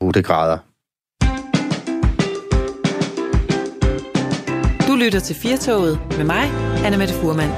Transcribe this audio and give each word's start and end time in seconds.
8 0.00 0.22
grader. 0.22 0.58
Du 4.88 4.96
lytter 4.96 5.20
til 5.20 5.36
Firtoget 5.36 5.98
med 6.16 6.24
mig, 6.24 6.44
Anna 6.84 6.98
Mette 6.98 7.14
Furman. 7.14 7.50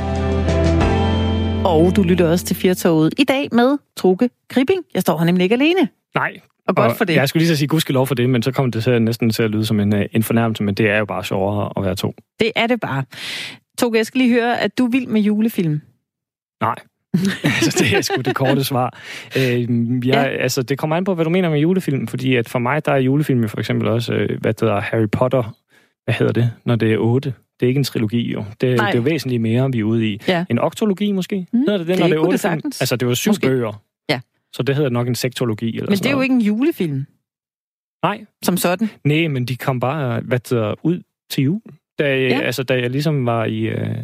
Og 1.66 1.96
du 1.96 2.02
lytter 2.02 2.30
også 2.30 2.44
til 2.44 2.56
Firtoget 2.56 3.14
i 3.18 3.24
dag 3.24 3.48
med 3.52 3.78
Trukke 3.96 4.30
Kribing. 4.48 4.84
Jeg 4.94 5.02
står 5.02 5.18
her 5.18 5.24
nemlig 5.24 5.44
ikke 5.44 5.54
alene. 5.54 5.88
Nej. 6.14 6.40
Og 6.68 6.76
godt 6.76 6.96
for 6.96 7.04
det. 7.04 7.14
Jeg 7.14 7.28
skulle 7.28 7.40
lige 7.40 7.48
så 7.48 7.56
sige 7.56 7.68
gudskelov 7.68 8.06
for 8.06 8.14
det, 8.14 8.30
men 8.30 8.42
så 8.42 8.52
kommer 8.52 8.70
det 8.70 8.84
til, 8.84 9.02
næsten 9.02 9.30
til 9.30 9.42
at 9.42 9.50
lyde 9.50 9.66
som 9.66 9.80
en, 9.80 9.94
øh, 9.94 10.06
en 10.12 10.22
fornærmelse, 10.22 10.62
men 10.62 10.74
det 10.74 10.90
er 10.90 10.98
jo 10.98 11.04
bare 11.04 11.24
sjovere 11.24 11.72
at 11.76 11.84
være 11.84 11.96
to. 11.96 12.14
Det 12.40 12.52
er 12.56 12.66
det 12.66 12.80
bare. 12.80 13.04
Toge, 13.78 13.96
jeg 13.96 14.06
skal 14.06 14.18
lige 14.18 14.32
høre, 14.32 14.60
at 14.60 14.78
du 14.78 14.86
er 14.86 14.90
vild 14.90 15.06
med 15.06 15.20
julefilm. 15.20 15.80
Nej. 16.60 16.74
altså, 17.44 17.76
det 17.78 17.96
er 17.96 18.00
sgu 18.00 18.20
det 18.20 18.34
korte 18.34 18.64
svar. 18.64 18.98
Øh, 19.36 19.42
jeg, 19.42 20.04
ja. 20.04 20.22
altså, 20.22 20.62
det 20.62 20.78
kommer 20.78 20.96
an 20.96 21.04
på, 21.04 21.14
hvad 21.14 21.24
du 21.24 21.30
mener 21.30 21.50
med 21.50 21.58
julefilm, 21.58 22.06
fordi 22.06 22.36
at 22.36 22.48
for 22.48 22.58
mig, 22.58 22.84
der 22.84 22.92
er 22.92 22.96
julefilm 22.96 23.48
for 23.48 23.58
eksempel 23.58 23.88
også, 23.88 24.12
øh, 24.12 24.40
hvad 24.40 24.52
det 24.52 24.60
hedder, 24.60 24.80
Harry 24.80 25.08
Potter, 25.12 25.56
hvad 26.04 26.14
hedder 26.14 26.32
det, 26.32 26.52
når 26.64 26.76
det 26.76 26.92
er 26.92 26.98
otte? 26.98 27.34
Det 27.60 27.66
er 27.66 27.68
ikke 27.68 27.78
en 27.78 27.84
trilogi, 27.84 28.32
jo. 28.32 28.44
Det, 28.50 28.60
det 28.60 28.80
er 28.80 28.92
jo 28.94 29.00
væsentligt 29.00 29.42
mere, 29.42 29.72
vi 29.72 29.78
er 29.78 29.84
ude 29.84 30.08
i. 30.08 30.20
Ja. 30.28 30.44
En 30.50 30.58
oktologi, 30.58 31.12
måske? 31.12 31.46
Mm, 31.52 31.58
hedder 31.58 31.78
det 31.78 31.86
det, 31.86 31.98
når 31.98 32.06
det 32.06 32.16
er 32.16 32.20
otte 32.20 32.38
film? 32.38 32.60
Altså, 32.64 32.96
det 32.96 33.08
var 33.08 33.14
syv 33.14 33.30
måske. 33.30 33.46
bøger. 33.46 33.82
Ja. 34.08 34.20
Så 34.52 34.62
det 34.62 34.76
hedder 34.76 34.90
nok 34.90 35.08
en 35.08 35.14
sektologi. 35.14 35.68
Eller 35.68 35.90
men 35.90 35.98
det 35.98 36.06
er 36.06 36.10
jo 36.10 36.20
ikke 36.20 36.34
en 36.34 36.40
julefilm. 36.40 37.06
Nej. 38.02 38.24
Som 38.42 38.56
sådan? 38.56 38.90
Nej, 39.04 39.28
men 39.28 39.44
de 39.44 39.56
kom 39.56 39.80
bare, 39.80 40.20
hvad 40.20 40.40
hedder, 40.50 40.74
ud 40.82 41.02
til 41.30 41.44
jul. 41.44 41.60
Da, 41.98 42.18
ja. 42.18 42.40
altså, 42.40 42.62
da 42.62 42.80
jeg 42.80 42.90
ligesom 42.90 43.26
var 43.26 43.44
i 43.44 43.60
øh, 43.60 43.96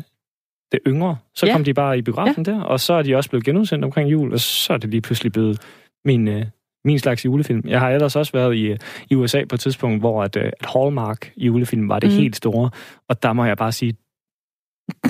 det 0.77 0.93
yngre, 0.93 1.17
så 1.35 1.47
ja. 1.47 1.53
kom 1.53 1.65
de 1.65 1.75
bare 1.75 1.99
i 1.99 2.03
biografen 2.03 2.45
ja. 2.47 2.53
der, 2.53 2.63
og 2.63 2.81
så 2.81 2.95
er 2.95 3.03
de 3.03 3.17
også 3.17 3.31
blevet 3.31 3.45
genudsendt 3.45 3.85
omkring 3.85 4.11
jul, 4.11 4.33
og 4.33 4.41
så 4.41 4.73
er 4.73 4.77
det 4.77 4.91
lige 4.91 5.01
pludselig 5.01 5.33
blevet 5.33 5.61
min, 6.05 6.29
øh, 6.29 6.47
min 6.85 6.99
slags 6.99 7.25
julefilm. 7.25 7.63
Jeg 7.69 7.81
har 7.81 7.91
ellers 7.91 8.17
også 8.17 8.33
været 8.33 8.57
i, 8.57 8.77
i 9.11 9.15
USA 9.15 9.45
på 9.45 9.55
et 9.55 9.61
tidspunkt, 9.61 10.01
hvor 10.01 10.23
at, 10.23 10.37
øh, 10.37 10.45
at 10.45 10.67
Hallmark 10.75 11.33
julefilm 11.37 11.89
var 11.89 11.99
det 11.99 12.11
mm. 12.11 12.17
helt 12.17 12.37
store, 12.37 12.71
og 13.09 13.23
der 13.23 13.33
må 13.33 13.45
jeg 13.45 13.57
bare 13.57 13.73
sige, 13.73 13.97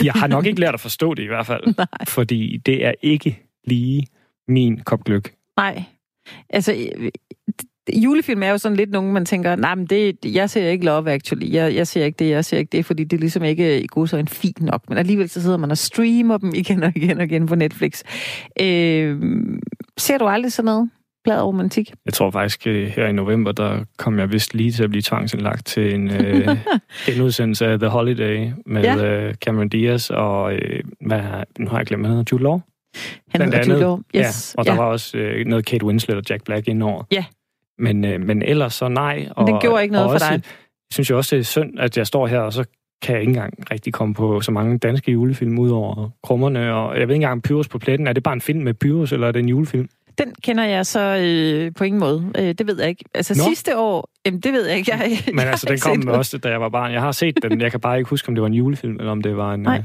jeg 0.05 0.13
har 0.13 0.27
nok 0.27 0.47
ikke 0.47 0.61
lært 0.61 0.75
at 0.75 0.81
forstå 0.81 1.15
det 1.15 1.23
i 1.23 1.27
hvert 1.27 1.47
fald, 1.47 1.65
Nej. 1.79 1.87
fordi 2.09 2.57
det 2.57 2.87
er 2.87 2.93
ikke 3.03 3.43
lige 3.65 4.07
min 4.49 4.81
kop 4.81 5.05
gløk. 5.05 5.35
Nej. 5.57 5.83
Altså, 6.51 6.91
julefilm 7.95 8.43
er 8.43 8.51
jo 8.51 8.59
sådan 8.59 8.77
lidt 8.77 8.91
nogen, 8.91 9.13
man 9.13 9.25
tænker, 9.25 9.57
nej, 9.57 9.75
men 9.75 9.87
det, 9.87 10.17
jeg 10.25 10.51
ser 10.51 10.69
ikke 10.69 10.85
Love 10.85 11.11
Actually, 11.11 11.53
jeg, 11.53 11.75
jeg 11.75 11.87
ser 11.87 12.05
ikke 12.05 12.17
det, 12.19 12.31
jeg 12.31 12.45
ser 12.45 12.59
ikke 12.59 12.77
det, 12.77 12.87
fordi 12.87 13.05
det 13.05 13.17
er 13.17 13.21
ligesom 13.21 13.43
ikke 13.43 13.83
i 13.83 13.87
god 13.87 14.07
så 14.07 14.17
en 14.17 14.29
fint 14.29 14.63
nok. 14.63 14.89
Men 14.89 14.99
alligevel 14.99 15.29
så 15.29 15.43
sidder 15.43 15.57
man 15.57 15.71
og 15.71 15.79
streamer 15.79 16.39
dem 16.39 16.53
igen 16.55 16.83
og 16.83 16.93
igen 16.97 17.19
og 17.19 17.25
igen 17.25 17.47
på 17.47 17.55
Netflix. 17.55 18.03
Øh, 18.61 19.21
ser 19.99 20.19
du 20.19 20.27
aldrig 20.27 20.53
sådan 20.53 20.67
noget? 20.67 20.91
Glad 21.25 21.43
romantik? 21.43 21.93
Jeg 22.05 22.15
tror 22.15 22.31
faktisk, 22.31 22.67
øh, 22.67 22.89
her 22.89 23.07
i 23.07 23.13
november, 23.13 23.53
der 23.53 23.85
kom 23.97 24.19
jeg 24.19 24.33
vist 24.33 24.55
lige 24.55 24.73
til 24.73 24.85
at 24.85 24.91
blive 24.91 25.03
tvangsindlagt 25.03 25.67
til 25.67 25.95
en, 25.95 26.11
øh, 26.11 26.49
en 27.15 27.23
udsendelse 27.23 27.67
af 27.67 27.79
The 27.79 27.89
Holiday 27.89 28.51
med 28.67 28.83
ja. 28.83 29.29
uh, 29.29 29.35
Cameron 29.35 29.69
Diaz 29.69 30.11
og, 30.11 30.55
øh, 30.55 30.81
hvad, 31.01 31.21
nu 31.59 31.69
har 31.69 31.77
jeg 31.77 31.87
glemt, 31.87 32.03
hvad 32.03 32.11
hedder 32.11 32.25
Jude 32.33 32.43
Law? 32.43 32.61
Han 33.29 33.43
hedder 33.43 33.65
Jude 33.69 33.81
Law, 33.81 33.99
yes. 34.17 34.55
Ja, 34.55 34.61
og 34.61 34.67
der 34.67 34.73
ja. 34.73 34.79
var 34.79 34.85
også 34.85 35.19
øh, 35.19 35.47
noget 35.47 35.67
Kate 35.67 35.87
Winslet 35.87 36.17
og 36.17 36.23
Jack 36.31 36.45
Black 36.45 36.69
indover. 36.69 37.03
Ja. 37.13 37.25
Men, 37.79 38.05
øh, 38.05 38.21
men 38.21 38.43
ellers 38.43 38.75
så 38.75 38.89
nej. 38.89 39.29
Og, 39.37 39.45
men 39.45 39.55
det 39.55 39.63
gjorde 39.63 39.83
ikke 39.83 39.93
noget 39.93 40.11
for 40.11 40.19
dig? 40.19 40.33
Jeg 40.33 40.93
synes 40.93 41.11
jo 41.11 41.17
også, 41.17 41.37
det 41.37 41.41
er 41.41 41.45
synd, 41.45 41.81
at 41.81 41.97
jeg 41.97 42.07
står 42.07 42.27
her, 42.27 42.39
og 42.39 42.53
så 42.53 42.65
kan 43.03 43.15
jeg 43.15 43.21
ikke 43.21 43.31
engang 43.31 43.71
rigtig 43.71 43.93
komme 43.93 44.15
på 44.15 44.41
så 44.41 44.51
mange 44.51 44.79
danske 44.79 45.13
julefilm 45.13 45.59
ud 45.59 45.71
over 45.71 46.11
krummerne. 46.23 46.75
Og 46.75 46.99
jeg 46.99 47.09
ved 47.09 47.15
ikke 47.15 47.25
engang, 47.25 47.43
Pyrus 47.43 47.69
på 47.69 47.79
pletten, 47.79 48.07
er 48.07 48.13
det 48.13 48.23
bare 48.23 48.35
en 48.35 48.41
film 48.41 48.61
med 48.61 48.75
Pyrus, 48.75 49.13
eller 49.13 49.29
er 49.29 49.33
det 49.33 49.39
en 49.39 49.49
julefilm? 49.49 49.89
Den 50.19 50.35
kender 50.43 50.65
jeg 50.65 50.87
så 50.87 51.01
øh, 51.01 51.73
på 51.75 51.85
ingen 51.85 52.01
måde. 52.01 52.33
Øh, 52.39 52.55
det 52.55 52.67
ved 52.67 52.81
jeg 52.81 52.89
ikke. 52.89 53.05
Altså 53.15 53.35
Nå. 53.35 53.45
sidste 53.49 53.79
år, 53.79 54.11
jamen, 54.27 54.41
det 54.41 54.53
ved 54.53 54.67
jeg 54.67 54.77
ikke. 54.77 54.95
Jeg, 54.95 55.19
Men 55.27 55.39
jeg 55.39 55.49
altså, 55.49 55.67
den 55.67 55.79
kom 55.79 55.99
med 56.05 56.13
også, 56.13 56.39
da 56.39 56.49
jeg 56.49 56.61
var 56.61 56.69
barn. 56.69 56.93
Jeg 56.93 57.01
har 57.01 57.13
set 57.13 57.43
den. 57.43 57.61
Jeg 57.61 57.71
kan 57.71 57.81
bare 57.81 57.99
ikke 57.99 58.11
huske, 58.11 58.29
om 58.29 58.35
det 58.35 58.43
var 58.43 58.49
en 58.49 58.55
julefilm, 58.55 58.97
eller 58.97 59.13
om 59.13 59.23
det 59.23 59.37
var 59.37 59.55
en... 59.55 59.61
Nej, 59.61 59.79
øh... 59.79 59.85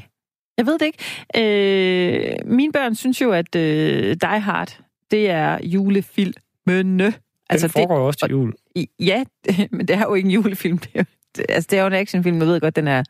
jeg 0.58 0.66
ved 0.66 0.80
det 0.80 0.86
ikke. 0.86 1.00
Øh, 1.38 2.36
mine 2.46 2.72
børn 2.72 2.96
synes 2.96 3.22
jo, 3.22 3.32
at 3.32 3.56
øh, 3.56 4.16
Die 4.22 4.40
Hard, 4.40 4.78
det 5.12 5.30
er 5.30 5.60
julefilmene. 5.64 7.14
Altså, 7.52 7.68
den 7.68 7.72
foregår 7.72 7.96
det, 7.96 8.06
også 8.06 8.20
til 8.20 8.30
jul. 8.30 8.54
Ja, 9.00 9.24
men 9.72 9.88
det 9.88 9.96
er 9.96 10.02
jo 10.02 10.14
ikke 10.14 10.28
en 10.28 10.32
julefilm. 10.32 10.78
Det 10.78 10.90
er, 10.96 11.04
altså, 11.50 11.68
det 11.72 11.80
er 11.80 11.82
jo 11.82 11.88
en 11.88 11.94
actionfilm, 11.94 12.38
jeg 12.38 12.48
ved 12.48 12.60
godt, 12.60 12.76
den 12.76 12.88
er... 12.88 13.04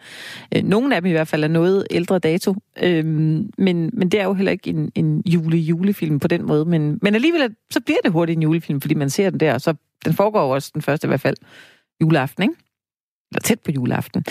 Øh, 0.56 0.63
nogle 0.63 0.96
af 0.96 1.02
dem 1.02 1.09
i 1.09 1.12
hvert 1.12 1.28
fald 1.28 1.44
er 1.44 1.47
noget 1.47 1.88
ældre 1.91 2.19
dato. 2.19 2.56
Øhm, 2.84 3.50
men, 3.57 3.90
men 3.94 4.09
det 4.09 4.19
er 4.19 4.24
jo 4.24 4.34
heller 4.34 4.52
ikke 4.52 4.69
en, 4.69 4.91
en 4.96 5.24
jule-julefilm 5.25 6.19
på 6.19 6.28
den 6.28 6.46
måde. 6.46 6.66
Men, 6.66 7.00
men 7.02 7.16
alligevel, 7.16 7.56
så 7.72 7.79
bliver 7.81 8.00
det 8.03 8.12
hurtigt 8.12 8.38
en 8.38 8.44
julefilm, 8.44 8.81
fordi 8.81 8.94
man 8.94 9.09
ser 9.09 9.29
den 9.29 9.40
der, 9.40 9.53
og 9.53 9.62
så 9.62 9.74
den 10.06 10.13
foregår 10.13 10.53
også 10.53 10.72
den 10.73 10.81
første 10.81 11.06
i 11.06 11.09
hvert 11.09 11.22
fald 11.22 11.38
juleaften, 12.02 12.44
ikke? 12.44 12.56
Eller 13.31 13.41
tæt 13.41 13.59
på 13.59 13.72
juleaften. 13.72 14.25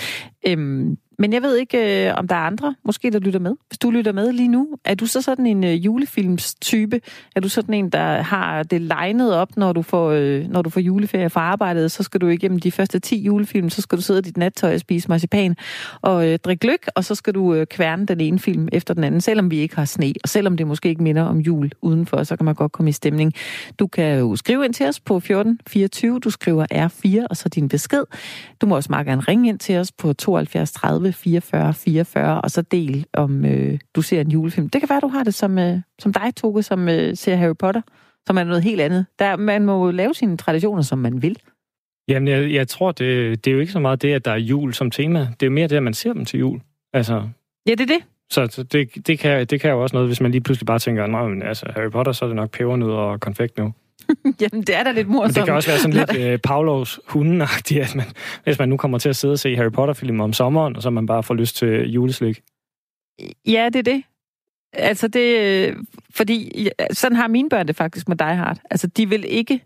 Øhm, 0.46 0.98
men 1.20 1.32
jeg 1.32 1.42
ved 1.42 1.56
ikke, 1.56 2.06
øh, 2.08 2.14
om 2.16 2.28
der 2.28 2.34
er 2.34 2.40
andre, 2.40 2.74
måske 2.84 3.10
der 3.10 3.18
lytter 3.18 3.40
med. 3.40 3.54
Hvis 3.68 3.78
du 3.78 3.90
lytter 3.90 4.12
med 4.12 4.32
lige 4.32 4.48
nu, 4.48 4.68
er 4.84 4.94
du 4.94 5.06
så 5.06 5.22
sådan 5.22 5.46
en 5.46 5.64
øh, 5.64 5.84
julefilmstype? 5.84 7.00
Er 7.36 7.40
du 7.40 7.48
sådan 7.48 7.74
en, 7.74 7.90
der 7.90 8.22
har 8.22 8.62
det 8.62 8.80
legnet 8.80 9.34
op, 9.34 9.56
når 9.56 9.72
du 9.72 9.82
får, 9.82 10.10
øh, 10.10 10.48
når 10.48 10.62
du 10.62 10.70
får 10.70 10.80
juleferie 10.80 11.30
fra 11.30 11.40
arbejdet? 11.40 11.92
Så 11.92 12.02
skal 12.02 12.20
du 12.20 12.26
igennem 12.26 12.58
de 12.58 12.70
første 12.72 12.98
10 12.98 13.22
julefilm, 13.22 13.70
så 13.70 13.82
skal 13.82 13.98
du 13.98 14.02
sidde 14.02 14.18
i 14.18 14.22
dit 14.22 14.36
nattøj 14.36 14.74
og 14.74 14.80
spise 14.80 15.08
marcipan 15.08 15.56
og 16.02 16.28
øh, 16.28 16.38
drikke 16.38 16.60
gløk, 16.60 16.86
og 16.94 17.04
så 17.04 17.14
skal 17.14 17.34
du 17.34 17.54
øh, 17.54 17.66
kværne 17.66 18.06
den 18.06 18.20
ene 18.20 18.38
film 18.38 18.68
efter 18.72 18.94
den 18.94 19.04
anden, 19.04 19.20
selvom 19.20 19.50
vi 19.50 19.58
ikke 19.58 19.76
har 19.76 19.84
sne, 19.84 20.12
og 20.22 20.28
selvom 20.28 20.56
det 20.56 20.66
måske 20.66 20.88
ikke 20.88 21.02
minder 21.02 21.22
om 21.22 21.38
jul 21.38 21.70
udenfor, 21.82 22.22
så 22.22 22.36
kan 22.36 22.44
man 22.44 22.54
godt 22.54 22.72
komme 22.72 22.88
i 22.88 22.92
stemning. 22.92 23.34
Du 23.78 23.86
kan 23.86 24.18
jo 24.18 24.36
skrive 24.36 24.64
ind 24.64 24.74
til 24.74 24.86
os 24.86 25.00
på 25.00 25.16
1424, 25.16 26.18
du 26.18 26.30
skriver 26.30 26.66
R4, 26.72 27.26
og 27.30 27.36
så 27.36 27.48
din 27.48 27.68
besked. 27.68 28.04
Du 28.60 28.66
må 28.66 28.76
også 28.76 28.92
meget 28.92 29.06
gerne 29.06 29.22
ringe 29.22 29.48
ind 29.48 29.58
til 29.58 29.76
os 29.76 29.92
på 29.92 30.12
72 30.12 30.72
30 30.72 31.09
44 31.12 31.74
44, 31.74 32.40
og 32.40 32.50
så 32.50 32.62
del, 32.62 33.06
om 33.12 33.44
øh, 33.44 33.78
du 33.94 34.02
ser 34.02 34.20
en 34.20 34.30
julefilm. 34.30 34.68
Det 34.68 34.80
kan 34.80 34.88
være, 34.88 35.00
du 35.00 35.08
har 35.08 35.24
det 35.24 35.34
som, 35.34 35.58
øh, 35.58 35.78
som 35.98 36.12
dig, 36.12 36.34
Toge, 36.36 36.62
som 36.62 36.88
øh, 36.88 37.16
ser 37.16 37.36
Harry 37.36 37.56
Potter, 37.58 37.80
som 38.26 38.38
er 38.38 38.44
noget 38.44 38.62
helt 38.62 38.80
andet. 38.80 39.06
Der, 39.18 39.36
man 39.36 39.64
må 39.64 39.90
lave 39.90 40.14
sine 40.14 40.36
traditioner, 40.36 40.82
som 40.82 40.98
man 40.98 41.22
vil. 41.22 41.36
Jamen, 42.08 42.28
jeg, 42.28 42.52
jeg 42.52 42.68
tror, 42.68 42.92
det, 42.92 43.44
det 43.44 43.50
er 43.50 43.54
jo 43.54 43.60
ikke 43.60 43.72
så 43.72 43.80
meget 43.80 44.02
det, 44.02 44.12
at 44.12 44.24
der 44.24 44.30
er 44.30 44.36
jul 44.36 44.74
som 44.74 44.90
tema. 44.90 45.28
Det 45.40 45.46
er 45.46 45.50
mere 45.50 45.68
det, 45.68 45.76
at 45.76 45.82
man 45.82 45.94
ser 45.94 46.12
dem 46.12 46.24
til 46.24 46.38
jul. 46.38 46.60
Altså, 46.92 47.22
ja, 47.66 47.70
det 47.70 47.80
er 47.80 47.86
det. 47.86 48.04
Så, 48.30 48.46
så 48.50 48.62
det, 48.62 49.06
det, 49.06 49.18
kan, 49.18 49.46
det 49.46 49.60
kan 49.60 49.70
jo 49.70 49.82
også 49.82 49.96
noget, 49.96 50.08
hvis 50.08 50.20
man 50.20 50.30
lige 50.30 50.40
pludselig 50.40 50.66
bare 50.66 50.78
tænker, 50.78 51.06
nej, 51.06 51.28
men 51.28 51.42
altså, 51.42 51.66
Harry 51.76 51.90
Potter, 51.90 52.12
så 52.12 52.24
er 52.24 52.28
det 52.28 52.36
nok 52.36 52.50
pebernød 52.50 52.90
og 52.90 53.20
konfekt 53.20 53.58
nu. 53.58 53.72
Jamen, 54.40 54.62
det 54.62 54.76
er 54.76 54.82
da 54.82 54.92
lidt 54.92 55.08
morsomt. 55.08 55.36
Men 55.36 55.40
det 55.40 55.44
kan 55.44 55.54
også 55.54 55.70
være 55.70 55.78
sådan 55.78 55.96
lidt 55.96 56.16
øh, 56.26 56.38
Pavlovs 56.38 57.00
hundenagtigt, 57.06 57.80
at 57.80 57.94
man, 57.94 58.06
hvis 58.44 58.58
man 58.58 58.68
nu 58.68 58.76
kommer 58.76 58.98
til 58.98 59.08
at 59.08 59.16
sidde 59.16 59.32
og 59.32 59.38
se 59.38 59.56
Harry 59.56 59.70
Potter-film 59.70 60.20
om 60.20 60.32
sommeren, 60.32 60.76
og 60.76 60.82
så 60.82 60.90
man 60.90 61.06
bare 61.06 61.22
får 61.22 61.34
lyst 61.34 61.56
til 61.56 61.92
juleslik. 61.92 62.40
Ja, 63.46 63.68
det 63.72 63.76
er 63.76 63.92
det. 63.92 64.02
Altså 64.72 65.08
det, 65.08 65.74
fordi 66.10 66.68
sådan 66.92 67.16
har 67.16 67.28
mine 67.28 67.48
børn 67.48 67.66
det 67.66 67.76
faktisk 67.76 68.08
med 68.08 68.16
Die 68.16 68.34
Hard. 68.34 68.58
Altså 68.70 68.86
de 68.86 69.08
vil 69.08 69.24
ikke 69.28 69.60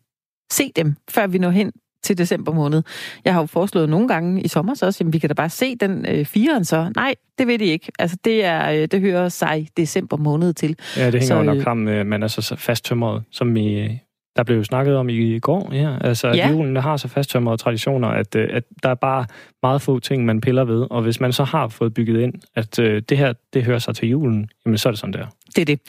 se 0.53 0.73
dem, 0.77 0.97
før 1.11 1.27
vi 1.27 1.39
når 1.39 1.51
hen 1.51 1.73
til 2.05 2.19
december 2.19 2.53
måned. 2.53 2.83
Jeg 3.25 3.33
har 3.33 3.41
jo 3.41 3.47
foreslået 3.47 3.89
nogle 3.89 4.09
gange 4.09 4.43
i 4.43 4.49
sommer 4.49 4.75
så 4.75 4.87
også, 4.87 5.05
at 5.05 5.13
vi 5.13 5.19
kan 5.19 5.29
da 5.29 5.35
bare 5.35 5.51
se 5.51 5.77
den 5.77 6.07
øh, 6.09 6.27
firen 6.27 6.65
så. 6.65 6.93
Nej, 6.97 7.15
det 7.39 7.47
vil 7.47 7.61
de 7.61 7.65
ikke. 7.65 7.93
Altså 7.99 8.17
det, 8.25 8.45
er, 8.45 8.71
øh, 8.71 8.89
det 8.91 9.01
hører 9.01 9.29
sig 9.29 9.69
december 9.77 10.17
måned 10.17 10.53
til. 10.53 10.77
Ja, 10.97 11.07
det 11.07 11.13
hænger 11.13 11.27
så, 11.27 11.35
jo 11.35 11.43
nok 11.43 11.57
øh, 11.57 11.63
sammen 11.63 11.85
med, 11.85 11.95
at 11.95 12.07
man 12.07 12.23
er 12.23 12.29
så 12.29 12.57
fasttømret, 12.59 13.23
som 13.31 13.57
i, 13.57 13.99
der 14.37 14.43
blev 14.43 14.57
jo 14.57 14.65
snakket 14.65 14.97
om 14.97 15.09
i 15.09 15.39
går, 15.39 15.71
ja. 15.73 15.97
Altså, 16.01 16.29
at 16.29 16.37
ja. 16.37 16.51
julen 16.51 16.77
har 16.77 16.97
så 16.97 17.09
fasttømrede 17.09 17.57
traditioner, 17.57 18.09
at, 18.09 18.35
øh, 18.35 18.49
at 18.53 18.65
der 18.83 18.89
er 18.89 18.95
bare 18.95 19.27
meget 19.63 19.83
få 19.83 19.99
ting, 19.99 20.25
man 20.25 20.41
piller 20.41 20.65
ved. 20.65 20.87
Og 20.91 21.03
hvis 21.03 21.21
man 21.21 21.33
så 21.33 21.45
har 21.45 21.69
fået 21.69 21.95
bygget 21.95 22.21
ind, 22.21 22.35
at 22.55 22.79
uh, 22.79 22.85
det 22.85 23.19
her, 23.19 23.33
det 23.53 23.65
hører 23.65 23.79
sig 23.79 23.97
til 23.97 24.09
julen, 24.09 24.49
jamen 24.67 24.79
så 24.79 24.89
er 24.89 24.91
det 24.91 25.01
sådan 25.01 25.13
der. 25.13 25.27
Det 25.57 25.59
er 25.59 25.65
det. 25.65 25.81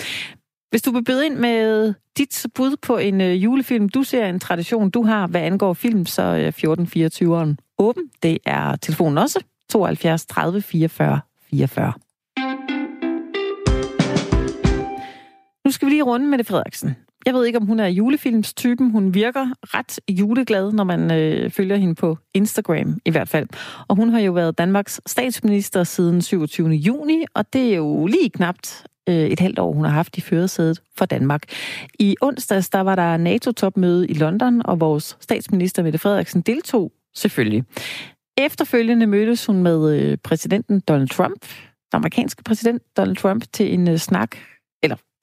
Hvis 0.69 0.81
du 0.81 0.91
vil 0.91 1.03
byde 1.03 1.25
ind 1.25 1.35
med 1.35 1.93
dit 2.17 2.45
bud 2.55 2.75
på 2.81 2.97
en 2.97 3.21
uh, 3.21 3.43
julefilm, 3.43 3.89
du 3.89 4.03
ser 4.03 4.25
en 4.25 4.39
tradition, 4.39 4.89
du 4.89 5.03
har, 5.03 5.27
hvad 5.27 5.41
angår 5.41 5.73
film, 5.73 6.05
så 6.05 6.21
er 6.21 6.51
1424'eren 6.51 7.75
åben. 7.77 8.03
Det 8.23 8.37
er 8.45 8.75
telefonen 8.75 9.17
også, 9.17 9.39
72 9.69 10.25
30 10.25 10.61
44 10.61 11.19
44. 11.49 11.93
Nu 15.65 15.71
skal 15.71 15.85
vi 15.85 15.91
lige 15.91 16.03
runde 16.03 16.27
med 16.27 16.37
det 16.37 16.47
Frederiksen. 16.47 16.95
Jeg 17.25 17.33
ved 17.33 17.45
ikke, 17.45 17.59
om 17.59 17.65
hun 17.65 17.79
er 17.79 17.87
julefilmstypen. 17.87 18.91
Hun 18.91 19.13
virker 19.13 19.47
ret 19.63 19.99
juleglad, 20.09 20.71
når 20.71 20.83
man 20.83 21.11
øh, 21.11 21.51
følger 21.51 21.75
hende 21.75 21.95
på 21.95 22.17
Instagram 22.33 22.97
i 23.05 23.09
hvert 23.09 23.29
fald. 23.29 23.47
Og 23.87 23.95
hun 23.95 24.09
har 24.09 24.19
jo 24.19 24.31
været 24.31 24.57
Danmarks 24.57 25.01
statsminister 25.05 25.83
siden 25.83 26.21
27. 26.21 26.69
juni, 26.69 27.25
og 27.33 27.53
det 27.53 27.71
er 27.71 27.75
jo 27.75 28.05
lige 28.05 28.29
knapt 28.29 28.85
øh, 29.09 29.15
et 29.15 29.39
halvt 29.39 29.59
år, 29.59 29.73
hun 29.73 29.85
har 29.85 29.91
haft 29.91 30.17
i 30.17 30.21
førersædet 30.21 30.81
for 30.97 31.05
Danmark. 31.05 31.43
I 31.99 32.15
onsdags, 32.21 32.69
der 32.69 32.81
var 32.81 32.95
der 32.95 33.17
NATO-topmøde 33.17 34.07
i 34.07 34.13
London, 34.13 34.61
og 34.65 34.79
vores 34.79 35.17
statsminister 35.21 35.83
Mette 35.83 35.99
Frederiksen 35.99 36.41
deltog 36.41 36.91
selvfølgelig. 37.15 37.63
Efterfølgende 38.37 39.07
mødtes 39.07 39.45
hun 39.45 39.63
med 39.63 39.99
øh, 39.99 40.17
præsidenten 40.23 40.79
Donald 40.79 41.09
Trump, 41.09 41.41
den 41.41 41.93
amerikanske 41.93 42.43
præsident 42.43 42.81
Donald 42.97 43.15
Trump, 43.15 43.43
til 43.53 43.73
en 43.73 43.87
øh, 43.87 43.97
snak, 43.97 44.37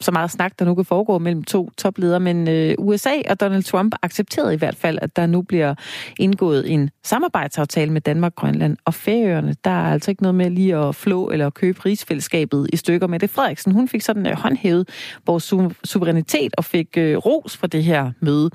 så 0.03 0.11
meget 0.11 0.31
snak, 0.31 0.59
der 0.59 0.65
nu 0.65 0.75
kan 0.75 0.85
foregå 0.85 1.19
mellem 1.19 1.45
to 1.45 1.71
topledere, 1.79 2.21
men 2.21 2.49
øh, 2.49 2.75
USA 2.79 3.13
og 3.31 3.41
Donald 3.41 3.63
Trump 3.63 3.95
accepterede 4.03 4.55
i 4.55 4.57
hvert 4.57 4.77
fald, 4.77 4.99
at 5.03 5.17
der 5.17 5.27
nu 5.27 5.43
bliver 5.43 5.75
indgået 6.19 6.73
en 6.73 6.91
samarbejdsaftale 7.05 7.93
med 7.93 8.01
Danmark, 8.01 8.35
Grønland 8.35 8.77
og 8.85 8.95
Færøerne. 8.95 9.57
Der 9.65 9.71
er 9.71 9.93
altså 9.93 10.11
ikke 10.11 10.23
noget 10.23 10.35
med 10.35 10.51
lige 10.51 10.77
at 10.77 10.95
flå 10.95 11.31
eller 11.31 11.51
købe 11.51 11.81
rigsfællesskabet 11.87 12.69
i 12.73 12.77
stykker. 12.77 13.07
med 13.07 13.19
det 13.19 13.31
Frederiksen, 13.31 13.73
hun 13.73 13.89
fik 13.89 14.03
sådan 14.03 14.27
øh, 14.27 14.33
håndhævet 14.33 14.89
vores 15.27 15.53
su- 15.53 15.81
suverænitet 15.85 16.55
og 16.59 16.65
fik 16.65 16.89
øh, 16.97 17.17
ros 17.17 17.57
for 17.57 17.67
det 17.67 17.85
her 17.85 18.13
møde. 18.21 18.51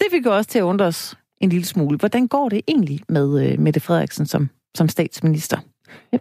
Det 0.00 0.06
fik 0.10 0.26
jo 0.26 0.36
også 0.36 0.50
til 0.50 0.58
at 0.58 0.62
undre 0.62 0.86
os 0.86 1.16
en 1.40 1.48
lille 1.48 1.66
smule. 1.66 1.98
Hvordan 1.98 2.28
går 2.28 2.48
det 2.48 2.60
egentlig 2.68 3.00
med 3.08 3.46
øh, 3.46 3.60
Mette 3.60 3.80
Frederiksen 3.80 4.26
som, 4.26 4.48
som 4.76 4.88
statsminister? 4.88 5.58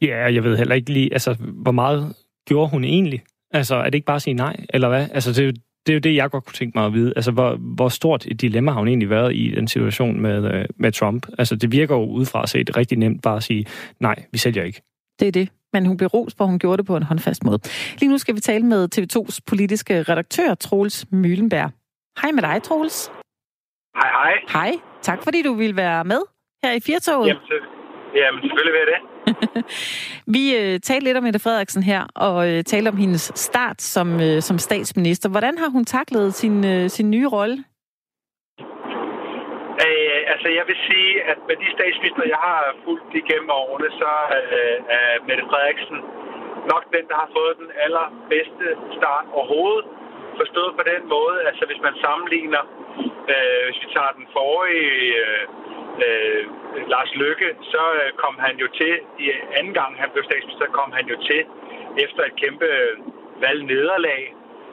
Ja, 0.01 0.33
jeg 0.33 0.43
ved 0.43 0.57
heller 0.57 0.75
ikke 0.75 0.93
lige, 0.93 1.13
altså, 1.13 1.35
hvor 1.39 1.71
meget 1.71 2.15
gjorde 2.47 2.71
hun 2.71 2.83
egentlig? 2.83 3.21
Altså, 3.53 3.75
er 3.75 3.83
det 3.83 3.95
ikke 3.95 4.05
bare 4.05 4.15
at 4.15 4.21
sige 4.21 4.33
nej, 4.33 4.55
eller 4.69 4.89
hvad? 4.89 5.07
Altså, 5.13 5.29
det 5.29 5.39
er 5.39 5.45
jo 5.45 5.51
det, 5.85 5.93
er 5.93 5.93
jo 5.93 5.99
det 5.99 6.15
jeg 6.15 6.29
godt 6.31 6.45
kunne 6.45 6.53
tænke 6.53 6.77
mig 6.77 6.85
at 6.85 6.93
vide. 6.93 7.13
Altså, 7.15 7.31
hvor, 7.31 7.55
hvor 7.75 7.89
stort 7.89 8.25
et 8.25 8.41
dilemma 8.41 8.71
har 8.71 8.79
hun 8.79 8.87
egentlig 8.87 9.09
været 9.09 9.35
i 9.35 9.51
den 9.55 9.67
situation 9.67 10.21
med, 10.21 10.53
øh, 10.53 10.65
med 10.75 10.91
Trump? 10.91 11.27
Altså, 11.37 11.55
det 11.55 11.71
virker 11.71 11.95
jo 11.95 12.05
udefra 12.05 12.47
set 12.47 12.77
rigtig 12.77 12.97
nemt 12.97 13.21
bare 13.21 13.35
at 13.35 13.43
sige, 13.43 13.65
nej, 13.99 14.15
vi 14.31 14.37
sælger 14.37 14.63
ikke. 14.63 14.81
Det 15.19 15.27
er 15.27 15.31
det. 15.31 15.49
Men 15.73 15.85
hun 15.85 15.97
blev 15.97 16.07
ros, 16.07 16.35
for 16.37 16.45
hun 16.45 16.59
gjorde 16.59 16.77
det 16.77 16.85
på 16.85 16.97
en 16.97 17.03
håndfast 17.03 17.43
måde. 17.43 17.59
Lige 17.99 18.09
nu 18.09 18.17
skal 18.17 18.35
vi 18.35 18.39
tale 18.39 18.65
med 18.65 18.87
TV2's 18.95 19.39
politiske 19.47 20.03
redaktør, 20.03 20.53
Troels 20.53 21.05
Møhlenberg. 21.11 21.71
Hej 22.21 22.31
med 22.31 22.43
dig, 22.43 22.63
Troels. 22.63 23.11
Hej, 23.95 24.09
hej. 24.09 24.33
Hej. 24.53 24.71
Tak 25.01 25.23
fordi 25.23 25.41
du 25.41 25.53
ville 25.53 25.75
være 25.75 26.03
med 26.03 26.21
her 26.63 26.71
i 26.73 26.79
Firtoget. 26.79 27.27
Jamen, 27.27 27.41
jamen 28.15 28.41
selvfølgelig 28.41 28.73
vil 28.73 28.79
jeg 28.79 28.87
det. 28.93 29.10
Vi 30.35 30.43
øh, 30.59 30.79
talte 30.79 31.05
lidt 31.05 31.17
om 31.17 31.23
Mette 31.23 31.39
Frederiksen 31.39 31.83
her, 31.83 32.01
og 32.15 32.49
øh, 32.49 32.63
talte 32.63 32.89
om 32.89 32.97
hendes 32.97 33.31
start 33.35 33.81
som, 33.81 34.07
øh, 34.21 34.41
som 34.41 34.57
statsminister. 34.57 35.29
Hvordan 35.29 35.57
har 35.57 35.69
hun 35.69 35.85
taklet 35.85 36.33
sin, 36.33 36.65
øh, 36.73 36.89
sin 36.89 37.11
nye 37.11 37.27
rolle? 37.27 37.57
Øh, 39.85 40.19
altså, 40.33 40.47
jeg 40.57 40.65
vil 40.69 40.77
sige, 40.89 41.11
at 41.31 41.39
med 41.49 41.55
de 41.63 41.67
statsminister, 41.77 42.23
jeg 42.35 42.41
har 42.49 42.61
fulgt 42.85 43.11
igennem 43.21 43.49
årene, 43.61 43.89
så 44.01 44.11
øh, 44.57 44.77
er 44.97 45.07
Mette 45.27 45.43
Frederiksen 45.49 45.99
nok 46.73 46.83
den, 46.95 47.05
der 47.11 47.17
har 47.23 47.29
fået 47.37 47.53
den 47.61 47.69
allerbedste 47.85 48.67
start 48.97 49.25
overhovedet. 49.37 49.85
Forstået 50.41 50.71
på 50.79 50.83
den 50.91 51.01
måde, 51.15 51.37
altså 51.49 51.63
hvis 51.69 51.81
man 51.87 51.95
sammenligner, 52.05 52.63
øh, 53.33 53.61
hvis 53.65 53.79
vi 53.83 53.87
tager 53.95 54.13
den 54.19 54.27
forrige 54.37 54.99
øh, 55.23 55.43
øh, 56.05 56.43
Lars 56.93 57.11
Løkke, 57.15 57.49
så 57.73 57.83
øh, 57.99 58.11
kom 58.23 58.35
han 58.45 58.55
jo 58.63 58.67
til, 58.79 58.93
i 59.19 59.31
anden 59.57 59.73
gang 59.73 59.91
han 60.01 60.09
blev 60.13 60.23
statsminister, 60.23 60.77
kom 60.79 60.91
han 60.91 61.05
jo 61.11 61.17
til 61.29 61.41
efter 62.05 62.21
et 62.23 62.35
kæmpe 62.43 62.65
øh, 62.65 62.97
valgnederlag, 63.43 64.21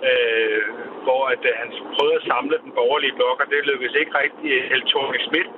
øh, 0.08 0.62
hvor 1.04 1.22
at, 1.34 1.42
øh, 1.50 1.52
han 1.62 1.68
prøvede 1.94 2.16
at 2.20 2.28
samle 2.32 2.56
den 2.64 2.72
borgerlige 2.78 3.16
blok, 3.18 3.36
og 3.42 3.46
det 3.50 3.66
lykkedes 3.70 3.94
ikke 4.00 4.18
rigtigt. 4.22 4.68
Held 4.70 4.86
Thorning 4.90 5.24
Schmidt 5.26 5.48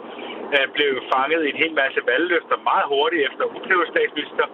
øh, 0.55 0.67
blev 0.77 0.91
fanget 1.15 1.41
i 1.45 1.51
en 1.51 1.63
hel 1.63 1.75
masse 1.83 2.01
valgløfter 2.11 2.57
meget 2.71 2.87
hurtigt 2.93 3.23
efter 3.29 3.45
hun 3.53 3.63
blev 3.67 3.79
statsminister. 3.95 4.47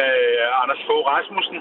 Øh, 0.00 0.62
Anders 0.62 0.82
Fogh 0.86 1.06
Rasmussen, 1.12 1.58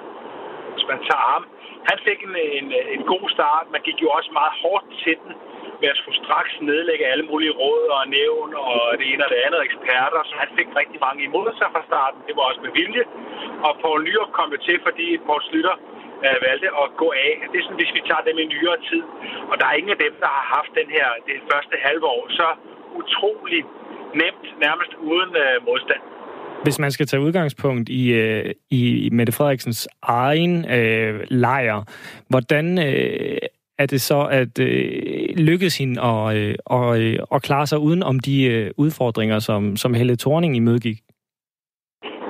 hvis 0.73 0.85
man 0.91 0.99
tager 1.09 1.27
ham, 1.33 1.43
han 1.89 1.97
fik 2.07 2.19
en, 2.27 2.35
en, 2.59 2.67
en 2.95 3.03
god 3.13 3.25
start. 3.35 3.65
Man 3.75 3.81
gik 3.87 3.97
jo 4.01 4.09
også 4.17 4.29
meget 4.39 4.53
hårdt 4.63 4.85
til 5.03 5.15
den 5.23 5.33
med 5.81 5.89
at 5.93 5.97
skulle 6.01 6.19
straks 6.23 6.51
nedlægge 6.69 7.05
alle 7.11 7.25
mulige 7.31 7.53
råd 7.61 7.83
og 7.97 8.03
nævn 8.17 8.49
og 8.69 8.79
det 8.99 9.05
ene 9.11 9.25
og 9.25 9.31
det 9.33 9.41
andet 9.47 9.61
eksperter, 9.67 10.21
så 10.29 10.33
han 10.41 10.49
fik 10.57 10.69
rigtig 10.81 10.99
mange 11.07 11.21
imod 11.27 11.49
sig 11.59 11.69
fra 11.73 11.81
starten. 11.89 12.19
Det 12.27 12.33
var 12.37 12.43
også 12.49 12.61
med 12.65 12.71
vilje. 12.79 13.03
Og 13.65 13.71
Poul 13.81 13.99
Nyrup 14.07 14.31
kom 14.37 14.49
jo 14.55 14.59
til, 14.67 14.77
fordi 14.87 15.05
Poul 15.27 15.41
Slytter 15.47 15.75
øh, 16.25 16.37
valgte 16.47 16.69
at 16.83 16.87
gå 17.01 17.07
af. 17.27 17.33
Det 17.49 17.57
er 17.59 17.63
sådan, 17.65 17.81
hvis 17.81 17.93
vi 17.97 18.01
tager 18.09 18.23
dem 18.29 18.37
i 18.43 18.45
nyere 18.53 18.77
tid. 18.89 19.03
Og 19.51 19.55
der 19.59 19.65
er 19.67 19.75
ingen 19.79 19.93
af 19.95 20.01
dem, 20.05 20.13
der 20.23 20.29
har 20.37 20.45
haft 20.57 20.71
den 20.79 20.89
her, 20.95 21.07
det 21.29 21.37
første 21.51 21.75
halve 21.87 22.05
år, 22.15 22.23
så 22.39 22.47
utrolig 23.01 23.61
nemt, 24.21 24.45
nærmest 24.65 24.91
uden 25.09 25.31
øh, 25.43 25.55
modstand. 25.69 26.03
Hvis 26.63 26.79
man 26.79 26.91
skal 26.91 27.07
tage 27.07 27.21
udgangspunkt 27.21 27.89
i, 27.89 28.13
øh, 28.13 28.53
i 28.69 29.09
Mette 29.11 29.33
Frederiksens 29.33 29.87
egen 30.03 30.71
øh, 30.77 31.19
lejr, 31.29 31.83
hvordan 32.29 32.65
øh, 32.87 33.37
er 33.77 33.85
det 33.85 34.01
så 34.01 34.19
at 34.41 34.59
øh, 34.59 35.29
lykkes 35.49 35.77
hende 35.77 36.01
at, 36.01 36.37
øh, 36.37 36.55
og, 36.65 37.01
øh, 37.01 37.19
at 37.35 37.43
klare 37.47 37.67
sig 37.67 37.79
uden 37.79 38.03
om 38.03 38.19
de 38.19 38.35
øh, 38.53 38.71
udfordringer, 38.77 39.39
som, 39.39 39.77
som 39.77 39.93
Helle 39.93 40.15
Thorning 40.15 40.55
imødegik? 40.55 40.97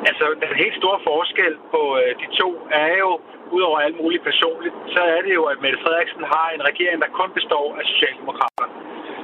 Altså, 0.10 0.26
den 0.44 0.52
helt 0.64 0.76
store 0.82 1.00
forskel 1.10 1.54
på 1.74 1.82
øh, 2.02 2.12
de 2.22 2.28
to 2.42 2.50
er 2.84 2.94
jo, 3.04 3.12
udover 3.58 3.80
alt 3.86 3.98
muligt 4.02 4.24
personligt, 4.30 4.76
så 4.96 5.02
er 5.16 5.22
det 5.26 5.34
jo, 5.40 5.44
at 5.52 5.58
Mette 5.64 5.80
Frederiksen 5.84 6.24
har 6.34 6.48
en 6.56 6.64
regering, 6.70 6.98
der 7.04 7.18
kun 7.20 7.30
består 7.40 7.68
af 7.80 7.84
Socialdemokrater. 7.92 8.68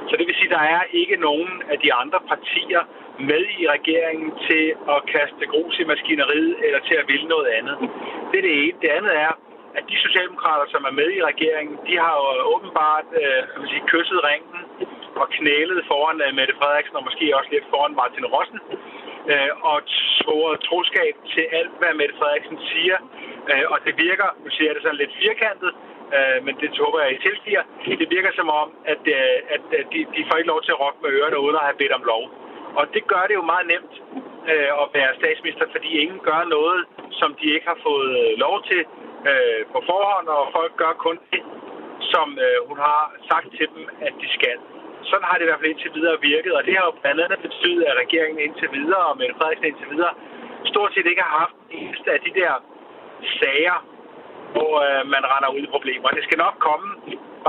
Så 0.08 0.12
det 0.18 0.24
vil 0.26 0.36
sige, 0.38 0.50
at 0.52 0.56
der 0.58 0.64
er 0.76 0.82
ikke 1.00 1.16
nogen 1.28 1.52
af 1.72 1.78
de 1.84 1.90
andre 2.02 2.20
partier 2.32 2.82
med 3.30 3.42
i 3.62 3.64
regeringen 3.76 4.30
til 4.48 4.64
at 4.94 4.98
kaste 5.14 5.44
grus 5.52 5.74
i 5.82 5.84
maskineriet 5.92 6.54
eller 6.66 6.80
til 6.88 6.96
at 7.00 7.08
ville 7.10 7.26
noget 7.34 7.48
andet. 7.58 7.76
Det 8.30 8.36
er 8.38 8.44
det 8.48 8.54
ene. 8.62 8.76
Det 8.82 8.90
andet 8.98 9.12
er, 9.26 9.32
at 9.78 9.84
de 9.90 9.96
socialdemokrater, 10.06 10.66
som 10.74 10.82
er 10.90 10.94
med 11.00 11.08
i 11.18 11.26
regeringen, 11.30 11.76
de 11.88 11.94
har 12.04 12.14
jo 12.20 12.26
åbenbart 12.54 13.06
øh, 13.20 13.40
man 13.58 13.68
sige, 13.72 13.88
kysset 13.92 14.20
ringen 14.28 14.58
og 15.22 15.26
knælet 15.36 15.80
foran 15.90 16.18
øh, 16.24 16.30
Mette 16.38 16.54
Frederiksen 16.58 16.96
og 16.96 17.04
måske 17.08 17.36
også 17.38 17.50
lidt 17.52 17.66
foran 17.72 17.94
Martin 18.00 18.26
Rossen 18.34 18.60
øh, 19.32 19.52
og 19.70 19.76
svoret 20.20 20.60
troskab 20.68 21.14
til 21.34 21.44
alt, 21.58 21.74
hvad 21.80 21.92
Mette 22.00 22.14
Frederiksen 22.18 22.58
siger. 22.72 22.98
Øh, 23.50 23.64
og 23.72 23.78
det 23.86 23.94
virker, 24.06 24.28
nu 24.44 24.48
siger 24.50 24.66
jeg 24.68 24.74
det 24.74 24.82
sådan 24.82 25.02
lidt 25.02 25.14
firkantet, 25.22 25.70
øh, 26.16 26.38
men 26.46 26.54
det 26.60 26.68
håber 26.84 26.98
jeg, 27.04 27.10
I 27.12 27.18
tilgiver. 27.28 27.62
Det 28.00 28.08
virker 28.16 28.32
som 28.40 28.48
om, 28.62 28.68
at, 28.92 29.02
øh, 29.18 29.36
at 29.54 29.64
øh, 29.76 29.82
de, 29.92 29.98
de 30.14 30.26
får 30.28 30.36
ikke 30.38 30.52
lov 30.54 30.62
til 30.62 30.74
at 30.74 30.80
rokke 30.84 31.00
med 31.02 31.10
ørerne 31.18 31.38
uden 31.44 31.56
at 31.60 31.66
have 31.68 31.80
bedt 31.80 31.96
om 31.98 32.04
lov. 32.12 32.24
Og 32.78 32.84
det 32.94 33.02
gør 33.12 33.24
det 33.28 33.34
jo 33.40 33.44
meget 33.52 33.66
nemt 33.74 33.94
øh, 34.52 34.70
at 34.82 34.86
være 34.96 35.18
statsminister, 35.20 35.64
fordi 35.74 35.88
ingen 36.04 36.20
gør 36.28 36.40
noget, 36.56 36.80
som 37.20 37.30
de 37.40 37.46
ikke 37.54 37.66
har 37.72 37.78
fået 37.88 38.10
øh, 38.22 38.30
lov 38.44 38.56
til 38.70 38.80
øh, 39.30 39.60
på 39.72 39.78
forhånd, 39.90 40.26
og 40.36 40.42
folk 40.56 40.72
gør 40.82 40.92
kun 41.06 41.18
det, 41.32 41.42
som 42.12 42.26
øh, 42.46 42.58
hun 42.68 42.78
har 42.86 43.02
sagt 43.30 43.48
til 43.58 43.66
dem, 43.74 43.82
at 44.06 44.14
de 44.22 44.28
skal. 44.36 44.58
Sådan 45.10 45.26
har 45.28 45.36
det 45.36 45.44
i 45.44 45.48
hvert 45.48 45.60
fald 45.60 45.74
indtil 45.74 45.94
videre 45.98 46.16
virket, 46.32 46.52
og 46.58 46.62
det 46.66 46.72
har 46.76 46.84
jo 46.88 46.94
blandt 47.02 47.20
andet 47.24 47.40
betydet, 47.46 47.82
at 47.90 47.94
regeringen 48.04 48.40
indtil 48.46 48.68
videre, 48.78 49.04
og 49.10 49.16
Mette 49.18 49.34
Frederiksen 49.38 49.66
indtil 49.70 49.90
videre, 49.94 50.12
stort 50.72 50.90
set 50.94 51.06
ikke 51.12 51.24
har 51.28 51.36
haft 51.42 51.56
eneste 51.70 52.08
af 52.16 52.20
de 52.26 52.32
der 52.40 52.52
sager, 53.40 53.78
hvor 54.54 54.74
øh, 54.86 55.02
man 55.14 55.22
render 55.32 55.50
ud 55.56 55.62
i 55.66 55.74
problemer. 55.74 56.08
Det 56.08 56.24
skal 56.24 56.38
nok 56.46 56.56
komme 56.68 56.88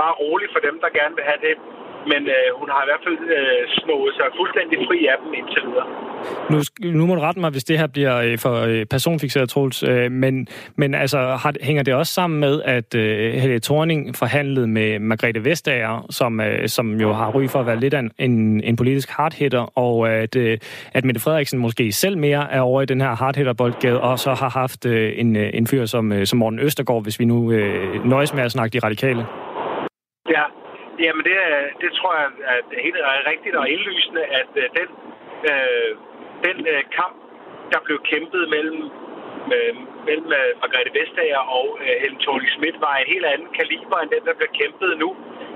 bare 0.00 0.14
roligt 0.22 0.52
for 0.52 0.60
dem, 0.68 0.76
der 0.82 0.98
gerne 0.98 1.14
vil 1.18 1.24
have 1.30 1.40
det 1.46 1.54
men 2.12 2.22
øh, 2.36 2.46
hun 2.60 2.68
har 2.74 2.80
i 2.84 2.88
hvert 2.90 3.02
fald 3.06 3.18
øh, 3.36 3.62
snået 3.80 4.12
sig 4.18 4.26
fuldstændig 4.38 4.76
fri 4.88 4.98
af 5.12 5.16
dem 5.22 5.30
indtil 5.38 5.62
videre. 5.68 5.88
Nu, 6.52 6.58
nu 6.98 7.06
må 7.06 7.14
du 7.14 7.20
rette 7.20 7.40
mig, 7.40 7.50
hvis 7.50 7.64
det 7.64 7.78
her 7.78 7.86
bliver 7.86 8.16
øh, 8.16 8.38
for 8.38 8.54
øh, 8.70 8.86
personfixeret, 8.86 9.48
Troels, 9.48 9.82
øh, 9.82 10.12
men, 10.12 10.48
men 10.76 10.94
altså, 10.94 11.18
har, 11.18 11.52
hænger 11.62 11.82
det 11.82 11.94
også 11.94 12.12
sammen 12.12 12.40
med, 12.40 12.62
at 12.64 12.94
øh, 12.94 13.32
Helle 13.32 13.60
Thorning 13.60 14.16
forhandlede 14.16 14.66
med 14.66 14.98
Margrethe 14.98 15.44
Vestager, 15.44 16.06
som, 16.10 16.40
øh, 16.40 16.68
som 16.68 17.00
jo 17.00 17.12
har 17.12 17.30
ry 17.30 17.46
for 17.48 17.58
at 17.60 17.66
være 17.66 17.80
lidt 17.80 17.94
en, 17.94 18.10
en, 18.18 18.60
en 18.64 18.76
politisk 18.76 19.10
hardhitter, 19.10 19.78
og 19.78 20.10
at, 20.10 20.36
øh, 20.36 20.58
at 20.92 21.04
Mette 21.04 21.20
Frederiksen 21.20 21.58
måske 21.58 21.92
selv 21.92 22.18
mere 22.18 22.52
er 22.52 22.60
over 22.60 22.82
i 22.82 22.86
den 22.86 23.00
her 23.00 23.14
hardhitter-boldgade, 23.16 24.00
og 24.00 24.18
så 24.18 24.34
har 24.34 24.48
haft 24.48 24.86
øh, 24.86 25.12
en, 25.16 25.36
øh, 25.36 25.50
en 25.54 25.66
fyr 25.66 25.84
som, 25.84 26.12
øh, 26.12 26.26
som 26.26 26.38
Morten 26.38 26.58
Østergaard, 26.58 27.02
hvis 27.02 27.20
vi 27.20 27.24
nu 27.24 27.52
øh, 27.52 28.04
nøjes 28.04 28.34
med 28.34 28.42
at 28.42 28.52
snakke 28.52 28.80
de 28.80 28.86
radikale? 28.86 29.26
Ja, 30.28 30.44
Jamen, 30.98 31.24
det, 31.28 31.36
det 31.82 31.90
tror 31.98 32.12
jeg 32.20 32.28
er 32.50 32.82
helt 32.86 32.96
rigtigt 33.32 33.56
og 33.56 33.68
indlysende, 33.68 34.22
at 34.40 34.50
øh, 34.62 34.66
den, 34.78 34.88
øh, 35.50 35.90
den 36.46 36.56
øh, 36.72 36.82
kamp, 36.98 37.16
der 37.72 37.80
blev 37.86 37.98
kæmpet 38.12 38.42
mellem, 38.54 38.80
øh, 39.54 39.74
mellem 40.08 40.28
uh, 40.38 40.50
Margrethe 40.62 40.92
Vestager 40.98 41.42
og 41.58 41.66
øh, 41.84 41.94
Helen 42.02 42.20
Thorning 42.24 42.50
Schmidt, 42.54 42.76
var 42.84 42.94
en 42.96 43.12
helt 43.14 43.26
anden 43.32 43.50
kaliber 43.58 43.98
end 44.00 44.10
den, 44.14 44.22
der 44.28 44.34
bliver 44.38 44.54
kæmpet 44.60 44.90
nu. 45.02 45.10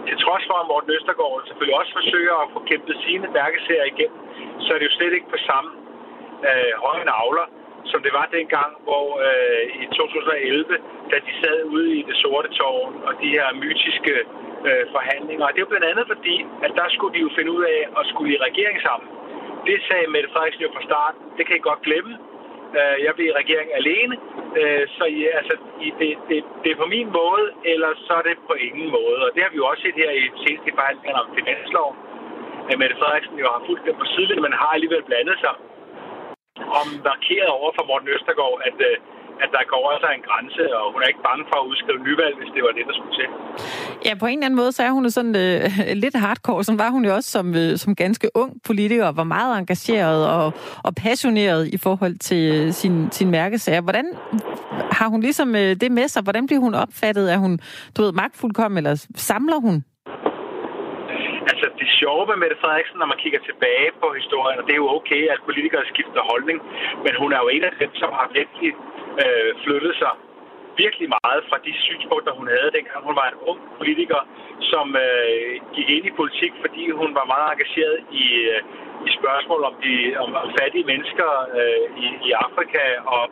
Til 0.08 0.16
trods 0.24 0.44
for, 0.48 0.56
at 0.62 0.68
Morten 0.70 0.90
Østergaard 0.96 1.46
selvfølgelig 1.46 1.78
også 1.80 1.92
forsøger 2.00 2.36
at 2.44 2.48
få 2.54 2.58
kæmpet 2.70 2.96
sine 3.06 3.26
mærkeserier 3.38 3.86
igennem, 3.92 4.20
så 4.64 4.68
er 4.74 4.78
det 4.78 4.86
jo 4.90 4.96
slet 4.98 5.12
ikke 5.18 5.30
på 5.34 5.40
samme 5.50 5.70
øh, 6.48 6.72
høje 6.84 7.04
navler, 7.12 7.46
som 7.84 8.02
det 8.02 8.12
var 8.18 8.26
dengang, 8.38 8.70
hvor 8.86 9.06
øh, 9.28 9.64
i 9.82 9.86
2011, 9.86 10.76
da 11.10 11.16
de 11.26 11.32
sad 11.42 11.58
ude 11.64 11.88
i 11.98 12.02
det 12.08 12.16
sorte 12.16 12.48
tårn, 12.58 12.94
og 13.06 13.12
de 13.22 13.28
her 13.36 13.46
mytiske 13.62 14.14
øh, 14.68 14.84
forhandlinger. 14.94 15.44
Og 15.46 15.52
det 15.54 15.60
var 15.62 15.72
blandt 15.72 15.88
andet 15.92 16.06
fordi, 16.12 16.36
at 16.66 16.72
der 16.80 16.88
skulle 16.94 17.14
de 17.16 17.20
jo 17.26 17.30
finde 17.38 17.50
ud 17.56 17.64
af 17.74 17.80
at 17.98 18.04
skulle 18.10 18.30
i 18.36 18.38
regering 18.48 18.78
sammen. 18.88 19.08
Det 19.68 19.78
sagde 19.88 20.06
Mette 20.14 20.28
Frederiksen 20.32 20.62
jo 20.66 20.70
fra 20.76 20.86
starten. 20.90 21.20
Det 21.36 21.46
kan 21.46 21.56
I 21.56 21.68
godt 21.70 21.82
glemme. 21.88 22.14
Øh, 22.78 22.96
jeg 23.06 23.12
vil 23.16 23.26
i 23.30 23.38
regering 23.40 23.68
alene. 23.80 24.14
Øh, 24.60 24.84
så 24.96 25.04
I, 25.16 25.20
altså, 25.40 25.54
I, 25.86 25.88
det, 26.00 26.10
det, 26.28 26.38
det 26.62 26.68
er 26.72 26.78
på 26.82 26.88
min 26.96 27.08
måde, 27.20 27.46
eller 27.72 27.90
så 28.06 28.12
er 28.20 28.24
det 28.28 28.36
på 28.50 28.54
ingen 28.68 28.88
måde. 28.98 29.18
Og 29.26 29.30
det 29.34 29.42
har 29.42 29.50
vi 29.50 29.58
jo 29.62 29.66
også 29.70 29.82
set 29.82 29.96
her 30.02 30.10
i 30.20 30.22
seneste 30.44 30.70
forhandlinger 30.78 31.18
om 31.22 31.28
finansloven. 31.38 31.96
At 32.70 32.78
Mette 32.80 32.96
Frederiksen 33.00 33.38
jo 33.42 33.48
har 33.54 33.62
fulgt 33.66 33.84
dem 33.86 33.96
på 34.02 34.06
sidelinjen, 34.12 34.42
men 34.46 34.52
har 34.62 34.70
alligevel 34.76 35.02
blandet 35.10 35.36
sig 35.44 35.54
om 36.80 36.86
markeret 37.10 37.50
over 37.58 37.70
for 37.76 37.84
Morten 37.90 38.08
Østergaard, 38.14 38.58
at 38.68 38.78
øh, 38.90 38.96
at 39.44 39.50
der 39.56 39.62
går 39.72 39.84
altså 39.94 40.08
en 40.16 40.22
grænse, 40.28 40.62
og 40.78 40.84
hun 40.92 41.00
er 41.02 41.08
ikke 41.12 41.24
bange 41.28 41.44
for 41.50 41.56
at 41.62 41.66
udskrive 41.70 42.00
nyvalg, 42.06 42.34
hvis 42.40 42.50
det 42.54 42.62
var 42.66 42.72
det, 42.78 42.84
der 42.88 42.94
skulle 42.98 43.14
til. 43.20 43.28
Ja, 44.06 44.12
på 44.22 44.26
en 44.26 44.38
eller 44.38 44.46
anden 44.46 44.60
måde, 44.62 44.72
så 44.72 44.82
er 44.82 44.90
hun 44.90 45.10
sådan 45.10 45.36
øh, 45.44 45.60
lidt 46.04 46.16
hardcore. 46.24 46.64
Sådan 46.64 46.78
var 46.78 46.90
hun 46.90 47.04
jo 47.04 47.12
også 47.14 47.30
som, 47.36 47.46
øh, 47.54 47.76
som 47.82 47.94
ganske 47.94 48.26
ung 48.34 48.52
politiker, 48.68 49.12
var 49.20 49.24
meget 49.24 49.58
engageret 49.58 50.20
og, 50.36 50.52
og 50.86 50.94
passioneret 50.94 51.62
i 51.76 51.78
forhold 51.86 52.18
til 52.18 52.42
øh, 52.54 52.72
sin, 52.72 52.94
sin 53.12 53.30
mærkesager. 53.30 53.80
Hvordan 53.80 54.06
har 54.98 55.08
hun 55.08 55.20
ligesom 55.20 55.54
øh, 55.54 55.76
det 55.80 55.92
med 55.92 56.08
sig? 56.08 56.22
Hvordan 56.22 56.46
bliver 56.46 56.60
hun 56.60 56.74
opfattet? 56.74 57.32
Er 57.32 57.38
hun, 57.38 57.58
du 57.96 58.02
ved, 58.02 58.12
magtfuldkommen, 58.12 58.78
eller 58.78 59.06
samler 59.16 59.60
hun? 59.60 59.84
Det 61.88 61.96
sjove 62.02 62.24
med 62.30 62.36
Mette 62.42 62.56
Frederiksen, 62.62 62.98
når 62.98 63.08
man 63.12 63.22
kigger 63.24 63.40
tilbage 63.48 63.90
på 64.02 64.08
historien, 64.20 64.58
og 64.60 64.64
det 64.66 64.72
er 64.74 64.82
jo 64.84 64.90
okay, 64.98 65.22
at 65.32 65.38
politikere 65.48 65.84
skifter 65.92 66.22
holdning, 66.32 66.58
men 67.04 67.12
hun 67.22 67.30
er 67.36 67.40
jo 67.44 67.48
en 67.56 67.64
af 67.68 67.74
dem, 67.82 67.92
som 68.00 68.10
har 68.18 68.26
virkelig 68.38 68.70
øh, 69.22 69.50
flyttet 69.64 69.94
sig 70.02 70.12
virkelig 70.82 71.08
meget 71.18 71.40
fra 71.48 71.58
de 71.66 71.72
synspunkter, 71.86 72.32
hun 72.40 72.48
havde, 72.54 72.70
dengang 72.76 73.00
hun 73.08 73.16
var 73.20 73.26
en 73.28 73.38
ung 73.50 73.60
politiker, 73.78 74.20
som 74.70 74.86
øh, 75.06 75.52
gik 75.74 75.88
ind 75.96 76.04
i 76.10 76.18
politik, 76.20 76.52
fordi 76.64 76.82
hun 77.00 77.10
var 77.18 77.26
meget 77.34 77.48
engageret 77.54 77.98
i, 78.22 78.26
øh, 78.52 78.60
i 79.06 79.10
spørgsmål 79.18 79.60
om, 79.70 79.74
de, 79.84 79.94
om, 80.22 80.30
om 80.42 80.48
fattige 80.60 80.88
mennesker 80.92 81.30
øh, 81.58 81.84
i, 82.04 82.06
i 82.26 82.30
Afrika 82.46 82.84
og, 83.16 83.24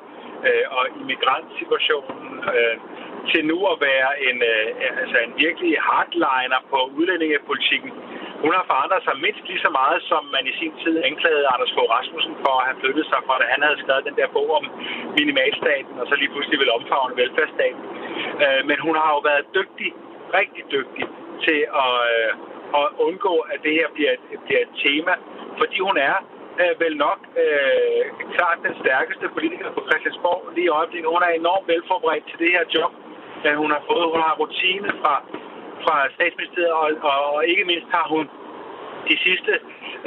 øh, 0.49 0.65
og 0.77 0.83
immigrantsituationen. 1.01 2.31
Øh, 2.57 2.77
til 3.31 3.43
nu 3.53 3.59
at 3.73 3.77
være 3.91 4.11
en, 4.29 4.39
øh, 4.53 4.67
altså 5.03 5.17
en 5.27 5.33
virkelig 5.45 5.73
hardliner 5.89 6.61
på 6.71 6.79
udlændingepolitikken. 6.99 7.93
Hun 8.45 8.53
har 8.57 8.65
forandret 8.73 9.03
sig 9.07 9.15
mindst 9.25 9.45
lige 9.51 9.65
så 9.67 9.71
meget, 9.81 9.99
som 10.11 10.23
man 10.35 10.45
i 10.51 10.55
sin 10.61 10.73
tid 10.83 10.95
anklagede 11.09 11.47
Anders 11.55 11.73
Fogh 11.77 11.91
Rasmussen 11.97 12.35
for 12.45 12.53
at 12.59 12.67
have 12.69 12.81
flyttet 12.83 13.07
sig 13.13 13.21
fra, 13.27 13.35
da 13.41 13.45
han 13.55 13.63
havde 13.67 13.79
skrevet 13.83 14.05
den 14.09 14.17
der 14.21 14.29
bog 14.37 14.49
om 14.59 14.65
minimalstaten, 15.19 15.95
og 16.01 16.05
så 16.09 16.15
lige 16.21 16.33
pludselig 16.33 16.59
ville 16.61 16.77
omfavne 16.79 17.17
velfærdsstaten. 17.21 17.83
Øh, 18.45 18.61
men 18.69 18.79
hun 18.87 18.95
har 19.03 19.11
jo 19.17 19.21
været 19.31 19.45
dygtig, 19.59 19.91
rigtig 20.39 20.63
dygtig 20.77 21.05
til 21.45 21.61
at, 21.85 21.95
øh, 22.15 22.31
at 22.81 22.87
undgå, 23.07 23.35
at 23.53 23.59
det 23.67 23.73
her 23.79 23.89
bliver 23.97 24.13
et, 24.17 24.25
bliver 24.45 24.63
et 24.67 24.73
tema, 24.85 25.15
fordi 25.61 25.77
hun 25.89 25.97
er 26.11 26.17
øh, 26.63 26.75
vel 26.85 26.95
nok 27.07 27.21
øh, 27.43 28.03
klart 28.35 28.59
den 28.67 28.75
stærkeste 28.83 29.27
politiker 29.37 29.69
på 29.77 29.83
Christiansborg 29.89 30.41
lige 30.57 30.69
i 30.71 30.75
øjeblikket. 30.79 31.09
Hun 31.17 31.23
er 31.29 31.33
enormt 31.43 31.67
velforberedt 31.73 32.25
til 32.31 32.39
det 32.43 32.51
her 32.57 32.65
job 32.77 32.93
hun 33.63 33.71
har 33.71 33.83
fået. 33.91 34.07
Hun 34.15 34.21
har 34.27 34.35
rutine 34.43 34.91
fra, 35.03 35.15
fra 35.85 35.97
statsministeriet, 36.17 36.75
og, 36.83 36.89
og, 37.11 37.19
og 37.35 37.47
ikke 37.47 37.65
mindst 37.71 37.89
har 37.97 38.07
hun 38.15 38.25
de 39.11 39.17
sidste 39.27 39.53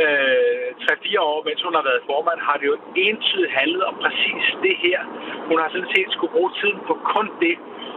øh, 0.04 0.68
3-4 0.82 1.22
år, 1.32 1.40
mens 1.48 1.62
hun 1.68 1.76
har 1.78 1.86
været 1.90 2.08
formand, 2.12 2.40
har 2.48 2.58
det 2.60 2.68
jo 2.72 2.76
entydigt 3.08 3.52
handlet 3.60 3.84
om 3.90 3.96
præcis 4.04 4.44
det 4.66 4.76
her. 4.86 5.00
Hun 5.50 5.58
har 5.62 5.70
sådan 5.70 5.92
set 5.96 6.10
skulle 6.16 6.34
bruge 6.36 6.52
tiden 6.60 6.80
på 6.88 6.94
kun 7.14 7.28
det, 7.44 7.56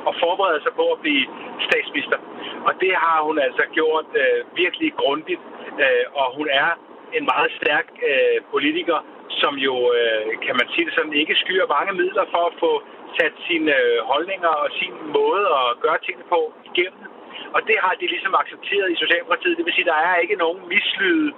og 0.08 0.12
forberede 0.24 0.60
sig 0.62 0.72
på 0.80 0.84
at 0.94 0.98
blive 1.04 1.24
statsminister. 1.66 2.18
Og 2.66 2.72
det 2.82 2.92
har 3.04 3.18
hun 3.26 3.36
altså 3.38 3.64
gjort 3.78 4.08
øh, 4.22 4.38
virkelig 4.62 4.90
grundigt, 5.00 5.42
øh, 5.84 6.04
og 6.20 6.26
hun 6.36 6.48
er 6.62 6.70
en 7.18 7.24
meget 7.32 7.50
stærk 7.60 7.86
øh, 8.10 8.38
politiker, 8.54 8.98
som 9.40 9.54
jo, 9.66 9.74
øh, 9.98 10.22
kan 10.44 10.54
man 10.60 10.66
sige 10.72 10.86
det 10.86 10.94
sådan, 10.94 11.12
ikke 11.22 11.34
skyer 11.42 11.66
mange 11.76 11.92
midler 12.00 12.24
for 12.34 12.42
at 12.50 12.54
få 12.64 12.72
sat 13.18 13.34
sine 13.48 13.70
øh, 13.80 13.98
holdninger 14.10 14.52
og 14.62 14.68
sin 14.80 14.94
måde 15.18 15.44
at 15.60 15.68
gøre 15.84 15.98
tingene 16.06 16.26
på 16.34 16.40
igennem. 16.70 17.11
Og 17.56 17.60
det 17.68 17.76
har 17.84 17.94
de 18.00 18.06
ligesom 18.14 18.32
accepteret 18.42 18.88
i 18.94 18.96
Socialdemokratiet. 19.02 19.58
Det 19.58 19.64
vil 19.66 19.74
sige, 19.76 19.86
at 19.88 19.92
der 19.92 20.00
er 20.10 20.16
ikke 20.24 20.36
nogen 20.44 20.60
mislyde 20.74 21.28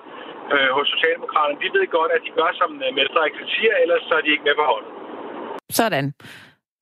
øh, 0.54 0.70
hos 0.76 0.86
Socialdemokraterne. 0.94 1.60
De 1.64 1.68
ved 1.76 1.86
godt, 1.98 2.10
at 2.16 2.22
de 2.26 2.32
gør, 2.38 2.50
som 2.60 2.70
øh, 2.84 2.88
Mette 2.96 3.10
Frederiksen 3.12 3.48
siger, 3.56 3.74
ellers 3.82 4.02
så 4.08 4.12
er 4.18 4.22
de 4.24 4.30
ikke 4.34 4.46
med 4.48 4.56
på 4.60 4.64
holdet. 4.72 4.90
Sådan. 5.80 6.06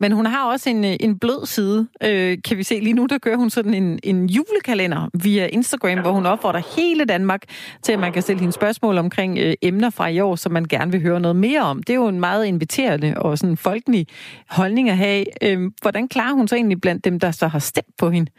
Men 0.02 0.12
hun 0.12 0.26
har 0.26 0.50
også 0.52 0.70
en, 0.70 0.84
øh, 0.84 0.96
en 1.00 1.18
blød 1.18 1.46
side, 1.46 1.88
øh, 2.02 2.38
kan 2.46 2.56
vi 2.56 2.62
se. 2.62 2.80
Lige 2.80 2.92
nu, 2.92 3.06
der 3.06 3.18
gør 3.18 3.36
hun 3.36 3.50
sådan 3.50 3.74
en, 3.74 3.98
en 4.02 4.26
julekalender 4.26 5.08
via 5.24 5.46
Instagram, 5.46 6.00
hvor 6.00 6.10
hun 6.10 6.26
opfordrer 6.26 6.76
hele 6.76 7.04
Danmark 7.04 7.42
til, 7.82 7.92
at 7.92 7.98
man 7.98 8.12
kan 8.12 8.22
stille 8.22 8.40
hende 8.40 8.52
spørgsmål 8.52 8.98
omkring 8.98 9.38
øh, 9.38 9.54
emner 9.62 9.90
fra 9.90 10.08
i 10.08 10.20
år, 10.20 10.36
som 10.36 10.52
man 10.52 10.64
gerne 10.64 10.92
vil 10.92 11.02
høre 11.02 11.20
noget 11.20 11.36
mere 11.36 11.60
om. 11.60 11.82
Det 11.82 11.90
er 11.90 11.94
jo 11.94 12.08
en 12.08 12.20
meget 12.20 12.46
inviterende 12.46 13.14
og 13.16 13.38
sådan 13.38 13.56
folkelig 13.56 14.06
holdning 14.50 14.90
at 14.90 14.96
have. 14.96 15.24
Øh, 15.42 15.70
hvordan 15.82 16.08
klarer 16.08 16.32
hun 16.32 16.48
sig 16.48 16.56
egentlig 16.56 16.80
blandt 16.80 17.04
dem, 17.04 17.20
der 17.20 17.30
så 17.30 17.46
har 17.48 17.58
stemt 17.58 17.96
på 17.98 18.10
hende? 18.10 18.30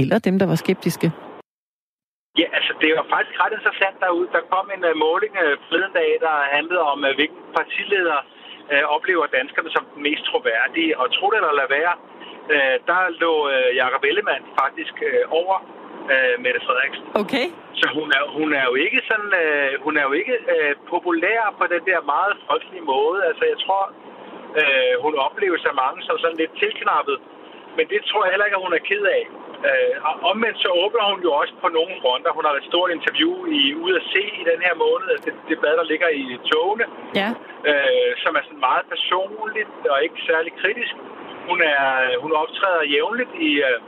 Eller 0.00 0.18
dem, 0.26 0.38
der 0.40 0.46
var 0.52 0.58
skeptiske? 0.64 1.06
Ja, 2.40 2.46
altså 2.58 2.72
det 2.82 2.90
var 2.98 3.06
faktisk 3.14 3.36
ret 3.42 3.54
interessant 3.58 3.96
derude. 4.04 4.28
Der 4.36 4.42
kom 4.54 4.66
en 4.76 4.82
uh, 4.90 4.92
måling 5.06 5.32
uh, 5.44 5.54
forleden 5.66 5.94
dag, 6.00 6.10
der 6.26 6.34
handlede 6.56 6.82
om, 6.92 6.98
uh, 7.08 7.12
hvilken 7.18 7.42
partileder 7.56 8.18
øh, 8.72 8.84
oplever 8.96 9.26
danskerne 9.38 9.70
som 9.76 9.84
den 9.92 10.02
mest 10.08 10.22
troværdige. 10.30 10.92
Og 11.00 11.06
tro 11.16 11.26
det 11.30 11.38
eller 11.40 11.54
lade 11.60 11.72
være, 11.78 11.94
øh, 12.54 12.76
der 12.90 13.00
lå 13.22 13.32
øh, 13.54 13.68
Jacob 13.80 14.02
Ellemann 14.10 14.44
faktisk 14.62 14.94
øh, 15.08 15.22
over 15.40 15.56
øh, 16.12 16.34
Mette 16.44 16.60
Frederiksen. 16.66 17.04
Okay. 17.22 17.46
Så 17.80 17.86
hun 17.98 18.08
er, 18.18 18.22
hun 18.38 18.48
er 18.60 18.64
jo 18.70 18.74
ikke 18.84 19.00
sådan, 19.10 19.32
øh, 19.42 19.70
hun 19.84 19.94
er 20.00 20.04
jo 20.08 20.12
ikke 20.20 20.36
øh, 20.54 20.72
populær 20.92 21.42
på 21.58 21.64
den 21.74 21.82
der 21.90 22.00
meget 22.14 22.34
folkelige 22.50 22.84
måde. 22.94 23.18
Altså 23.28 23.44
jeg 23.52 23.58
tror, 23.64 23.82
øh, 24.60 24.94
hun 25.04 25.14
oplever 25.26 25.58
sig 25.64 25.74
mange 25.84 25.98
som 26.06 26.16
sådan 26.18 26.40
lidt 26.42 26.54
tilknappet. 26.62 27.16
Men 27.78 27.86
det 27.92 28.00
tror 28.08 28.22
jeg 28.22 28.32
heller 28.32 28.46
ikke, 28.48 28.58
at 28.60 28.66
hun 28.66 28.76
er 28.78 28.88
ked 28.90 29.04
af. 29.18 29.22
Øh, 29.68 29.94
og 30.08 30.14
omvendt 30.30 30.58
så 30.64 30.68
åbner 30.82 31.04
hun 31.12 31.20
jo 31.26 31.30
også 31.40 31.54
på 31.64 31.68
nogle 31.76 31.94
fronter. 32.02 32.36
Hun 32.38 32.44
har 32.46 32.52
et 32.54 32.70
stort 32.70 32.90
interview 32.96 33.32
i 33.58 33.60
Ud 33.84 33.92
at 34.00 34.08
se 34.14 34.22
i 34.40 34.44
den 34.50 34.60
her 34.66 34.74
måned, 34.84 35.06
altså 35.12 35.24
det, 35.26 35.34
det 35.48 35.60
blad, 35.60 35.74
der 35.80 35.90
ligger 35.92 36.08
i 36.22 36.24
togene, 36.50 36.86
ja. 37.20 37.28
øh, 37.70 38.10
som 38.22 38.32
er 38.38 38.42
sådan 38.44 38.66
meget 38.68 38.84
personligt 38.94 39.72
og 39.92 39.98
ikke 40.06 40.18
særlig 40.30 40.52
kritisk. 40.62 40.94
Hun, 41.48 41.58
er, 41.74 41.86
hun 42.22 42.32
optræder 42.42 42.84
jævnligt 42.94 43.32
i, 43.48 43.50
øh, 43.68 43.78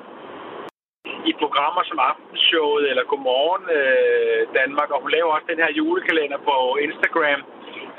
i 1.30 1.32
programmer 1.42 1.82
som 1.90 1.98
Aftenshowet 2.10 2.84
eller 2.90 3.04
Godmorgen 3.10 3.64
øh, 3.78 4.40
Danmark, 4.58 4.90
og 4.94 4.98
hun 5.02 5.10
laver 5.16 5.30
også 5.34 5.48
den 5.52 5.62
her 5.64 5.70
julekalender 5.78 6.38
på 6.48 6.56
Instagram. 6.86 7.40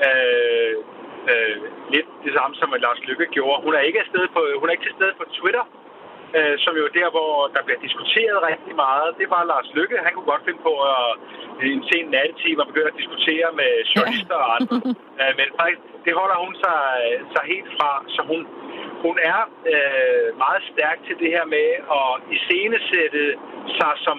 Øh, 0.06 0.74
øh, 1.30 1.56
lidt 1.94 2.08
det 2.24 2.32
samme 2.36 2.54
som 2.60 2.74
Lars 2.84 3.00
Lykke 3.08 3.26
gjorde. 3.36 3.62
Hun 3.66 3.74
er 3.78 3.82
ikke, 3.88 4.00
afsted 4.04 4.24
på, 4.36 4.40
hun 4.60 4.68
er 4.68 4.72
ikke 4.74 4.86
til 4.86 4.98
stede 4.98 5.14
på 5.20 5.24
Twitter, 5.38 5.64
øh, 6.38 6.54
som 6.64 6.74
jo 6.80 6.86
der, 6.98 7.08
hvor 7.16 7.32
der 7.54 7.62
bliver 7.66 7.80
diskuteret 7.86 8.38
rigtig 8.50 8.74
meget. 8.84 9.08
Det 9.20 9.28
var 9.34 9.42
Lars 9.52 9.70
Lykke. 9.78 9.96
Han 10.06 10.12
kunne 10.14 10.30
godt 10.32 10.44
finde 10.46 10.62
på 10.68 10.74
at 10.94 11.06
en 11.70 11.84
sen 11.90 12.06
nattetime 12.14 12.62
og 12.62 12.68
begynde 12.70 12.92
at 12.94 13.00
diskutere 13.02 13.48
med 13.60 13.70
journalister 13.92 14.36
og 14.44 14.48
andre. 14.56 14.76
øh, 15.20 15.32
men 15.38 15.46
faktisk, 15.60 15.82
det 16.06 16.12
holder 16.20 16.38
hun 16.44 16.54
sig, 16.64 16.80
sig 17.34 17.44
helt 17.52 17.70
fra. 17.76 17.90
Så 18.14 18.20
hun, 18.30 18.40
hun 19.04 19.16
er 19.32 19.40
øh, 19.72 20.28
meget 20.44 20.62
stærk 20.72 20.98
til 21.06 21.16
det 21.22 21.30
her 21.36 21.46
med 21.56 21.68
at 22.00 22.10
iscenesætte 22.36 23.24
sig 23.78 23.92
som 24.06 24.16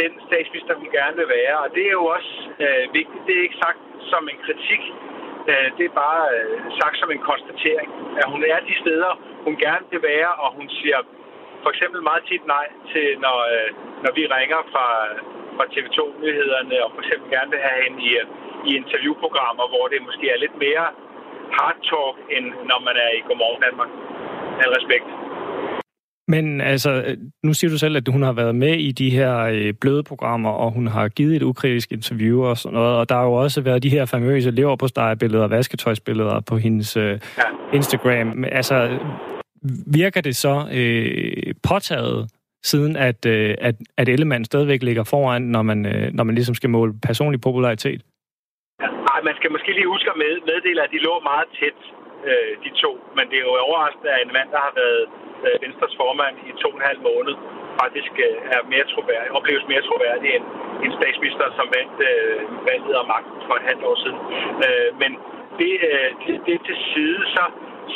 den 0.00 0.12
statsminister, 0.28 0.74
hun 0.82 0.90
gerne 0.98 1.16
vil 1.20 1.28
være. 1.38 1.56
Og 1.64 1.68
det 1.76 1.84
er 1.90 1.94
jo 2.00 2.04
også 2.16 2.32
øh, 2.64 2.84
vigtigt. 2.98 3.22
Det 3.26 3.34
er 3.38 3.42
ikke 3.46 3.62
sagt 3.66 3.80
som 4.12 4.22
en 4.32 4.38
kritik. 4.46 4.82
Øh, 5.50 5.68
det 5.76 5.84
er 5.90 5.94
bare 6.06 6.24
øh, 6.36 6.56
sagt 6.80 6.96
som 7.02 7.10
en 7.14 7.22
konstatering, 7.30 7.88
at 8.20 8.26
hun 8.32 8.40
er 8.52 8.58
de 8.68 8.74
steder, 8.82 9.12
hun 9.46 9.54
gerne 9.66 9.84
vil 9.92 10.02
være, 10.12 10.30
og 10.42 10.48
hun 10.58 10.68
siger 10.78 10.98
for 11.64 11.70
eksempel 11.74 12.00
meget 12.10 12.22
tit 12.30 12.44
nej 12.56 12.66
til, 12.92 13.06
når, 13.24 13.38
øh, 13.52 13.68
når 14.04 14.12
vi 14.18 14.22
ringer 14.36 14.60
fra, 14.72 14.88
fra 15.56 15.64
TV2-nyhederne, 15.72 16.76
og 16.84 16.88
for 16.94 17.00
eksempel 17.04 17.26
gerne 17.36 17.50
vil 17.54 17.66
have 17.68 17.78
hende 17.84 17.98
i, 18.08 18.10
øh, 18.20 18.26
i 18.68 18.70
interviewprogrammer, 18.80 19.64
hvor 19.72 19.84
det 19.92 20.06
måske 20.08 20.26
er 20.34 20.38
lidt 20.44 20.56
mere 20.66 20.86
hard 21.56 21.78
talk, 21.88 22.16
end 22.34 22.46
når 22.70 22.80
man 22.88 22.96
er 23.04 23.10
i 23.18 23.20
Godmorgen 23.26 23.62
Danmark. 23.66 23.90
Al 24.62 24.72
respekt. 24.78 25.08
Men 26.28 26.60
altså, 26.60 27.16
nu 27.42 27.52
siger 27.54 27.70
du 27.70 27.78
selv, 27.78 27.96
at 27.96 28.08
hun 28.08 28.22
har 28.22 28.32
været 28.32 28.54
med 28.54 28.74
i 28.74 28.92
de 28.92 29.10
her 29.10 29.38
øh, 29.38 29.74
bløde 29.80 30.02
programmer, 30.02 30.50
og 30.50 30.70
hun 30.72 30.86
har 30.86 31.08
givet 31.08 31.36
et 31.36 31.42
ukritisk 31.42 31.92
interview 31.92 32.44
og 32.44 32.56
sådan 32.58 32.74
noget, 32.74 32.96
og 32.96 33.08
der 33.08 33.14
har 33.14 33.24
jo 33.24 33.32
også 33.32 33.60
været 33.60 33.82
de 33.82 33.88
her 33.88 34.04
famøse 34.04 34.50
lever 34.50 34.76
på 34.76 34.88
billeder 35.20 35.44
og 35.44 35.50
vasketøjsbilleder 35.50 36.40
på 36.40 36.56
hendes 36.56 36.96
øh, 36.96 37.20
ja. 37.38 37.42
Instagram. 37.72 38.44
Altså, 38.52 38.98
virker 39.86 40.20
det 40.20 40.36
så 40.36 40.68
øh, 40.72 41.51
påtaget, 41.70 42.20
siden 42.70 42.96
at, 43.08 43.20
øh, 43.34 43.54
at, 43.68 43.76
at 44.00 44.08
Ellemann 44.08 44.44
stadigvæk 44.44 44.82
ligger 44.82 45.04
foran, 45.04 45.42
når 45.42 45.62
man, 45.70 45.78
øh, 45.92 46.06
når 46.16 46.24
man 46.24 46.34
ligesom 46.34 46.54
skal 46.54 46.70
måle 46.70 46.92
personlig 47.08 47.40
popularitet? 47.40 48.00
Nej, 49.08 49.20
man 49.28 49.34
skal 49.38 49.50
måske 49.54 49.70
lige 49.78 49.92
huske 49.94 50.08
at 50.12 50.18
med, 50.22 50.32
meddele, 50.48 50.80
at 50.84 50.90
de 50.94 50.98
lå 51.08 51.14
meget 51.30 51.48
tæt, 51.58 51.78
øh, 52.28 52.52
de 52.64 52.70
to. 52.82 52.90
Men 53.16 53.24
det 53.30 53.36
er 53.38 53.46
jo 53.48 53.54
overraskende, 53.68 54.10
at 54.16 54.20
en 54.26 54.32
mand, 54.38 54.48
der 54.54 54.60
har 54.66 54.74
været 54.82 55.04
øh, 55.46 55.56
Venstres 55.64 55.94
formand 56.00 56.34
i 56.48 56.50
to 56.62 56.68
og 56.72 56.78
en 56.78 56.88
halv 56.90 57.00
måned, 57.10 57.34
faktisk 57.82 58.12
øh, 58.26 58.54
er 58.54 58.60
mere 58.74 58.86
troværdig, 58.92 59.28
opleves 59.38 59.64
mere 59.72 59.82
troværdig 59.88 60.28
end 60.36 60.44
en 60.84 60.92
statsminister, 60.98 61.46
som 61.58 61.66
vandt 61.76 61.96
øh, 62.10 62.36
valget 62.68 62.94
og 63.00 63.06
magten 63.14 63.38
for 63.46 63.54
et 63.60 63.64
halvt 63.70 63.84
år 63.90 63.96
siden. 64.04 64.20
Øh, 64.66 64.88
men 65.02 65.10
det, 65.60 65.72
øh, 65.90 66.08
det, 66.24 66.34
det 66.46 66.54
til 66.68 66.78
side, 66.92 67.20
så 67.34 67.44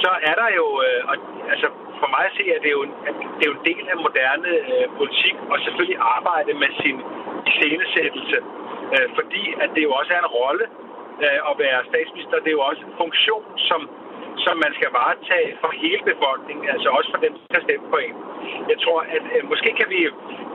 så 0.03 0.11
er 0.31 0.35
der 0.43 0.49
jo, 0.59 0.67
øh, 0.87 1.01
og, 1.11 1.17
altså 1.53 1.69
for 2.01 2.09
mig 2.15 2.23
at 2.29 2.37
se, 2.39 2.45
at 2.57 2.61
det 2.63 2.71
er 2.73 2.77
jo, 2.81 2.85
at 3.09 3.15
det 3.37 3.43
er 3.45 3.51
jo 3.53 3.59
en 3.61 3.67
del 3.71 3.85
af 3.93 3.97
moderne 4.07 4.53
øh, 4.73 4.87
politik, 4.99 5.37
og 5.51 5.57
selvfølgelig 5.65 5.99
arbejde 6.17 6.53
med 6.63 6.71
sin 6.83 6.97
iscenesættelse, 7.51 8.39
øh, 8.95 9.07
fordi 9.19 9.43
at 9.63 9.71
det 9.75 9.83
jo 9.89 9.93
også 10.01 10.11
er 10.17 10.21
en 10.25 10.35
rolle 10.41 10.65
øh, 11.25 11.41
at 11.51 11.55
være 11.65 11.89
statsminister. 11.91 12.43
Det 12.45 12.51
er 12.51 12.59
jo 12.61 12.67
også 12.71 12.83
en 12.89 12.95
funktion, 13.03 13.45
som 13.69 13.81
som 14.47 14.57
man 14.65 14.73
skal 14.79 14.91
varetage 15.01 15.51
for 15.63 15.71
hele 15.85 16.03
befolkningen, 16.13 16.65
altså 16.75 16.89
også 16.97 17.09
for 17.15 17.21
dem, 17.25 17.33
der 17.33 17.41
stemmer 17.45 17.67
stemme 17.67 17.87
på 17.95 17.99
en. 18.07 18.15
Jeg 18.73 18.79
tror, 18.85 19.01
at 19.17 19.25
øh, 19.35 19.43
måske 19.53 19.71
kan 19.81 19.89
vi 19.95 20.01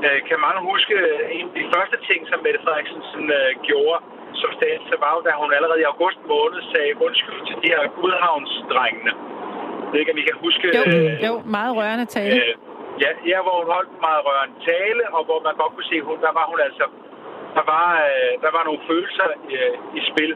øh, 0.05 0.19
kan 0.27 0.37
mange 0.47 0.61
huske 0.71 0.93
øh, 0.93 1.37
en 1.37 1.45
af 1.51 1.55
de 1.59 1.65
første 1.75 1.97
ting, 2.07 2.19
som 2.29 2.37
Mette 2.45 2.59
Frederiksen 2.63 3.01
sådan, 3.11 3.31
øh, 3.39 3.51
gjorde 3.69 3.97
statsminister, 4.39 4.97
var 5.05 5.11
jo, 5.15 5.19
da 5.27 5.31
hun 5.41 5.49
allerede 5.57 5.79
i 5.83 5.89
august 5.93 6.19
måned 6.33 6.59
sagde 6.71 6.91
undskyld 7.07 7.41
til 7.47 7.55
de 7.61 7.67
her 7.73 7.81
Gudhavnsdrengene. 7.99 9.13
Jeg 9.83 9.89
ved 9.91 9.99
ikke, 10.03 10.13
om 10.15 10.21
I 10.23 10.25
kan 10.29 10.37
huske... 10.45 10.65
Jo, 10.77 10.83
øh, 10.93 11.13
jo 11.27 11.33
meget 11.57 11.71
rørende 11.79 12.07
tale. 12.15 12.35
Øh, 12.35 12.53
ja, 13.03 13.09
ja, 13.31 13.37
hvor 13.45 13.55
hun 13.61 13.69
holdt 13.75 13.91
meget 14.07 14.21
rørende 14.27 14.57
tale, 14.71 15.03
og 15.15 15.21
hvor 15.27 15.39
man 15.47 15.53
godt 15.61 15.71
kunne 15.75 15.89
se, 15.91 15.97
hun, 16.07 16.17
der 16.25 16.33
var 16.39 16.45
hun 16.51 16.59
altså... 16.67 16.85
Der 17.57 17.65
var, 17.73 17.87
øh, 18.07 18.33
der 18.43 18.51
var 18.57 18.63
nogle 18.67 18.81
følelser 18.89 19.27
øh, 19.55 19.75
i 19.99 20.01
spil. 20.11 20.31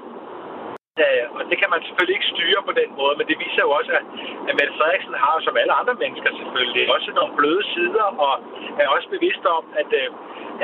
Øh, 1.03 1.25
og 1.37 1.41
det 1.49 1.57
kan 1.61 1.69
man 1.73 1.81
selvfølgelig 1.87 2.15
ikke 2.17 2.31
styre 2.33 2.61
på 2.69 2.73
den 2.81 2.89
måde, 2.99 3.13
men 3.17 3.25
det 3.29 3.37
viser 3.43 3.61
jo 3.67 3.71
også, 3.79 3.91
at, 3.99 4.05
at 4.49 4.53
Mette 4.57 4.73
Frederiksen 4.77 5.15
har, 5.23 5.35
som 5.45 5.53
alle 5.61 5.73
andre 5.79 5.95
mennesker 6.03 6.29
selvfølgelig, 6.39 6.83
også 6.95 7.09
nogle 7.19 7.33
bløde 7.39 7.63
sider, 7.73 8.07
og 8.25 8.33
er 8.81 8.87
også 8.95 9.07
bevidst 9.15 9.43
om, 9.57 9.63
at, 9.81 9.89
øh, 10.01 10.07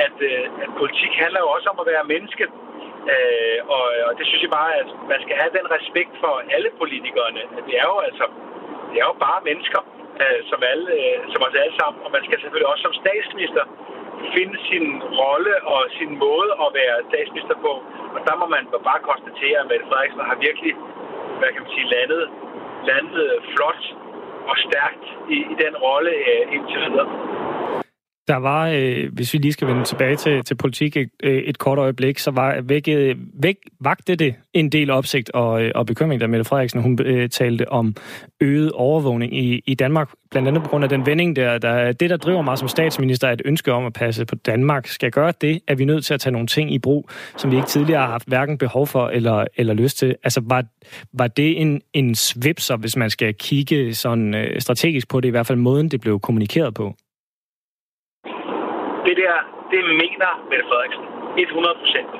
at, 0.06 0.16
øh, 0.30 0.44
at 0.64 0.70
politik 0.80 1.12
handler 1.22 1.40
jo 1.44 1.48
også 1.56 1.68
om 1.72 1.78
at 1.82 1.86
være 1.92 2.10
menneske. 2.14 2.44
Øh, 3.14 3.58
og, 3.76 3.84
og 4.08 4.12
det 4.18 4.24
synes 4.26 4.42
jeg 4.42 4.52
bare, 4.60 4.72
at 4.82 4.88
man 5.12 5.20
skal 5.24 5.36
have 5.40 5.52
den 5.58 5.66
respekt 5.76 6.12
for 6.22 6.34
alle 6.54 6.70
politikerne. 6.80 7.42
At 7.58 7.62
det 7.68 7.74
er 7.82 7.86
jo 7.92 7.98
altså, 8.08 8.26
det 8.90 8.98
er 9.02 9.06
jo 9.12 9.16
bare 9.26 9.46
mennesker, 9.48 9.80
øh, 10.22 10.40
som, 10.50 10.60
alle, 10.72 10.86
øh, 11.00 11.18
som 11.32 11.40
os 11.46 11.54
alle 11.62 11.76
sammen, 11.80 11.98
og 12.04 12.10
man 12.16 12.22
skal 12.26 12.38
selvfølgelig 12.40 12.70
også 12.72 12.84
som 12.88 12.94
statsminister 13.02 13.64
finde 14.34 14.56
sin 14.68 14.86
rolle 15.22 15.54
og 15.74 15.80
sin 15.98 16.12
måde 16.26 16.50
at 16.64 16.68
være 16.80 16.96
statsminister 17.10 17.56
på. 17.66 17.72
Og 18.14 18.20
der 18.26 18.34
må 18.40 18.46
man 18.54 18.64
bare 18.88 19.00
konstatere, 19.10 19.58
at 19.62 19.66
Mette 19.70 19.86
Frederiksen 19.88 20.28
har 20.30 20.36
virkelig, 20.46 20.72
hvad 21.38 21.50
kan 21.52 21.62
man 21.64 21.72
sige, 21.76 21.88
landet, 21.96 22.22
landet 22.90 23.26
flot 23.52 23.82
og 24.50 24.56
stærkt 24.66 25.04
i, 25.36 25.38
i 25.52 25.54
den 25.64 25.74
rolle 25.86 26.12
øh, 26.30 26.54
indtil 26.54 26.80
videre. 26.86 27.31
Der 28.28 28.36
var, 28.36 28.68
øh, 28.68 29.12
hvis 29.12 29.32
vi 29.34 29.38
lige 29.38 29.52
skal 29.52 29.68
vende 29.68 29.84
tilbage 29.84 30.16
til, 30.16 30.44
til 30.44 30.54
politik 30.54 30.96
et, 30.96 31.08
øh, 31.22 31.42
et 31.42 31.58
kort 31.58 31.78
øjeblik, 31.78 32.18
så 32.18 32.30
var 32.30 32.60
væk, 32.60 32.88
væk, 33.42 33.56
vagte 33.80 34.14
det 34.14 34.34
en 34.54 34.72
del 34.72 34.90
opsigt 34.90 35.30
og, 35.30 35.62
øh, 35.62 35.72
og 35.74 35.86
bekymring, 35.86 36.20
da 36.20 36.26
Mette 36.26 36.44
Frederiksen 36.44 36.82
hun 36.82 36.98
øh, 37.04 37.28
talte 37.28 37.68
om 37.68 37.94
øget 38.40 38.72
overvågning 38.72 39.38
i, 39.38 39.62
i 39.66 39.74
Danmark, 39.74 40.10
blandt 40.30 40.48
andet 40.48 40.62
på 40.62 40.68
grund 40.68 40.84
af 40.84 40.90
den 40.90 41.06
vending 41.06 41.36
der, 41.36 41.58
der. 41.58 41.92
Det, 41.92 42.10
der 42.10 42.16
driver 42.16 42.42
mig 42.42 42.58
som 42.58 42.68
statsminister, 42.68 43.28
er 43.28 43.32
et 43.32 43.42
ønske 43.44 43.72
om 43.72 43.86
at 43.86 43.92
passe 43.92 44.24
på 44.24 44.34
Danmark. 44.34 44.86
Skal 44.86 45.10
gøre 45.10 45.32
det, 45.40 45.60
er 45.68 45.74
vi 45.74 45.84
nødt 45.84 46.04
til 46.04 46.14
at 46.14 46.20
tage 46.20 46.32
nogle 46.32 46.46
ting 46.46 46.72
i 46.72 46.78
brug, 46.78 47.08
som 47.36 47.50
vi 47.50 47.56
ikke 47.56 47.68
tidligere 47.68 48.00
har 48.00 48.10
haft 48.10 48.28
hverken 48.28 48.58
behov 48.58 48.86
for 48.86 49.08
eller, 49.08 49.44
eller 49.56 49.74
lyst 49.74 49.98
til. 49.98 50.16
Altså, 50.24 50.40
var, 50.44 50.64
var 51.12 51.26
det 51.26 51.60
en, 51.60 51.80
en 51.92 52.14
svipser, 52.14 52.76
hvis 52.76 52.96
man 52.96 53.10
skal 53.10 53.34
kigge 53.34 53.94
sådan 53.94 54.34
øh, 54.34 54.60
strategisk 54.60 55.08
på 55.08 55.20
det, 55.20 55.28
i 55.28 55.30
hvert 55.30 55.46
fald 55.46 55.58
måden, 55.58 55.88
det 55.88 56.00
blev 56.00 56.20
kommunikeret 56.20 56.74
på? 56.74 56.96
Det 59.06 59.14
der, 59.22 59.36
det 59.72 59.80
mener 60.02 60.30
Mette 60.50 60.64
Frederiksen. 60.68 61.04
100 61.36 61.74
procent. 61.82 62.10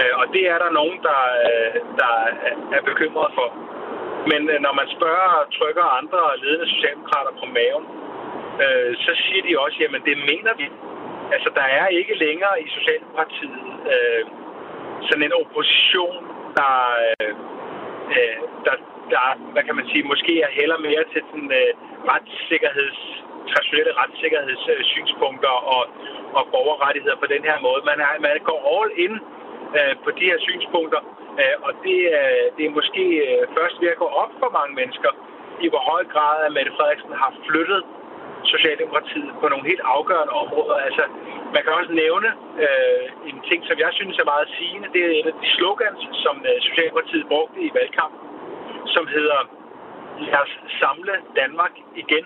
Øh, 0.00 0.12
og 0.20 0.26
det 0.34 0.42
er 0.52 0.58
der 0.64 0.70
nogen, 0.80 0.98
der, 1.08 1.20
øh, 1.48 1.74
der 2.00 2.12
er 2.76 2.82
bekymret 2.90 3.30
for. 3.38 3.48
Men 4.30 4.40
øh, 4.52 4.58
når 4.66 4.74
man 4.80 4.88
spørger 4.96 5.48
trykker 5.58 5.84
andre 6.00 6.22
ledende 6.42 6.68
socialdemokrater 6.74 7.32
på 7.40 7.46
maven, 7.56 7.84
øh, 8.64 8.90
så 9.04 9.12
siger 9.24 9.42
de 9.46 9.60
også, 9.64 9.76
jamen 9.82 10.02
det 10.08 10.16
mener 10.30 10.52
vi. 10.60 10.66
Altså 11.34 11.50
der 11.58 11.66
er 11.80 11.86
ikke 11.86 12.14
længere 12.24 12.56
i 12.64 12.68
Socialdemokratiet 12.76 13.60
øh, 13.94 14.24
sådan 15.08 15.26
en 15.28 15.38
opposition, 15.42 16.22
der, 16.58 16.74
øh, 17.20 17.34
der, 18.64 18.74
der, 19.12 19.20
hvad 19.52 19.62
kan 19.64 19.76
man 19.76 19.86
sige, 19.90 20.10
måske 20.12 20.32
er 20.46 20.50
heller 20.60 20.78
mere 20.78 21.04
til 21.12 21.22
den 21.32 21.44
retssikkerheds 22.10 23.00
traditionelle 23.50 23.92
retssikkerhedssynspunkter 24.00 25.54
og, 25.74 25.82
og 26.38 26.42
borgerrettigheder 26.54 27.16
på 27.22 27.28
den 27.34 27.42
her 27.48 27.56
måde. 27.66 27.80
Man, 27.90 27.98
er, 28.06 28.12
man 28.26 28.32
går 28.50 28.60
all 28.74 28.90
in 29.04 29.14
øh, 29.78 29.94
på 30.04 30.10
de 30.18 30.24
her 30.30 30.38
synspunkter, 30.46 31.00
øh, 31.40 31.56
og 31.66 31.72
det, 31.84 31.98
øh, 32.18 32.44
det 32.56 32.62
er 32.66 32.72
måske 32.78 33.04
øh, 33.26 33.42
først 33.56 33.76
ved 33.82 33.88
at 33.94 34.02
gå 34.04 34.08
op 34.22 34.32
for 34.40 34.50
mange 34.58 34.72
mennesker, 34.80 35.10
i 35.64 35.66
hvor 35.72 35.82
høj 35.92 36.02
grad 36.14 36.36
at 36.46 36.52
Mette 36.56 36.72
Frederiksen 36.76 37.12
har 37.22 37.32
flyttet 37.48 37.82
Socialdemokratiet 38.54 39.32
på 39.40 39.46
nogle 39.52 39.68
helt 39.70 39.84
afgørende 39.96 40.34
områder. 40.42 40.76
Altså, 40.88 41.04
man 41.54 41.62
kan 41.62 41.72
også 41.80 41.92
nævne 42.02 42.28
øh, 42.64 43.06
en 43.30 43.38
ting, 43.48 43.60
som 43.68 43.76
jeg 43.84 43.90
synes 43.98 44.16
er 44.22 44.32
meget 44.34 44.48
sigende. 44.58 44.88
Det 44.94 45.00
er 45.04 45.12
en 45.20 45.26
af 45.32 45.36
de 45.42 45.48
slogans, 45.56 46.00
som 46.24 46.34
øh, 46.50 46.56
Socialdemokratiet 46.68 47.24
brugte 47.32 47.58
i 47.66 47.70
valgkampen, 47.78 48.20
som 48.94 49.04
hedder 49.16 49.40
lad 50.26 50.40
os 50.44 50.54
samle 50.80 51.14
Danmark 51.40 51.74
igen. 52.02 52.24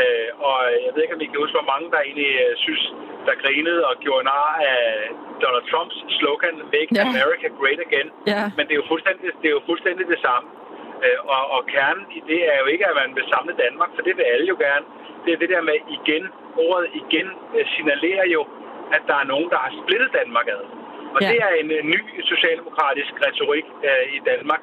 Øh, 0.00 0.28
og 0.48 0.58
jeg 0.84 0.90
ved 0.92 1.02
ikke, 1.02 1.16
om 1.16 1.24
I 1.24 1.26
kan 1.30 1.42
huske, 1.44 1.58
hvor 1.58 1.72
mange 1.72 1.86
der 1.94 2.00
egentlig 2.08 2.32
øh, 2.44 2.52
synes, 2.64 2.82
der 3.26 3.42
grinede 3.42 3.80
og 3.90 3.94
gjorde 4.04 4.24
nar 4.30 4.50
af 4.72 4.82
Donald 5.42 5.66
Trumps 5.70 5.96
slogan, 6.18 6.56
Make 6.74 6.90
ja. 6.96 7.02
America 7.08 7.48
Great 7.60 7.80
Again. 7.86 8.08
Ja. 8.32 8.42
Men 8.56 8.62
det 8.66 8.72
er, 8.74 8.80
jo 8.82 8.86
fuldstændig, 8.92 9.24
det 9.42 9.48
er 9.50 9.56
jo 9.58 9.62
fuldstændig 9.70 10.04
det 10.14 10.20
samme. 10.26 10.46
Øh, 11.04 11.18
og, 11.34 11.42
og 11.56 11.60
kernen 11.74 12.04
i 12.18 12.20
det 12.30 12.40
er 12.52 12.56
jo 12.62 12.66
ikke, 12.72 12.84
at 12.90 12.96
man 13.02 13.10
vil 13.18 13.26
samle 13.34 13.52
Danmark, 13.64 13.90
for 13.96 14.02
det 14.06 14.14
vil 14.18 14.26
alle 14.32 14.46
jo 14.52 14.56
gerne. 14.66 14.86
Det 15.24 15.30
er 15.32 15.38
det 15.42 15.50
der 15.54 15.62
med 15.70 15.78
igen, 15.96 16.24
ordet 16.66 16.86
igen 17.02 17.28
øh, 17.56 17.64
signalerer 17.74 18.26
jo, 18.36 18.42
at 18.96 19.02
der 19.10 19.16
er 19.22 19.26
nogen, 19.32 19.48
der 19.54 19.58
har 19.64 19.72
splittet 19.80 20.10
Danmark 20.20 20.46
ad. 20.56 20.62
Og 21.14 21.20
ja. 21.22 21.28
det 21.30 21.38
er 21.46 21.52
en, 21.60 21.68
en 21.82 21.88
ny 21.94 22.00
socialdemokratisk 22.32 23.12
retorik 23.26 23.66
øh, 23.88 24.04
i 24.16 24.20
Danmark, 24.30 24.62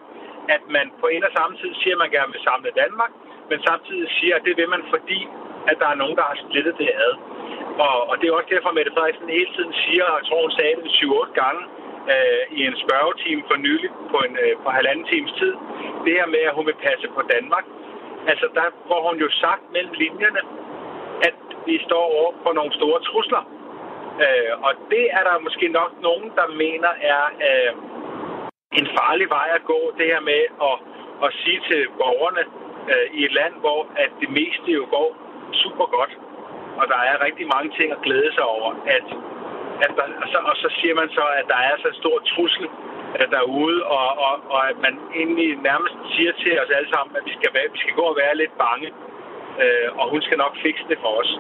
at 0.56 0.64
man 0.76 0.86
på 1.02 1.08
en 1.16 1.24
og 1.28 1.32
samme 1.38 1.54
tid 1.62 1.72
siger, 1.82 1.96
at 1.96 2.02
man 2.04 2.12
gerne 2.18 2.32
vil 2.36 2.44
samle 2.50 2.70
Danmark, 2.84 3.12
men 3.50 3.60
samtidig 3.70 4.08
siger, 4.18 4.34
at 4.36 4.46
det 4.48 4.54
vil 4.60 4.70
man, 4.76 4.84
fordi 4.94 5.20
at 5.70 5.76
der 5.82 5.88
er 5.90 6.02
nogen, 6.02 6.16
der 6.20 6.26
har 6.30 6.38
splittet 6.44 6.76
det 6.82 6.92
ad. 7.06 7.14
Og, 7.86 7.96
og 8.10 8.16
det 8.18 8.26
er 8.26 8.34
også 8.38 8.52
derfor, 8.56 8.70
at 8.70 8.78
Mette 8.78 8.96
Frederiksen 8.96 9.38
hele 9.38 9.52
tiden 9.56 9.74
siger, 9.84 10.06
og 10.10 10.16
jeg 10.20 10.26
tror, 10.28 10.42
hun 10.48 10.58
sagde 10.60 10.76
det 10.86 10.92
7-8 11.02 11.42
gange 11.42 11.62
øh, 12.14 12.44
i 12.58 12.60
en 12.70 12.78
spørgetime 12.86 13.44
for 13.50 13.58
nylig 13.68 13.90
på, 14.12 14.18
en, 14.28 14.34
øh, 14.44 14.54
på 14.64 14.70
halvanden 14.78 15.06
times 15.14 15.34
tid, 15.40 15.54
det 16.06 16.14
her 16.20 16.28
med, 16.36 16.44
at 16.50 16.56
hun 16.58 16.66
vil 16.70 16.84
passe 16.88 17.08
på 17.18 17.22
Danmark. 17.34 17.66
Altså, 18.32 18.46
der 18.58 18.66
får 18.90 19.02
hun 19.08 19.18
jo 19.24 19.30
sagt 19.44 19.64
mellem 19.76 19.94
linjerne, 20.04 20.42
at 21.28 21.38
vi 21.68 21.76
står 21.88 22.06
over 22.18 22.32
for 22.44 22.54
nogle 22.54 22.74
store 22.80 23.00
trusler. 23.10 23.44
Øh, 24.26 24.54
og 24.68 24.74
det 24.92 25.06
er 25.18 25.24
der 25.28 25.46
måske 25.48 25.68
nok 25.80 25.92
nogen, 26.08 26.30
der 26.40 26.48
mener 26.64 26.92
er 27.14 27.24
øh, 27.48 27.72
en 28.80 28.88
farlig 28.98 29.28
vej 29.38 29.48
at 29.58 29.64
gå, 29.72 29.80
det 29.98 30.06
her 30.12 30.22
med 30.32 30.42
at, 30.70 30.76
at 31.26 31.30
sige 31.42 31.60
til 31.70 31.82
borgerne, 32.00 32.44
øh, 32.92 33.08
i 33.18 33.20
et 33.28 33.34
land, 33.40 33.54
hvor 33.64 33.80
at 34.04 34.12
det 34.22 34.30
meste 34.40 34.70
jo 34.80 34.84
går 34.96 35.10
super 35.64 35.86
godt, 35.98 36.14
og 36.80 36.86
der 36.94 37.00
er 37.10 37.26
rigtig 37.28 37.48
mange 37.56 37.70
ting 37.78 37.88
at 37.92 38.04
glæde 38.06 38.32
sig 38.38 38.46
over, 38.56 38.70
at, 38.96 39.08
at 39.86 39.92
der, 39.98 40.06
og, 40.24 40.28
så, 40.34 40.40
og 40.50 40.56
så 40.64 40.68
siger 40.80 40.96
man 41.02 41.10
så, 41.18 41.26
at 41.40 41.46
der 41.54 41.60
er 41.70 41.76
så 41.82 41.88
en 41.88 42.02
stor 42.04 42.18
trussel 42.32 42.68
øh, 43.18 43.28
derude, 43.36 43.80
og, 43.98 44.08
og, 44.28 44.34
og 44.54 44.62
at 44.72 44.78
man 44.86 44.94
egentlig 45.22 45.50
nærmest 45.70 45.96
siger 46.16 46.32
til 46.42 46.54
os 46.62 46.70
alle 46.78 46.90
sammen, 46.96 47.12
at 47.20 47.24
vi 47.30 47.34
skal, 47.38 47.52
være, 47.56 47.68
vi 47.76 47.80
skal 47.84 47.96
gå 48.02 48.06
og 48.12 48.18
være 48.24 48.36
lidt 48.42 48.56
bange, 48.66 48.88
øh, 49.64 49.90
og 50.00 50.06
hun 50.14 50.22
skal 50.22 50.38
nok 50.38 50.54
fikse 50.66 50.86
det 50.92 50.98
for 51.04 51.14
os. 51.22 51.32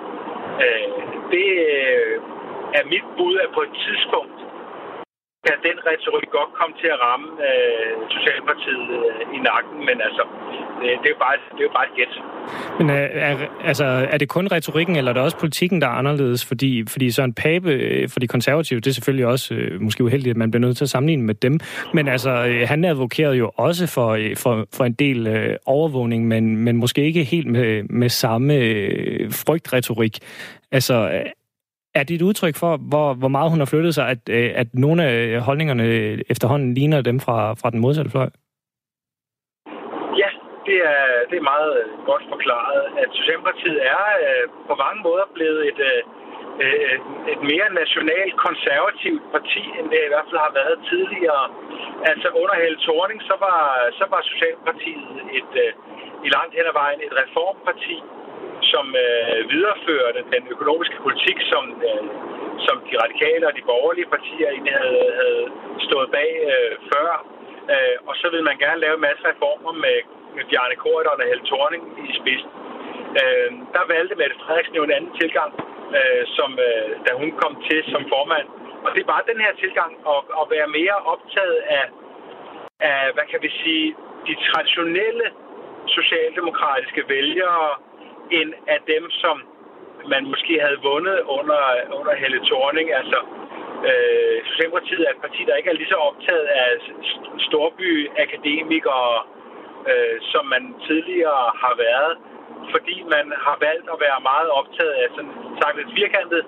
Øh, 0.65 0.88
det 1.34 1.47
øh, 1.77 2.15
er 2.79 2.86
mit 2.93 3.08
bud, 3.17 3.36
at 3.43 3.49
på 3.58 3.62
et 3.67 3.73
tidspunkt 3.86 4.44
kan 5.45 5.55
den 5.67 5.77
retorik 5.89 6.29
godt 6.38 6.51
komme 6.60 6.73
til 6.81 6.89
at 6.95 6.99
ramme 7.05 7.27
øh, 7.47 7.91
Socialdemokratiet 8.15 8.88
øh, 8.99 9.36
i 9.38 9.39
nakken, 9.49 9.77
men 9.88 9.97
altså, 10.08 10.23
det, 10.79 10.88
det, 11.01 11.08
er 11.10 11.13
jo 11.15 11.21
bare, 11.25 11.36
det 11.55 11.62
er 11.63 11.67
jo 11.69 11.75
bare 11.77 11.88
et 11.89 11.95
gæt. 11.99 12.13
Men 12.79 12.88
er, 12.89 13.05
er, 13.27 13.34
altså, 13.69 13.86
er 14.13 14.17
det 14.17 14.29
kun 14.29 14.47
retorikken, 14.51 14.95
eller 14.95 15.10
er 15.12 15.13
det 15.13 15.23
også 15.23 15.38
politikken, 15.38 15.81
der 15.81 15.88
er 15.88 15.97
anderledes? 16.01 16.45
Fordi, 16.45 16.71
fordi 16.93 17.12
Søren 17.12 17.34
Pape 17.34 17.71
øh, 17.71 18.10
for 18.10 18.19
de 18.19 18.27
konservative, 18.27 18.79
det 18.79 18.88
er 18.88 18.97
selvfølgelig 18.99 19.25
også 19.25 19.53
øh, 19.53 19.81
måske 19.81 20.03
uheldigt, 20.03 20.34
at 20.36 20.38
man 20.38 20.51
bliver 20.51 20.65
nødt 20.65 20.77
til 20.77 20.86
at 20.86 20.89
sammenligne 20.89 21.23
med 21.23 21.36
dem, 21.36 21.60
men 21.93 22.08
altså, 22.08 22.31
øh, 22.49 22.67
han 22.67 22.86
advokerede 22.86 23.36
jo 23.36 23.51
også 23.55 23.88
for, 23.95 24.10
øh, 24.10 24.36
for, 24.43 24.67
for 24.73 24.84
en 24.86 24.93
del 24.93 25.27
øh, 25.27 25.55
overvågning, 25.65 26.27
men, 26.27 26.58
men 26.58 26.77
måske 26.77 27.01
ikke 27.01 27.23
helt 27.23 27.47
med, 27.47 27.84
med 27.84 28.10
samme 28.10 28.53
øh, 28.53 29.31
frygtretorik. 29.31 30.19
Altså, 30.71 31.10
øh, 31.13 31.25
er 31.95 32.03
det 32.03 32.15
et 32.15 32.27
udtryk 32.29 32.55
for, 32.63 32.71
hvor, 32.91 33.08
hvor 33.21 33.31
meget 33.36 33.51
hun 33.51 33.62
har 33.62 33.69
flyttet 33.73 33.93
sig, 33.95 34.05
at, 34.13 34.21
øh, 34.38 34.49
at 34.62 34.67
nogle 34.86 34.99
af 35.10 35.15
øh, 35.27 35.38
holdningerne 35.47 35.86
efterhånden 36.34 36.73
ligner 36.73 37.01
dem 37.10 37.17
fra, 37.25 37.38
fra 37.62 37.69
den 37.73 37.79
modsatte 37.86 38.12
fløj? 38.12 38.29
Ja, 40.21 40.29
det 40.67 40.77
er, 40.93 41.03
det 41.29 41.38
er 41.38 41.51
meget 41.53 41.71
øh, 41.79 41.86
godt 42.12 42.25
forklaret, 42.34 42.81
at 43.01 43.10
Socialdemokratiet 43.19 43.79
er 43.95 44.03
øh, 44.25 44.45
på 44.69 44.73
mange 44.84 44.99
måder 45.08 45.25
blevet 45.38 45.62
et, 45.71 45.79
øh, 45.89 46.01
et 47.34 47.41
mere 47.51 47.69
nationalt 47.81 48.36
konservativt 48.47 49.25
parti, 49.36 49.63
end 49.77 49.86
det 49.93 49.99
i 50.03 50.12
hvert 50.13 50.27
fald 50.29 50.41
har 50.47 50.53
været 50.62 50.77
tidligere. 50.91 51.43
Altså 52.12 52.27
under 52.41 52.55
Helle 52.62 52.79
Thorning, 52.86 53.19
så 53.29 53.36
var, 53.45 53.62
så 53.99 54.05
var 54.13 54.21
Socialdemokratiet 54.31 55.17
et, 55.39 55.53
i 56.25 56.27
langt 56.36 56.53
hen 56.58 56.65
ad 56.71 56.75
vejen 56.81 56.99
et 57.08 57.13
reformparti, 57.21 57.97
som 58.71 58.86
øh, 59.06 59.39
videreførte 59.54 60.19
den 60.34 60.43
økonomiske 60.54 60.97
politik, 61.06 61.38
som, 61.51 61.63
øh, 61.89 62.04
som 62.65 62.75
de 62.88 62.93
radikale 63.04 63.47
og 63.49 63.54
de 63.58 63.67
borgerlige 63.71 64.12
partier 64.15 64.49
egentlig 64.49 64.75
havde, 64.84 65.08
havde 65.21 65.43
stået 65.88 66.08
bag 66.17 66.32
øh, 66.51 66.73
før. 66.91 67.10
Øh, 67.73 67.97
og 68.08 68.13
så 68.19 68.25
ville 68.32 68.36
vil 68.36 68.49
man 68.49 68.58
gerne 68.65 68.84
lave 68.86 68.97
masser 69.08 69.28
af 69.28 69.34
reformer 69.34 69.73
med, 69.86 69.97
med 70.36 70.43
Bjarne 70.49 70.75
Korydon 70.82 71.21
og 71.23 71.28
Helle 71.32 71.45
Thorning 71.49 71.84
i 72.06 72.08
spidsen. 72.19 72.51
Øh, 73.19 73.49
der 73.75 73.84
valgte 73.93 74.15
Mette 74.19 74.36
Frederiksen 74.41 74.75
jo 74.80 74.84
en 74.84 74.95
anden 74.97 75.13
tilgang, 75.21 75.51
øh, 75.97 76.23
som, 76.38 76.49
øh, 76.67 76.89
da 77.06 77.12
hun 77.21 77.30
kom 77.41 77.54
til 77.67 77.80
som 77.93 78.04
formand. 78.13 78.47
Og 78.86 78.89
det 78.97 79.04
var 79.12 79.30
den 79.32 79.39
her 79.45 79.54
tilgang 79.63 79.91
at, 80.13 80.21
at 80.41 80.45
være 80.56 80.69
mere 80.80 80.97
optaget 81.13 81.60
af, 81.80 81.86
af, 82.89 83.01
hvad 83.15 83.25
kan 83.32 83.39
vi 83.45 83.49
sige, 83.62 83.88
de 84.28 84.36
traditionelle 84.49 85.28
socialdemokratiske 85.97 87.04
vælgere, 87.15 87.67
end 88.32 88.54
af 88.68 88.80
dem, 88.88 89.04
som 89.12 89.36
man 90.14 90.24
måske 90.32 90.54
havde 90.66 90.80
vundet 90.90 91.20
under, 91.38 91.64
under 92.00 92.14
Helle 92.22 92.42
Thorning. 92.50 92.88
Altså, 93.00 93.20
øh, 93.90 94.38
Socialdemokratiet 94.50 95.04
er 95.08 95.12
et 95.16 95.24
parti, 95.26 95.42
der 95.48 95.56
ikke 95.56 95.70
er 95.70 95.80
lige 95.80 95.94
så 95.94 96.00
optaget 96.10 96.48
af 96.64 96.70
storbyakademikere, 97.48 99.14
øh, 99.90 100.16
som 100.32 100.44
man 100.46 100.64
tidligere 100.88 101.46
har 101.64 101.76
været, 101.88 102.14
fordi 102.74 102.96
man 103.16 103.26
har 103.46 103.58
valgt 103.68 103.88
at 103.94 103.98
være 104.06 104.20
meget 104.32 104.50
optaget 104.60 104.94
af, 105.02 105.08
sådan 105.16 105.34
sagt 105.62 105.78
lidt 105.78 105.92
firkantet, 106.00 106.42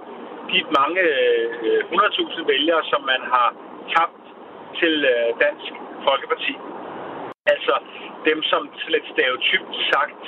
de 0.52 0.60
mange 0.80 1.02
øh, 1.02 1.80
100.000 1.92 2.48
vælgere, 2.54 2.84
som 2.92 3.02
man 3.12 3.22
har 3.34 3.50
tabt 3.96 4.24
til 4.80 4.96
øh, 5.14 5.30
Dansk 5.46 5.72
Folkeparti. 6.08 6.54
Altså 7.54 7.74
dem, 8.30 8.44
som 8.44 8.62
lidt 8.88 9.08
stereotypt 9.14 9.74
sagt 9.94 10.24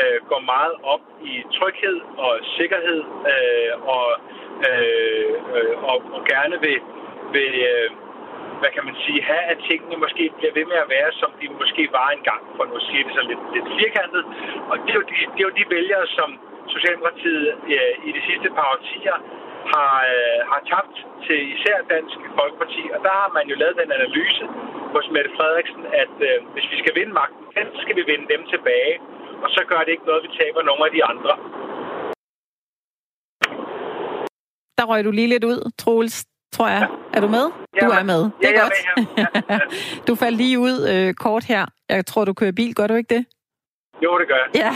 øh, 0.00 0.18
går 0.30 0.40
meget 0.54 0.74
op 0.82 1.04
i 1.30 1.32
tryghed 1.56 1.98
og 2.24 2.32
sikkerhed 2.58 3.00
øh, 3.32 3.72
og, 3.96 4.06
øh, 4.68 5.32
og, 5.90 5.96
og 6.16 6.20
gerne 6.32 6.56
vil, 6.64 6.78
vil 7.32 7.54
øh, 7.72 7.90
hvad 8.60 8.70
kan 8.76 8.84
man 8.88 8.96
sige, 9.04 9.20
have, 9.30 9.44
at 9.52 9.58
tingene 9.68 9.96
måske 10.04 10.24
bliver 10.38 10.52
ved 10.58 10.66
med 10.72 10.78
at 10.84 10.88
være, 10.96 11.10
som 11.20 11.30
de 11.40 11.46
måske 11.60 11.82
var 11.98 12.08
engang, 12.18 12.42
for 12.56 12.64
nu 12.64 12.78
siger 12.86 13.02
det 13.06 13.14
så 13.18 13.22
lidt, 13.30 13.42
lidt 13.54 13.68
firkantet. 13.80 14.22
Og 14.70 14.76
det 14.84 14.90
er, 14.94 14.98
jo 15.00 15.04
de, 15.10 15.14
det 15.34 15.40
er 15.42 15.48
jo 15.50 15.58
de 15.60 15.66
vælgere, 15.76 16.06
som 16.18 16.28
Socialdemokratiet 16.74 17.46
øh, 17.76 17.94
i 18.08 18.10
de 18.16 18.22
sidste 18.28 18.48
par 18.56 18.66
årtier 18.74 19.16
har, 19.72 19.94
øh, 20.14 20.38
har 20.50 20.60
tabt 20.72 20.96
til 21.26 21.38
især 21.54 21.76
Dansk 21.94 22.18
Folkeparti. 22.38 22.82
Og 22.94 22.98
der 23.06 23.14
har 23.20 23.30
man 23.36 23.44
jo 23.50 23.56
lavet 23.62 23.76
den 23.82 23.90
analyse 23.98 24.44
hos 24.94 25.06
Mette 25.14 25.30
Frederiksen, 25.36 25.82
at 26.02 26.14
øh, 26.28 26.36
hvis 26.54 26.66
vi 26.72 26.76
skal 26.82 26.94
vinde 26.98 27.12
magten, 27.20 27.66
så 27.74 27.80
skal 27.84 27.96
vi 28.00 28.04
vinde 28.12 28.26
dem 28.34 28.42
tilbage. 28.54 28.94
Og 29.44 29.48
så 29.56 29.60
gør 29.68 29.80
det 29.84 29.92
ikke 29.94 30.06
noget, 30.10 30.22
vi 30.26 30.30
taber 30.40 30.62
nogle 30.62 30.82
af 30.86 30.92
de 30.96 31.04
andre. 31.12 31.32
Der 34.78 34.84
røg 34.84 35.04
du 35.04 35.10
lige 35.10 35.28
lidt 35.28 35.44
ud, 35.44 35.70
Troels, 35.78 36.26
tror 36.52 36.68
jeg. 36.68 36.88
Er 37.14 37.20
du 37.20 37.28
med? 37.28 37.46
Ja, 37.76 37.86
du 37.86 37.90
er 37.90 38.02
med. 38.02 38.22
Det 38.40 38.48
er 38.48 38.52
ja, 38.52 38.60
godt. 38.62 38.72
Ja, 38.96 39.04
ja, 39.18 39.26
ja. 39.54 39.58
du 40.08 40.14
faldt 40.14 40.36
lige 40.36 40.58
ud 40.58 40.76
øh, 40.92 41.14
kort 41.14 41.44
her. 41.44 41.66
Jeg 41.88 42.06
tror, 42.06 42.24
du 42.24 42.32
kører 42.34 42.52
bil. 42.52 42.74
Gør 42.74 42.86
du 42.86 42.94
ikke 42.94 43.14
det? 43.14 43.24
Jo, 44.04 44.18
det 44.18 44.28
gør 44.28 44.38
jeg. 44.44 44.50
Ja. 44.54 44.72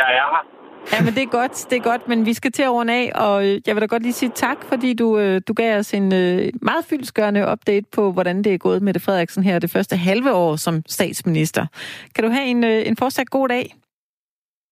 jeg 0.00 0.08
er 0.20 0.26
her. 0.34 0.44
Ja, 0.92 1.04
men 1.04 1.14
det 1.14 1.22
er 1.22 1.26
godt, 1.26 1.66
det 1.70 1.76
er 1.78 1.82
godt, 1.82 2.08
men 2.08 2.26
vi 2.26 2.34
skal 2.34 2.52
til 2.52 2.62
at 2.62 2.70
runde 2.70 2.92
af, 2.92 3.12
og 3.14 3.46
øh, 3.46 3.60
jeg 3.66 3.74
vil 3.74 3.80
da 3.80 3.86
godt 3.86 4.02
lige 4.02 4.12
sige 4.12 4.32
tak, 4.34 4.64
fordi 4.64 4.94
du, 4.94 5.18
øh, 5.18 5.40
du 5.48 5.52
gav 5.52 5.78
os 5.78 5.94
en 5.94 6.14
øh, 6.14 6.52
meget 6.62 6.84
fyldsgørende 6.84 7.52
update 7.52 7.86
på, 7.92 8.12
hvordan 8.12 8.44
det 8.44 8.54
er 8.54 8.58
gået 8.58 8.82
med 8.82 8.94
det 8.94 9.02
Frederiksen 9.02 9.42
her 9.42 9.58
det 9.58 9.70
første 9.70 9.96
halve 9.96 10.32
år 10.32 10.56
som 10.56 10.82
statsminister. 10.86 11.66
Kan 12.14 12.24
du 12.24 12.30
have 12.30 12.44
en, 12.46 12.64
en 12.64 12.96
fortsat 12.96 13.30
god 13.30 13.48
dag? 13.48 13.74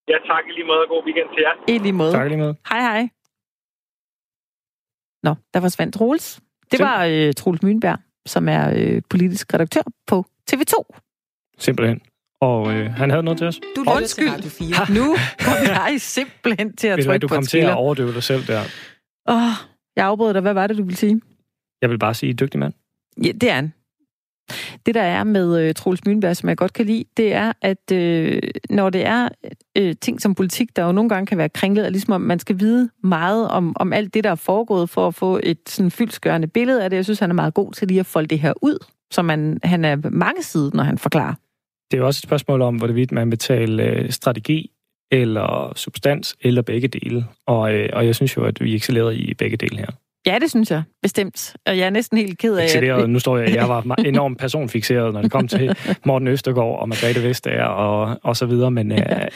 Ja, 0.09 0.17
tak 0.27 0.45
i 0.49 0.53
lige 0.53 0.67
måde, 0.67 0.79
og 0.79 0.89
god 0.89 1.05
weekend 1.05 1.29
til 1.35 1.43
jer. 1.47 1.75
I 1.75 1.79
lige 1.79 1.93
måde. 1.93 2.13
Tak 2.13 2.27
i 2.27 2.29
lige 2.29 2.39
måde. 2.39 2.57
Hej, 2.69 2.81
hej. 2.81 3.09
Nå, 5.23 5.35
der 5.55 5.61
forsvandt 5.61 5.95
Troels. 5.95 6.41
Det 6.71 6.81
Sim- 6.81 6.85
var 6.85 7.05
øh, 7.05 7.33
Troels 7.35 7.63
Mynberg, 7.63 7.99
som 8.27 8.49
er 8.49 8.73
øh, 8.77 9.03
politisk 9.11 9.55
redaktør 9.55 9.83
på 10.07 10.25
TV2. 10.51 10.75
Simpelthen. 11.59 12.01
Og 12.43 12.73
øh, 12.73 12.91
han 12.91 13.11
havde 13.11 13.23
noget 13.23 13.39
til 13.39 13.47
os. 13.47 13.61
Du 13.77 13.85
Undskyld. 13.97 14.27
Til 14.27 14.35
Radio 14.35 14.51
4. 14.51 14.95
nu 14.95 15.17
kom 15.45 15.55
jeg 15.65 15.97
simpelthen 15.99 16.77
til 16.77 16.89
at 16.89 17.05
trykke 17.05 17.19
du 17.19 17.29
på 17.29 17.35
kom 17.35 17.47
til 17.47 17.59
at 17.59 17.75
overdøve 17.75 18.15
dig 18.15 18.23
selv 18.23 18.47
der. 18.47 18.61
Åh, 19.29 19.37
oh, 19.37 19.53
jeg 19.97 20.07
afbrød 20.07 20.35
dig. 20.35 20.43
Hvad 20.43 20.55
var 20.55 20.67
det, 20.67 20.79
du 20.79 20.83
ville 20.83 20.97
sige? 20.97 21.21
Jeg 21.83 21.91
vil 21.91 21.99
bare 21.99 22.15
sige, 22.15 22.35
dygtig 22.35 22.61
mand. 22.61 22.73
Ja, 23.25 23.33
det 23.33 23.51
er 23.51 23.55
han. 23.55 23.73
Det, 24.87 24.95
der 24.95 25.03
er 25.03 25.25
med 25.25 25.69
uh, 25.69 25.75
Troels 25.75 26.05
Mynberg, 26.07 26.37
som 26.37 26.49
jeg 26.49 26.57
godt 26.57 26.73
kan 26.73 26.87
lide, 26.87 27.05
det 27.17 27.33
er, 27.33 27.53
at 27.63 27.93
uh, 27.93 28.39
når 28.71 28.91
det 28.91 29.07
er 29.07 29.29
uh, 29.81 29.91
ting 30.01 30.21
som 30.21 30.35
politik, 30.35 30.77
der 30.77 30.85
jo 30.85 30.93
nogle 30.93 31.09
gange 31.09 31.27
kan 31.27 31.39
være 31.39 31.49
kringlet, 31.49 31.85
og 31.85 31.91
ligesom 31.91 32.13
om 32.13 32.21
man 32.21 32.39
skal 32.39 32.61
vide 32.61 32.91
meget 33.03 33.49
om, 33.49 33.77
om 33.77 33.93
alt 33.93 34.15
det, 34.15 34.25
der 34.25 34.31
er 34.31 34.35
foregået, 34.35 34.91
for 34.91 35.09
at 35.09 35.15
få 35.15 35.41
et 35.43 35.59
sådan 35.69 35.91
fyldsgørende 35.91 36.47
billede 36.47 36.85
af 36.85 36.91
det. 36.91 36.97
Jeg 36.97 37.05
synes, 37.05 37.19
han 37.19 37.31
er 37.31 37.35
meget 37.35 37.55
god 37.55 37.73
til 37.73 37.89
lige 37.89 38.01
at 38.01 38.07
folde 38.07 38.29
det 38.29 38.39
her 38.39 38.53
ud, 38.63 38.79
så 39.11 39.23
man, 39.23 39.59
han 39.63 39.85
er 39.85 39.97
mange 40.11 40.43
sider, 40.43 40.71
når 40.75 40.85
han 40.85 40.99
forklarer. 40.99 41.35
Det 41.93 41.99
er 41.99 42.01
jo 42.01 42.07
også 42.07 42.19
et 42.19 42.23
spørgsmål 42.23 42.63
om, 42.63 42.77
hvorvidt 42.77 43.13
man 43.13 43.31
betaler 43.31 44.11
strategi 44.11 44.71
eller 45.11 45.73
substans, 45.77 46.37
eller 46.41 46.63
begge 46.63 46.89
dele. 46.89 47.25
Og, 47.47 47.61
og 47.93 48.07
jeg 48.07 48.15
synes 48.15 48.37
jo, 48.37 48.45
at 48.45 48.61
vi 48.61 48.75
excellerer 48.75 49.11
i 49.11 49.35
begge 49.39 49.57
dele 49.57 49.79
her. 49.79 49.87
Ja, 50.27 50.39
det 50.39 50.51
synes 50.51 50.71
jeg, 50.71 50.83
bestemt. 51.03 51.57
Og 51.67 51.79
jeg 51.79 51.87
er 51.87 51.91
næsten 51.91 52.19
helt 52.19 52.39
ked 52.39 52.57
af... 52.57 52.77
At... 52.77 53.11
Nu 53.11 53.19
står 53.19 53.39
jeg, 53.39 53.55
jeg 53.55 53.69
var 53.69 53.83
enormt 54.05 54.39
personfixeret, 54.39 55.15
når 55.15 55.23
det 55.23 55.31
kom 55.31 55.49
til 55.49 55.77
Morten 56.05 56.29
Østergaard 56.29 56.79
og 56.81 56.89
Margrethe 56.89 57.23
Vestager 57.29 57.65
og, 57.65 58.21
og 58.23 58.37
så 58.37 58.47
videre, 58.47 58.71
men 58.71 58.93
ja. 58.93 59.17
uh, 59.17 59.29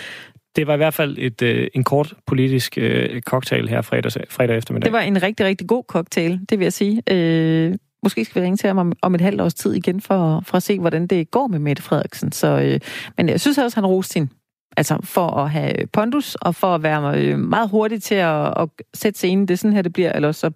det 0.57 0.67
var 0.67 0.75
i 0.75 0.77
hvert 0.77 0.95
fald 0.95 1.17
et, 1.19 1.43
uh, 1.43 1.67
en 1.75 1.85
kort 1.85 2.15
politisk 2.27 2.79
uh, 2.83 3.21
cocktail 3.21 3.69
her 3.69 3.83
fredag, 3.83 4.13
fredag 4.31 4.57
eftermiddag. 4.57 4.85
Det 4.85 4.93
var 4.93 5.01
en 5.01 5.23
rigtig, 5.23 5.47
rigtig 5.47 5.69
god 5.69 5.85
cocktail, 5.89 6.41
det 6.51 6.59
vil 6.59 6.65
jeg 6.65 6.73
sige. 6.73 7.03
Uh, 7.11 7.75
måske 8.07 8.25
skal 8.25 8.43
vi 8.43 8.45
ringe 8.45 8.57
til 8.57 8.67
ham 8.67 8.79
om, 8.79 8.93
om 9.03 9.15
et 9.15 9.21
halvt 9.21 9.41
års 9.41 9.55
tid 9.55 9.73
igen, 9.75 10.01
for, 10.01 10.43
for 10.47 10.57
at 10.57 10.63
se, 10.63 10.79
hvordan 10.79 11.07
det 11.07 11.31
går 11.31 11.47
med 11.47 11.59
Mette 11.59 11.83
Frederiksen. 11.83 12.33
Så, 12.33 12.57
uh, 12.57 12.89
men 13.17 13.29
jeg 13.29 13.41
synes 13.41 13.59
også, 13.59 13.77
han 13.77 13.87
roste 13.87 14.13
sin 14.13 14.31
altså 14.77 14.99
for 15.05 15.27
at 15.27 15.51
have 15.51 15.87
pondus, 15.93 16.35
og 16.35 16.55
for 16.55 16.75
at 16.75 16.83
være 16.83 17.37
meget 17.37 17.71
hurtig 17.71 18.03
til 18.03 18.15
at, 18.15 18.63
at 18.63 18.69
sætte 18.95 19.19
scenen. 19.19 19.49
Det 19.49 19.55
er 19.55 19.59
sådan 19.59 19.73
her, 19.73 19.83
det 19.83 19.93
bliver, 19.93 20.13
eller 20.13 20.33
så 20.33 20.51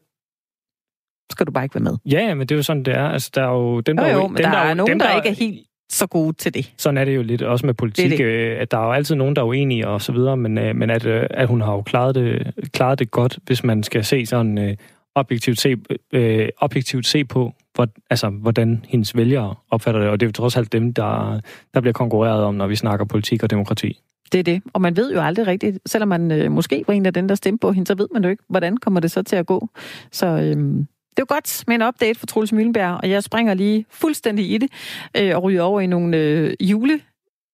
skal 1.33 1.47
du 1.47 1.53
bare 1.53 1.65
ikke 1.65 1.75
være 1.75 1.85
med. 1.85 1.97
Ja, 2.07 2.35
men 2.35 2.49
det 2.49 2.55
er 2.55 2.57
jo 2.57 2.63
sådan, 2.63 2.83
det 2.83 2.95
er. 2.95 3.09
Altså, 3.09 3.31
der 3.35 3.43
er 3.43 3.53
jo 3.53 3.81
dem, 3.81 3.97
der, 3.97 4.09
jo, 4.09 4.19
jo, 4.19 4.27
dem, 4.27 4.35
der, 4.35 4.51
der 4.51 4.59
er 4.59 4.75
nogen, 4.75 4.91
dem, 4.91 4.99
der, 4.99 5.07
der 5.07 5.17
ikke 5.17 5.29
er 5.29 5.35
helt 5.35 5.67
så 5.91 6.07
gode 6.07 6.33
til 6.33 6.55
det. 6.55 6.73
Sådan 6.77 6.99
er 6.99 7.05
det 7.05 7.17
jo 7.17 7.23
lidt 7.23 7.43
også 7.43 7.67
med 7.67 7.75
politik, 7.75 8.11
det 8.11 8.19
det. 8.19 8.25
Øh, 8.25 8.61
at 8.61 8.71
der 8.71 8.79
er 8.79 8.85
jo 8.85 8.93
altid 8.93 9.15
nogen, 9.15 9.37
der 9.37 9.43
er 9.43 9.47
uenige 9.47 9.89
og 9.89 10.03
så 10.03 10.13
videre, 10.13 10.37
men, 10.37 10.59
øh, 10.59 10.77
men 10.77 10.91
at, 10.91 11.07
øh, 11.07 11.27
at 11.31 11.49
hun 11.49 11.61
har 11.61 11.73
jo 11.73 11.83
klaret 11.83 12.15
det, 12.15 12.55
klaret 12.73 12.99
det 12.99 13.11
godt, 13.11 13.39
hvis 13.47 13.65
man 13.65 13.83
skal 13.83 14.05
se 14.05 14.27
sådan 14.27 14.59
øh, 14.59 14.77
objektivt, 15.15 15.61
se, 15.61 15.77
øh, 16.13 16.49
objektivt 16.57 17.07
se 17.07 17.25
på, 17.25 17.53
hvor, 17.75 17.89
altså, 18.11 18.29
hvordan 18.31 18.85
hendes 18.89 19.17
vælgere 19.17 19.55
opfatter 19.71 20.01
det, 20.01 20.11
og 20.11 20.21
det 20.21 20.27
er 20.27 20.29
jo 20.29 20.33
trods 20.33 20.57
alt 20.57 20.73
dem, 20.73 20.95
der, 20.95 21.41
der 21.75 21.81
bliver 21.81 21.93
konkurreret 21.93 22.45
om, 22.45 22.55
når 22.55 22.67
vi 22.67 22.77
snakker 22.77 23.07
politik 23.07 23.43
og 23.43 23.51
demokrati. 23.51 24.01
Det 24.33 24.39
er 24.39 24.43
det, 24.43 24.63
og 24.73 24.81
man 24.81 24.97
ved 24.97 25.13
jo 25.13 25.21
aldrig 25.21 25.47
rigtigt, 25.47 25.79
selvom 25.87 26.09
man 26.09 26.33
øh, 26.33 26.53
måske 26.53 26.85
var 26.87 26.95
en 26.95 27.07
af 27.07 27.15
dem, 27.15 27.29
der 27.29 27.35
stemte 27.35 27.61
på 27.61 27.73
hende, 27.73 27.87
så 27.87 27.95
ved 27.95 28.09
man 28.13 28.25
jo 28.25 28.31
ikke, 28.31 28.43
hvordan 28.49 28.77
kommer 28.77 29.01
det 29.01 29.11
så 29.11 29.23
til 29.23 29.37
at 29.37 29.47
gå. 29.47 29.69
Så 30.13 30.27
øh, 30.27 30.57
det 31.17 31.19
var 31.19 31.35
godt 31.35 31.65
med 31.67 31.77
en 31.77 31.83
update 31.83 32.19
for 32.19 32.27
Troels 32.27 32.53
Møllenberg, 32.53 33.01
og 33.03 33.11
jeg 33.11 33.23
springer 33.23 33.55
lige 33.55 33.87
fuldstændig 33.91 34.51
i 34.51 34.59
det 34.59 34.71
øh, 35.17 35.37
og 35.37 35.43
ryger 35.43 35.63
over 35.63 35.81
i 35.81 35.87
nogle 35.87 36.17
øh, 36.17 36.55
jule 36.61 37.01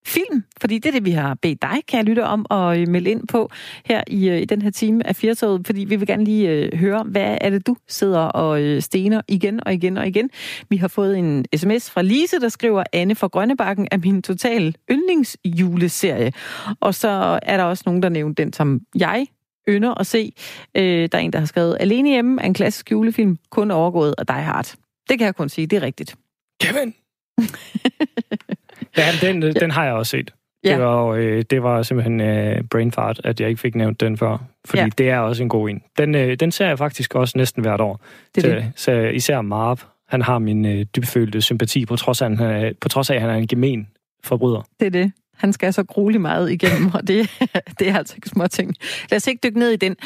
film, 0.06 0.44
fordi 0.60 0.78
det 0.78 0.88
er 0.88 0.92
det, 0.92 1.04
vi 1.04 1.10
har 1.10 1.34
bedt 1.34 1.62
dig, 1.62 1.78
kan 1.88 1.98
jeg 1.98 2.04
lytte 2.04 2.24
om, 2.24 2.46
og 2.50 2.80
øh, 2.80 2.88
melde 2.88 3.10
ind 3.10 3.28
på 3.28 3.50
her 3.84 4.02
i, 4.06 4.28
øh, 4.28 4.40
i 4.40 4.44
den 4.44 4.62
her 4.62 4.70
time 4.70 5.06
af 5.06 5.16
Firtoget, 5.16 5.66
fordi 5.66 5.84
vi 5.84 5.96
vil 5.96 6.06
gerne 6.06 6.24
lige 6.24 6.50
øh, 6.50 6.78
høre, 6.78 7.04
hvad 7.04 7.38
er 7.40 7.50
det, 7.50 7.66
du 7.66 7.76
sidder 7.88 8.20
og 8.20 8.62
øh, 8.62 8.82
stener 8.82 9.20
igen 9.28 9.66
og 9.66 9.74
igen 9.74 9.96
og 9.96 10.06
igen. 10.06 10.30
Vi 10.68 10.76
har 10.76 10.88
fået 10.88 11.18
en 11.18 11.44
sms 11.56 11.90
fra 11.90 12.02
Lise, 12.02 12.40
der 12.40 12.48
skriver, 12.48 12.84
Anne 12.92 13.14
fra 13.14 13.26
Grønnebakken 13.26 13.88
er 13.90 13.96
min 13.96 14.22
total 14.22 14.76
yndlingsjuleserie. 14.90 16.32
Og 16.80 16.94
så 16.94 17.38
er 17.42 17.56
der 17.56 17.64
også 17.64 17.82
nogen, 17.86 18.02
der 18.02 18.08
nævnte 18.08 18.42
den, 18.42 18.52
som 18.52 18.80
jeg 18.94 19.26
ynder 19.68 19.94
at 20.00 20.06
se. 20.06 20.32
Øh, 20.74 21.08
der 21.12 21.18
er 21.18 21.22
en, 21.22 21.32
der 21.32 21.38
har 21.38 21.46
skrevet, 21.46 21.76
Alene 21.80 22.08
hjemme 22.08 22.42
er 22.42 22.46
en 22.46 22.54
klassisk 22.54 22.90
julefilm, 22.90 23.38
kun 23.50 23.70
overgået 23.70 24.14
af 24.18 24.26
Die 24.26 24.36
Hard. 24.36 24.74
Det 25.08 25.18
kan 25.18 25.24
jeg 25.24 25.34
kun 25.34 25.48
sige, 25.48 25.66
det 25.66 25.76
er 25.76 25.82
rigtigt. 25.82 26.16
Kevin! 26.60 26.94
ja, 28.96 29.06
den, 29.22 29.42
den 29.42 29.70
har 29.70 29.84
jeg 29.84 29.94
også 29.94 30.10
set. 30.10 30.30
Ja. 30.64 30.70
Det, 30.70 30.80
var, 30.80 31.06
øh, 31.06 31.44
det 31.50 31.62
var 31.62 31.82
simpelthen 31.82 32.20
øh, 32.20 32.62
brain 32.70 32.92
fart, 32.92 33.20
at 33.24 33.40
jeg 33.40 33.48
ikke 33.48 33.60
fik 33.60 33.74
nævnt 33.74 34.00
den 34.00 34.16
før. 34.16 34.38
Fordi 34.64 34.82
ja. 34.82 34.88
det 34.98 35.10
er 35.10 35.18
også 35.18 35.42
en 35.42 35.48
god 35.48 35.68
en. 35.68 35.82
Den, 35.98 36.14
øh, 36.14 36.36
den 36.40 36.52
ser 36.52 36.66
jeg 36.66 36.78
faktisk 36.78 37.14
også 37.14 37.38
næsten 37.38 37.62
hvert 37.62 37.80
år. 37.80 38.00
Det 38.34 38.44
er 38.44 38.48
så, 38.48 38.54
det. 38.54 38.72
Så, 38.76 38.92
især 38.92 39.40
Marv, 39.40 39.78
han 40.08 40.22
har 40.22 40.38
min 40.38 40.66
øh, 40.66 40.86
dybfølte 40.96 41.42
sympati, 41.42 41.86
på 41.86 41.96
trods, 41.96 42.22
af, 42.22 42.36
han, 42.36 42.40
er, 42.40 42.72
på 42.80 42.88
trods 42.88 43.10
af, 43.10 43.14
at 43.14 43.20
han 43.20 43.30
er 43.30 43.34
en 43.34 43.46
gemen 43.46 43.88
forbryder. 44.24 44.62
Det 44.80 44.86
er 44.86 44.90
det. 44.90 45.12
Han 45.36 45.52
skal 45.52 45.72
så 45.72 45.84
grueligt 45.84 46.20
meget 46.20 46.50
igennem, 46.50 46.90
og 46.94 47.08
det, 47.08 47.30
det 47.78 47.88
er 47.88 47.96
altså 47.96 48.14
ikke 48.16 48.28
små 48.28 48.46
ting. 48.46 48.74
Lad 49.10 49.16
os 49.16 49.26
ikke 49.26 49.40
dykke 49.44 49.58
ned 49.58 49.70
i 49.70 49.76
den. 49.76 49.96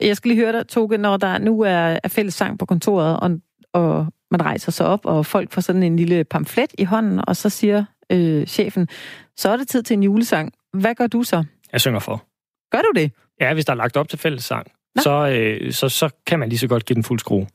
Jeg 0.00 0.16
skal 0.16 0.28
lige 0.28 0.40
høre 0.40 0.52
dig, 0.52 0.68
Toge, 0.68 0.98
når 0.98 1.16
der 1.16 1.38
nu 1.38 1.60
er, 1.60 1.98
er 2.04 2.08
fælles 2.08 2.34
sang 2.34 2.58
på 2.58 2.66
kontoret, 2.66 3.20
og, 3.20 3.30
og 3.72 4.06
man 4.30 4.42
rejser 4.42 4.72
sig 4.72 4.86
op, 4.86 5.00
og 5.04 5.26
folk 5.26 5.52
får 5.52 5.60
sådan 5.60 5.82
en 5.82 5.96
lille 5.96 6.24
pamflet 6.24 6.70
i 6.78 6.84
hånden, 6.84 7.20
og 7.28 7.36
så 7.36 7.48
siger 7.48 7.84
øh, 8.12 8.46
chefen, 8.46 8.88
så 9.36 9.50
er 9.50 9.56
det 9.56 9.68
tid 9.68 9.82
til 9.82 9.94
en 9.94 10.02
julesang. 10.02 10.52
Hvad 10.72 10.94
gør 10.94 11.06
du 11.06 11.22
så? 11.22 11.44
Jeg 11.72 11.80
synger 11.80 12.00
for. 12.00 12.24
Gør 12.72 12.78
du 12.78 13.00
det? 13.00 13.12
Ja, 13.40 13.54
hvis 13.54 13.64
der 13.64 13.72
er 13.72 13.76
lagt 13.76 13.96
op 13.96 14.08
til 14.08 14.18
fællessang, 14.18 14.72
så, 14.98 15.28
øh, 15.28 15.72
så, 15.72 15.88
så 15.88 16.10
kan 16.26 16.38
man 16.38 16.48
lige 16.48 16.58
så 16.58 16.68
godt 16.68 16.84
give 16.84 16.94
den 16.94 17.04
fuld 17.04 17.18
skrue. 17.18 17.46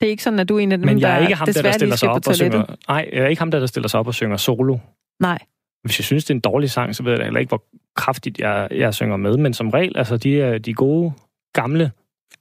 Det 0.00 0.06
er 0.06 0.10
ikke 0.10 0.22
sådan, 0.22 0.38
at 0.38 0.48
du 0.48 0.56
er 0.56 0.60
en 0.60 0.72
af 0.72 0.78
dem, 0.78 0.86
Men 0.86 1.00
jeg 1.00 1.16
er 1.16 1.18
ikke 1.18 1.34
ham, 1.34 1.46
der, 1.46 1.62
der 1.62 1.72
stiller 1.72 1.96
sig 1.96 2.08
op 2.08 2.28
og 2.28 2.34
synger... 2.34 2.76
Nej, 2.88 3.10
jeg 3.12 3.22
er 3.22 3.28
ikke 3.28 3.40
ham, 3.40 3.50
der, 3.50 3.58
der 3.58 3.66
stiller 3.66 3.88
sig 3.88 4.00
op 4.00 4.06
og 4.06 4.14
synger 4.14 4.36
solo. 4.36 4.78
Nej. 5.20 5.38
Hvis 5.84 5.98
jeg 5.98 6.04
synes, 6.04 6.24
det 6.24 6.30
er 6.30 6.34
en 6.34 6.40
dårlig 6.40 6.70
sang, 6.70 6.96
så 6.96 7.02
ved 7.02 7.12
jeg 7.12 7.24
heller 7.24 7.40
ikke, 7.40 7.48
hvor 7.48 7.64
kraftigt 7.96 8.38
jeg, 8.38 8.68
jeg 8.70 8.94
synger 8.94 9.16
med. 9.16 9.36
Men 9.36 9.54
som 9.54 9.70
regel, 9.70 9.96
altså 9.96 10.16
de, 10.16 10.58
de 10.58 10.74
gode, 10.74 11.12
gamle, 11.52 11.92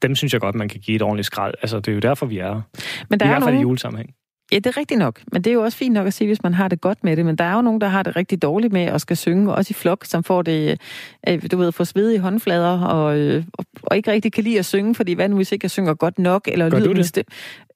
dem 0.01 0.15
synes 0.15 0.33
jeg 0.33 0.41
godt, 0.41 0.55
man 0.55 0.69
kan 0.69 0.79
give 0.79 0.95
et 0.95 1.01
ordentligt 1.01 1.25
skrald. 1.25 1.53
Altså, 1.61 1.79
det 1.79 1.87
er 1.87 1.93
jo 1.93 1.99
derfor, 1.99 2.25
vi 2.25 2.37
er 2.37 2.61
Men 3.09 3.19
der 3.19 3.25
I 3.25 3.27
er 3.27 3.31
hvert 3.31 3.43
fald 3.43 3.53
nogen... 3.53 3.59
i 3.59 3.61
julesammenhæng. 3.61 4.15
Ja, 4.51 4.55
det 4.55 4.65
er 4.65 4.77
rigtigt 4.77 4.99
nok. 4.99 5.21
Men 5.31 5.41
det 5.41 5.49
er 5.49 5.53
jo 5.53 5.63
også 5.63 5.77
fint 5.77 5.93
nok 5.93 6.07
at 6.07 6.13
sige, 6.13 6.27
hvis 6.27 6.43
man 6.43 6.53
har 6.53 6.67
det 6.67 6.81
godt 6.81 7.03
med 7.03 7.17
det. 7.17 7.25
Men 7.25 7.35
der 7.35 7.43
er 7.43 7.55
jo 7.55 7.61
nogen, 7.61 7.81
der 7.81 7.87
har 7.87 8.03
det 8.03 8.15
rigtig 8.15 8.41
dårligt 8.41 8.73
med 8.73 8.81
at 8.81 9.01
skal 9.01 9.17
synge, 9.17 9.53
også 9.53 9.71
i 9.71 9.73
flok, 9.73 10.05
som 10.05 10.23
får 10.23 10.41
det, 10.41 10.81
øh, 11.27 11.51
du 11.51 11.57
ved, 11.57 11.71
får 11.71 11.83
svedige 11.83 12.19
håndflader 12.19 12.79
og, 12.79 13.17
øh, 13.17 13.43
og 13.83 13.95
ikke 13.95 14.11
rigtig 14.11 14.33
kan 14.33 14.43
lide 14.43 14.59
at 14.59 14.65
synge, 14.65 14.95
fordi 14.95 15.13
hvad 15.13 15.29
nu 15.29 15.35
hvis 15.35 15.51
ikke 15.51 15.65
jeg 15.65 15.71
synger 15.71 15.93
godt 15.93 16.19
nok, 16.19 16.47
eller 16.51 16.69
Gør 16.69 16.79
lyder 16.79 16.93
du 16.93 17.01
det? 17.01 17.23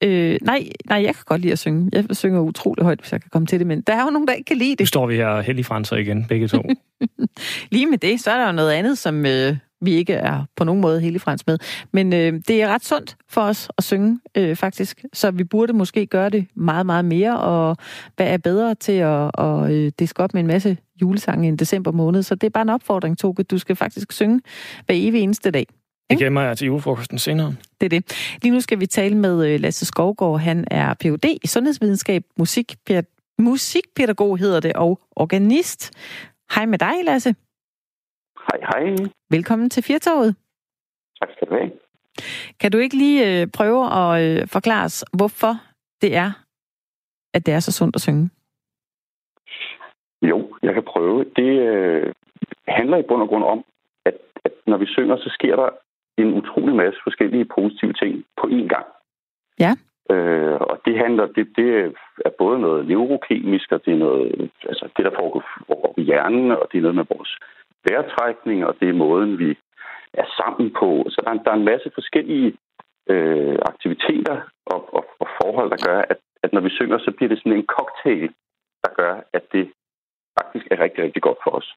Øh, 0.04 0.38
nej, 0.42 0.70
nej, 0.86 0.98
jeg 0.98 1.16
kan 1.16 1.24
godt 1.26 1.42
lide 1.42 1.52
at 1.52 1.60
synge. 1.60 1.90
Jeg 1.94 2.06
synger 2.12 2.40
utrolig 2.40 2.84
højt, 2.84 3.00
hvis 3.00 3.12
jeg 3.12 3.22
kan 3.22 3.30
komme 3.30 3.46
til 3.46 3.60
det, 3.60 3.68
men 3.68 3.82
der 3.82 3.94
er 3.94 4.04
jo 4.04 4.10
nogen, 4.10 4.28
der 4.28 4.34
ikke 4.34 4.48
kan 4.48 4.58
lide 4.58 4.72
det. 4.72 4.80
Nu 4.80 4.86
står 4.86 5.08
vi 5.08 5.16
her 5.16 5.42
heldig 5.42 5.66
franser 5.66 5.96
igen, 5.96 6.26
begge 6.26 6.48
to. 6.48 6.64
Lige 7.72 7.86
med 7.86 7.98
det, 7.98 8.20
så 8.20 8.32
er 8.32 8.38
der 8.38 8.46
jo 8.46 8.52
noget 8.52 8.72
andet, 8.72 8.98
som, 8.98 9.26
øh, 9.26 9.56
vi 9.82 9.94
ikke 9.94 10.14
er 10.14 10.44
på 10.56 10.64
nogen 10.64 10.82
måde 10.82 11.02
hele 11.02 11.20
frans 11.20 11.48
med. 11.48 11.58
Men 11.94 12.14
øh, 12.14 12.34
det 12.48 12.62
er 12.62 12.68
ret 12.68 12.86
sundt 12.86 13.18
for 13.30 13.42
os 13.42 13.70
at 13.78 13.84
synge, 13.84 14.20
øh, 14.38 14.56
faktisk. 14.56 15.06
Så 15.14 15.32
vi 15.32 15.44
burde 15.44 15.74
måske 15.74 16.06
gøre 16.06 16.30
det 16.30 16.48
meget, 16.56 16.86
meget 16.86 17.06
mere, 17.06 17.40
og 17.40 17.78
hvad 18.16 18.28
er 18.28 18.38
bedre 18.38 18.76
til 18.76 18.92
at, 18.92 19.32
at 19.38 19.72
øh, 19.72 19.92
diske 20.00 20.24
op 20.24 20.34
med 20.34 20.42
en 20.42 20.48
masse 20.48 20.78
julesange 21.02 21.48
i 21.48 21.56
december 21.56 21.92
måned. 21.92 22.24
Så 22.24 22.36
det 22.36 22.48
er 22.48 22.52
bare 22.52 22.62
en 22.62 22.70
opfordring, 22.70 23.18
Toge. 23.18 23.44
Du 23.44 23.58
skal 23.58 23.76
faktisk 23.76 24.12
synge 24.12 24.42
hver 24.86 24.96
evig 24.98 25.22
eneste 25.22 25.52
dag. 25.52 25.68
Det 26.10 26.20
gemmer 26.20 26.42
jeg 26.42 26.58
til 26.58 26.66
julefrokosten 26.66 27.20
senere. 27.20 27.56
Det 27.82 27.86
er 27.86 27.90
det. 28.00 28.38
Lige 28.42 28.54
nu 28.54 28.62
skal 28.62 28.80
vi 28.80 28.86
tale 28.86 29.18
med 29.18 29.48
øh, 29.48 29.60
Lasse 29.60 29.86
Skovgaard. 29.86 30.40
Han 30.40 30.66
er 30.72 30.94
Ph.D. 30.94 31.38
i 31.44 31.48
sundhedsvidenskab, 31.48 32.24
musik, 32.38 32.76
musikpædagog 33.40 34.38
hedder 34.38 34.60
det, 34.60 34.74
og 34.74 35.00
organist. 35.16 35.92
Hej 36.56 36.66
med 36.66 36.78
dig, 36.78 36.94
Lasse. 37.06 37.36
Hej, 38.48 38.60
hej. 38.62 38.96
Velkommen 39.30 39.70
til 39.70 39.84
Firtoget. 39.84 40.36
Tak 41.20 41.30
skal 41.32 41.48
du 41.48 41.54
have. 41.54 41.72
Kan 42.60 42.72
du 42.72 42.78
ikke 42.78 42.98
lige 42.98 43.42
øh, 43.42 43.48
prøve 43.58 43.82
at 44.00 44.12
øh, 44.24 44.48
forklare 44.48 44.86
os, 44.86 45.06
hvorfor 45.18 45.54
det 46.02 46.16
er, 46.16 46.32
at 47.34 47.46
det 47.46 47.54
er 47.54 47.60
så 47.60 47.72
sundt 47.72 47.96
at 47.96 48.02
synge? 48.02 48.30
Jo, 50.22 50.56
jeg 50.64 50.74
kan 50.74 50.84
prøve. 50.84 51.26
Det 51.36 51.52
øh, 51.70 52.14
handler 52.68 52.98
i 52.98 53.08
bund 53.08 53.22
og 53.22 53.28
grund 53.28 53.44
om, 53.44 53.64
at, 54.06 54.18
at 54.46 54.52
når 54.68 54.78
vi 54.78 54.86
synger, 54.86 55.18
så 55.18 55.30
sker 55.34 55.56
der 55.56 55.70
en 56.18 56.34
utrolig 56.34 56.76
masse 56.76 57.00
forskellige 57.04 57.46
positive 57.46 57.94
ting 57.94 58.26
på 58.42 58.48
én 58.48 58.68
gang. 58.68 58.88
Ja. 59.60 59.72
Øh, 60.14 60.58
og 60.62 60.82
det 60.86 60.98
handler, 60.98 61.26
det, 61.26 61.48
det 61.56 61.96
er 62.26 62.30
både 62.38 62.60
noget 62.60 62.88
neurokemisk, 62.88 63.72
og 63.72 63.86
det 63.86 63.94
er 63.94 63.98
noget, 63.98 64.52
altså 64.64 64.90
det, 64.98 65.06
der 65.06 65.12
foregår, 65.20 65.94
i 65.98 66.02
hjernen, 66.02 66.52
og 66.52 66.68
det 66.72 66.78
er 66.78 66.82
noget 66.82 66.96
med 66.96 67.06
vores 67.16 67.38
vejrtrækning, 67.88 68.66
og 68.66 68.74
det 68.80 68.90
er 68.90 69.02
måden, 69.06 69.40
vi 69.40 69.50
er 70.14 70.28
sammen 70.40 70.74
på. 70.80 71.06
Så 71.10 71.22
der 71.24 71.32
er, 71.32 71.44
der 71.44 71.52
er 71.52 71.56
en 71.56 71.72
masse 71.72 71.92
forskellige 71.94 72.58
øh, 73.10 73.58
aktiviteter 73.72 74.38
og, 74.66 74.94
og, 74.98 75.06
og 75.20 75.28
forhold, 75.42 75.70
der 75.70 75.80
gør, 75.88 76.00
at, 76.12 76.20
at 76.44 76.54
når 76.54 76.62
vi 76.62 76.70
synger, 76.70 76.98
så 76.98 77.12
bliver 77.16 77.30
det 77.30 77.38
sådan 77.38 77.58
en 77.58 77.72
cocktail, 77.76 78.30
der 78.84 78.92
gør, 79.00 79.14
at 79.34 79.44
det 79.54 79.72
faktisk 80.40 80.66
er 80.72 80.80
rigtig, 80.84 81.04
rigtig 81.04 81.22
godt 81.22 81.38
for 81.44 81.52
os. 81.52 81.76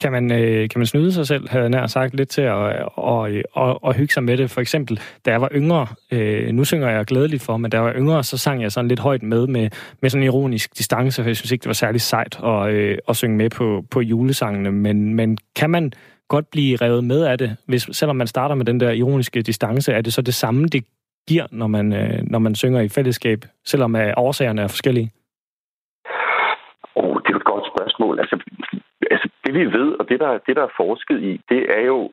Kan 0.00 0.12
man, 0.12 0.32
øh, 0.32 0.68
kan 0.68 0.78
man 0.78 0.86
snyde 0.86 1.12
sig 1.12 1.26
selv, 1.26 1.48
havde 1.48 1.62
jeg 1.62 1.70
nær 1.70 1.86
sagt, 1.86 2.14
lidt 2.14 2.28
til 2.28 2.42
at, 2.42 2.54
og, 2.94 3.30
og, 3.52 3.84
og 3.84 3.94
hygge 3.94 4.12
sig 4.12 4.24
med 4.24 4.36
det? 4.36 4.50
For 4.50 4.60
eksempel, 4.60 5.00
da 5.26 5.30
jeg 5.30 5.40
var 5.40 5.48
yngre, 5.54 5.86
øh, 6.12 6.48
nu 6.48 6.64
synger 6.64 6.90
jeg 6.90 7.04
glædeligt 7.04 7.42
for, 7.42 7.56
men 7.56 7.70
da 7.70 7.76
jeg 7.76 7.84
var 7.84 7.92
yngre, 7.92 8.24
så 8.24 8.38
sang 8.38 8.62
jeg 8.62 8.72
sådan 8.72 8.88
lidt 8.88 9.00
højt 9.00 9.22
med, 9.22 9.46
med, 9.46 9.70
med 10.02 10.10
sådan 10.10 10.22
en 10.22 10.26
ironisk 10.26 10.78
distance, 10.78 11.22
for 11.22 11.28
jeg 11.28 11.36
synes 11.36 11.52
ikke, 11.52 11.62
det 11.62 11.68
var 11.68 11.72
særlig 11.72 12.00
sejt 12.00 12.40
at, 12.44 12.72
øh, 12.72 12.98
at 13.08 13.16
synge 13.16 13.36
med 13.36 13.50
på, 13.50 13.84
på 13.90 14.00
julesangene. 14.00 14.72
Men, 14.72 15.14
men 15.14 15.38
kan 15.56 15.70
man 15.70 15.92
godt 16.28 16.50
blive 16.50 16.76
revet 16.76 17.04
med 17.04 17.24
af 17.24 17.38
det, 17.38 17.56
hvis, 17.66 17.88
selvom 17.92 18.16
man 18.16 18.26
starter 18.26 18.54
med 18.54 18.64
den 18.64 18.80
der 18.80 18.90
ironiske 18.90 19.42
distance? 19.42 19.92
Er 19.92 20.00
det 20.00 20.12
så 20.12 20.22
det 20.22 20.34
samme, 20.34 20.66
det 20.66 20.84
giver, 21.28 21.46
når 21.52 21.66
man, 21.66 21.92
øh, 21.92 22.22
når 22.22 22.38
man 22.38 22.54
synger 22.54 22.80
i 22.80 22.88
fællesskab, 22.88 23.44
selvom 23.64 23.96
øh, 23.96 24.12
årsagerne 24.16 24.62
er 24.62 24.68
forskellige? 24.68 25.10
Oh, 26.96 27.16
det 27.22 27.30
er 27.32 27.36
et 27.36 27.44
godt 27.44 27.64
spørgsmål. 27.72 28.18
Altså, 28.20 28.36
altså, 29.10 29.28
det 29.52 29.60
vi 29.60 29.78
ved, 29.78 29.92
og 30.00 30.08
det 30.08 30.20
der, 30.20 30.38
det, 30.46 30.56
der 30.56 30.62
er 30.62 30.76
forsket 30.76 31.22
i, 31.22 31.40
det 31.48 31.78
er 31.78 31.84
jo 31.92 32.10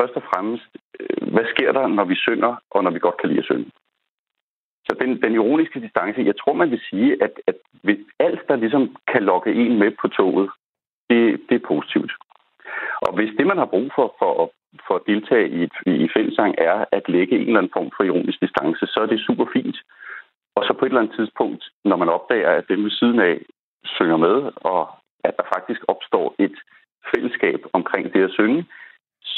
først 0.00 0.16
og 0.16 0.22
fremmest, 0.22 0.68
øh, 1.00 1.32
hvad 1.34 1.46
sker 1.52 1.72
der, 1.72 1.86
når 1.86 2.04
vi 2.04 2.14
synger, 2.14 2.56
og 2.70 2.84
når 2.84 2.90
vi 2.90 2.98
godt 2.98 3.16
kan 3.20 3.28
lide 3.28 3.38
at 3.38 3.44
synge? 3.44 3.70
Så 4.86 4.96
den, 5.00 5.22
den 5.22 5.34
ironiske 5.34 5.80
distance, 5.80 6.20
jeg 6.20 6.36
tror, 6.36 6.52
man 6.52 6.70
vil 6.70 6.80
sige, 6.90 7.22
at, 7.22 7.32
at 7.46 7.56
alt, 8.18 8.48
der 8.48 8.56
ligesom 8.56 8.96
kan 9.12 9.22
lokke 9.22 9.54
en 9.54 9.78
med 9.78 9.90
på 10.00 10.08
toget, 10.08 10.50
det, 11.10 11.40
det 11.48 11.54
er 11.54 11.68
positivt. 11.72 12.12
Og 13.06 13.14
hvis 13.14 13.32
det, 13.38 13.46
man 13.46 13.58
har 13.58 13.72
brug 13.74 13.90
for 13.96 14.14
for, 14.18 14.52
for 14.86 14.94
at 14.94 15.06
deltage 15.06 15.48
i, 15.48 15.62
et, 15.62 15.76
i 15.86 16.08
fællesang, 16.16 16.54
er 16.58 16.84
at 16.92 17.08
lægge 17.08 17.34
en 17.36 17.46
eller 17.46 17.58
anden 17.58 17.76
form 17.76 17.90
for 17.96 18.04
ironisk 18.04 18.40
distance, 18.40 18.86
så 18.86 19.00
er 19.00 19.06
det 19.06 19.26
super 19.26 19.46
fint. 19.52 19.76
Og 20.56 20.64
så 20.64 20.72
på 20.72 20.84
et 20.84 20.88
eller 20.88 21.00
andet 21.00 21.16
tidspunkt, 21.16 21.64
når 21.84 21.96
man 21.96 22.08
opdager, 22.08 22.50
at 22.50 22.64
den 22.68 22.84
ved 22.84 22.90
siden 22.90 23.20
af 23.20 23.40
synger 23.84 24.16
med, 24.16 24.52
og 24.56 24.88
at 25.24 25.34
der 25.38 25.46
faktisk 25.54 25.80
opstår 25.88 26.34
et 26.38 26.56
fællesskab 27.10 27.60
omkring 27.72 28.12
det 28.14 28.22
at 28.24 28.34
synge, 28.38 28.64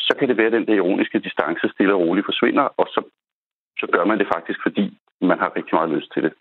så 0.07 0.13
kan 0.19 0.29
det 0.29 0.37
være, 0.37 0.47
at 0.47 0.53
den 0.53 0.67
der 0.67 0.75
ironiske 0.75 1.19
distance 1.19 1.69
stille 1.75 1.95
og 1.95 2.01
roligt 2.01 2.27
forsvinder, 2.27 2.63
og 2.63 2.87
så, 2.95 3.01
så 3.81 3.87
gør 3.93 4.05
man 4.05 4.19
det 4.19 4.29
faktisk, 4.35 4.59
fordi 4.67 4.99
man 5.21 5.39
har 5.39 5.57
rigtig 5.57 5.75
meget 5.75 5.91
lyst 5.97 6.11
til 6.15 6.23
det. 6.23 6.33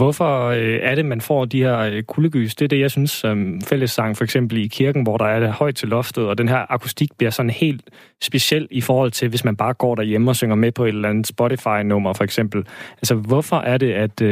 Hvorfor 0.00 0.46
øh, 0.46 0.78
er 0.82 0.94
det, 0.94 1.04
man 1.04 1.20
får 1.20 1.44
de 1.44 1.62
her 1.62 1.78
øh, 1.78 2.02
kuldegys? 2.02 2.54
Det 2.54 2.64
er 2.64 2.68
det, 2.68 2.80
jeg 2.80 2.90
synes, 2.90 3.10
som 3.10 3.60
fællessang 3.60 4.16
for 4.16 4.24
eksempel 4.24 4.58
i 4.58 4.66
kirken, 4.66 5.02
hvor 5.02 5.16
der 5.16 5.24
er 5.24 5.40
det 5.40 5.52
højt 5.52 5.74
til 5.74 5.88
loftet, 5.88 6.28
og 6.28 6.38
den 6.38 6.48
her 6.48 6.72
akustik 6.72 7.08
bliver 7.18 7.30
sådan 7.30 7.50
helt 7.50 7.90
speciel 8.22 8.68
i 8.70 8.80
forhold 8.80 9.10
til, 9.10 9.28
hvis 9.28 9.44
man 9.44 9.56
bare 9.56 9.74
går 9.74 9.94
derhjemme 9.94 10.30
og 10.30 10.36
synger 10.36 10.56
med 10.56 10.72
på 10.72 10.84
et 10.84 10.88
eller 10.88 11.08
andet 11.08 11.26
Spotify-nummer 11.26 12.12
for 12.12 12.24
eksempel. 12.24 12.66
Altså, 12.96 13.14
hvorfor 13.14 13.56
er 13.56 13.78
det, 13.78 13.92
at, 13.92 14.22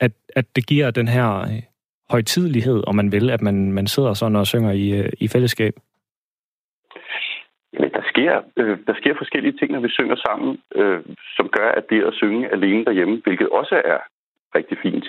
at, 0.00 0.12
at 0.36 0.44
det 0.56 0.66
giver 0.66 0.90
den 0.90 1.08
her 1.08 1.46
højtidlighed, 2.10 2.82
om 2.86 2.94
man 2.96 3.12
vil, 3.12 3.30
at 3.30 3.42
man, 3.42 3.72
man 3.72 3.86
sidder 3.86 4.14
sådan 4.14 4.36
og 4.36 4.46
synger 4.46 4.72
i, 4.72 4.86
øh, 5.00 5.12
i 5.20 5.28
fællesskab? 5.28 5.74
Jamen, 7.72 7.92
der 7.92 8.02
sker, 8.08 8.42
øh, 8.56 8.78
der 8.86 8.94
sker 8.94 9.14
forskellige 9.16 9.58
ting, 9.58 9.72
når 9.72 9.80
vi 9.80 9.88
synger 9.90 10.16
sammen, 10.16 10.58
øh, 10.74 11.00
som 11.36 11.48
gør, 11.48 11.68
at 11.70 11.84
det 11.90 12.04
at 12.04 12.14
synge 12.14 12.52
alene 12.52 12.84
derhjemme, 12.84 13.20
hvilket 13.24 13.48
også 13.48 13.82
er 13.84 13.98
rigtig 14.54 14.78
fint. 14.82 15.06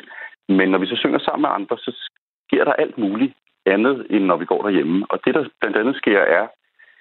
Men 0.49 0.69
når 0.69 0.77
vi 0.77 0.85
så 0.85 0.95
synger 0.95 1.19
sammen 1.19 1.41
med 1.41 1.49
andre, 1.49 1.77
så 1.77 2.09
sker 2.47 2.63
der 2.63 2.73
alt 2.73 2.97
muligt 2.97 3.33
andet, 3.65 4.07
end 4.09 4.23
når 4.25 4.37
vi 4.37 4.45
går 4.45 4.61
derhjemme. 4.61 5.05
Og 5.09 5.19
det, 5.25 5.35
der 5.35 5.49
blandt 5.59 5.77
andet 5.77 5.95
sker, 5.95 6.19
er, 6.19 6.47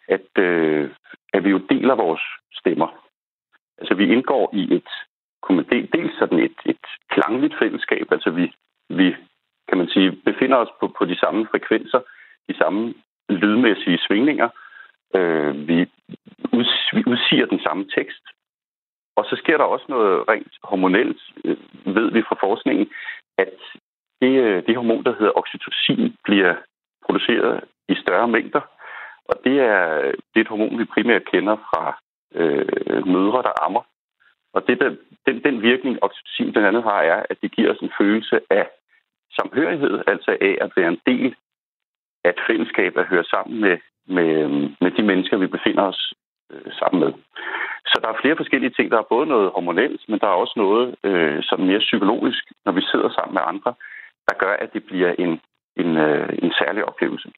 at, 0.08 0.28
øh, 0.38 0.90
at 1.32 1.44
vi 1.44 1.50
jo 1.50 1.58
deler 1.58 1.94
vores 1.94 2.22
stemmer. 2.52 3.04
Altså, 3.78 3.94
vi 3.94 4.12
indgår 4.12 4.50
i 4.52 4.74
et, 4.74 4.88
kunne 5.42 5.56
man 5.56 5.66
del, 5.72 5.88
dels 5.92 6.18
sådan 6.18 6.38
et, 6.38 6.58
et 6.66 6.84
klangligt 7.10 7.54
fællesskab, 7.58 8.06
altså 8.10 8.30
vi, 8.30 8.52
vi, 8.88 9.16
kan 9.68 9.78
man 9.78 9.88
sige, 9.88 10.12
befinder 10.12 10.56
os 10.56 10.72
på, 10.80 10.88
på 10.98 11.04
de 11.04 11.18
samme 11.18 11.46
frekvenser, 11.50 12.00
de 12.48 12.56
samme 12.56 12.94
lydmæssige 13.28 13.98
svingninger. 14.06 14.48
Øh, 15.16 15.68
vi, 15.68 15.80
ud, 16.52 16.66
vi 16.92 17.02
udsiger 17.06 17.46
den 17.46 17.60
samme 17.60 17.84
tekst. 17.96 18.24
Og 19.16 19.24
så 19.24 19.36
sker 19.36 19.56
der 19.56 19.64
også 19.64 19.86
noget 19.88 20.28
rent 20.28 20.54
hormonelt, 20.62 21.22
øh, 21.44 21.56
ved 21.84 22.10
vi 22.12 22.22
fra 22.22 22.36
forskningen, 22.40 22.86
at 23.38 23.58
det, 24.20 24.32
øh, 24.44 24.66
det 24.66 24.76
hormon, 24.76 25.04
der 25.04 25.14
hedder 25.18 25.38
oxytocin, 25.38 26.16
bliver 26.24 26.54
produceret 27.06 27.64
i 27.88 27.94
større 27.94 28.28
mængder. 28.28 28.60
Og 29.24 29.34
det 29.44 29.60
er, 29.60 30.00
det 30.30 30.36
er 30.36 30.40
et 30.40 30.48
hormon, 30.48 30.78
vi 30.78 30.84
primært 30.84 31.24
kender 31.24 31.56
fra 31.56 31.98
øh, 32.34 33.06
mødre, 33.06 33.42
der 33.42 33.64
ammer. 33.64 33.82
Og 34.54 34.66
det, 34.66 34.80
der, 34.80 34.96
den, 35.26 35.44
den 35.44 35.62
virkning, 35.62 35.98
oxytocin 36.02 36.52
blandt 36.52 36.68
andet 36.68 36.82
har, 36.82 37.02
er, 37.02 37.22
at 37.30 37.36
det 37.42 37.52
giver 37.52 37.72
os 37.72 37.78
en 37.78 37.92
følelse 37.98 38.40
af 38.50 38.66
samhørighed, 39.38 39.94
altså 40.06 40.30
af 40.40 40.54
at 40.60 40.70
være 40.76 40.88
en 40.88 41.00
del 41.06 41.34
af 42.24 42.30
et 42.30 42.40
fællesskab, 42.48 42.92
at 42.96 43.10
høre 43.12 43.24
sammen 43.24 43.60
med, 43.60 43.76
med, 44.16 44.32
med 44.82 44.90
de 44.96 45.02
mennesker, 45.02 45.36
vi 45.36 45.46
befinder 45.46 45.82
os 45.82 46.12
øh, 46.52 46.72
sammen 46.80 46.98
med. 47.04 47.12
Så 47.90 47.96
der 48.02 48.08
er 48.08 48.20
flere 48.22 48.36
forskellige 48.36 48.74
ting. 48.76 48.90
Der 48.90 48.98
er 48.98 49.12
både 49.14 49.26
noget 49.26 49.50
hormonelt, 49.54 50.00
men 50.08 50.18
der 50.20 50.26
er 50.26 50.40
også 50.42 50.54
noget 50.56 50.94
øh, 51.04 51.38
som 51.42 51.60
mere 51.60 51.78
psykologisk, 51.78 52.42
når 52.64 52.72
vi 52.72 52.82
sidder 52.90 53.10
sammen 53.12 53.34
med 53.34 53.42
andre, 53.52 53.74
der 54.28 54.34
gør, 54.42 54.54
at 54.64 54.72
det 54.72 54.82
bliver 54.84 55.12
en, 55.18 55.32
en, 55.76 55.96
øh, 55.96 56.28
en 56.42 56.52
særlig 56.60 56.84
oplevelse. 56.84 57.28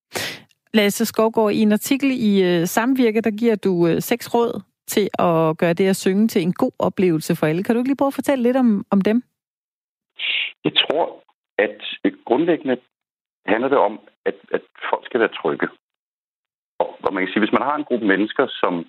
Lasse 0.75 1.07
Skovgaard, 1.07 1.53
i 1.53 1.61
en 1.63 1.73
artikel 1.73 2.11
i 2.11 2.33
øh, 2.49 2.67
Samvirke, 2.67 3.21
der 3.21 3.31
giver 3.31 3.57
du 3.57 3.87
øh, 3.89 4.01
seks 4.01 4.35
råd 4.35 4.63
til 4.87 5.09
at 5.19 5.59
gøre 5.59 5.73
det 5.73 5.89
at 5.89 5.97
synge 5.97 6.29
til 6.29 6.43
en 6.43 6.53
god 6.53 6.73
oplevelse 6.79 7.37
for 7.37 7.47
alle. 7.47 7.65
Kan 7.65 7.75
du 7.75 7.81
ikke 7.81 7.89
lige 7.89 7.97
prøve 7.97 8.15
at 8.15 8.21
fortælle 8.21 8.43
lidt 8.43 8.57
om, 8.57 8.85
om 8.91 9.01
dem? 9.01 9.23
Jeg 10.65 10.73
tror, 10.77 11.23
at 11.59 11.81
grundlæggende 12.25 12.77
handler 13.47 13.69
det 13.69 13.79
om, 13.79 14.01
at, 14.25 14.35
at 14.53 14.63
folk 14.91 15.05
skal 15.07 15.21
være 15.21 15.37
trygge. 15.41 15.69
Og, 16.79 16.99
og 17.03 17.15
man 17.15 17.23
kan 17.23 17.33
sige, 17.33 17.45
hvis 17.45 17.57
man 17.59 17.63
har 17.69 17.77
en 17.77 17.85
gruppe 17.85 18.07
mennesker, 18.07 18.47
som 18.63 18.87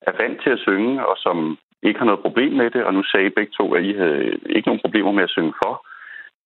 er 0.00 0.12
vant 0.22 0.42
til 0.42 0.50
at 0.50 0.58
synge, 0.58 1.06
og 1.06 1.16
som 1.18 1.58
ikke 1.82 1.98
har 1.98 2.06
noget 2.06 2.20
problem 2.26 2.52
med 2.52 2.70
det, 2.70 2.84
og 2.84 2.94
nu 2.94 3.02
sagde 3.02 3.26
I 3.26 3.36
begge 3.36 3.52
to, 3.52 3.74
at 3.74 3.84
I 3.84 3.92
havde 3.92 4.38
ikke 4.56 4.68
nogen 4.68 4.84
problemer 4.84 5.12
med 5.12 5.22
at 5.22 5.30
synge 5.30 5.54
for 5.62 5.86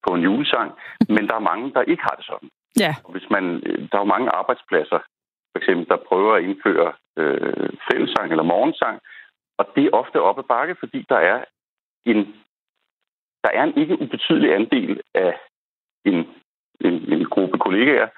på 0.07 0.15
en 0.15 0.23
julesang, 0.23 0.73
men 1.09 1.29
der 1.29 1.35
er 1.35 1.49
mange, 1.51 1.73
der 1.73 1.83
ikke 1.83 2.03
har 2.03 2.15
det 2.19 2.27
sådan. 2.27 2.49
Ja. 2.79 2.95
Og 3.05 3.13
hvis 3.13 3.31
man, 3.31 3.45
der 3.89 3.97
er 3.97 4.05
jo 4.05 4.15
mange 4.15 4.31
arbejdspladser, 4.31 4.99
for 5.53 5.59
eksempel, 5.59 5.89
der 5.89 6.07
prøver 6.09 6.35
at 6.35 6.45
indføre 6.45 6.93
øh, 7.17 7.71
fællesang 7.91 8.31
eller 8.31 8.43
morgensang, 8.53 9.01
og 9.59 9.65
det 9.77 9.85
er 9.85 9.97
ofte 10.01 10.21
op 10.21 10.39
ad 10.39 10.43
bakke, 10.43 10.77
fordi 10.79 11.07
der 11.09 11.17
er 11.17 11.45
en, 12.07 12.35
der 13.45 13.51
er 13.59 13.63
en 13.65 13.77
ikke 13.83 14.01
ubetydelig 14.03 14.55
andel 14.55 15.01
af 15.15 15.33
en, 16.05 16.19
en, 16.81 16.95
en 17.13 17.25
gruppe 17.25 17.59
kollegaer, 17.59 18.09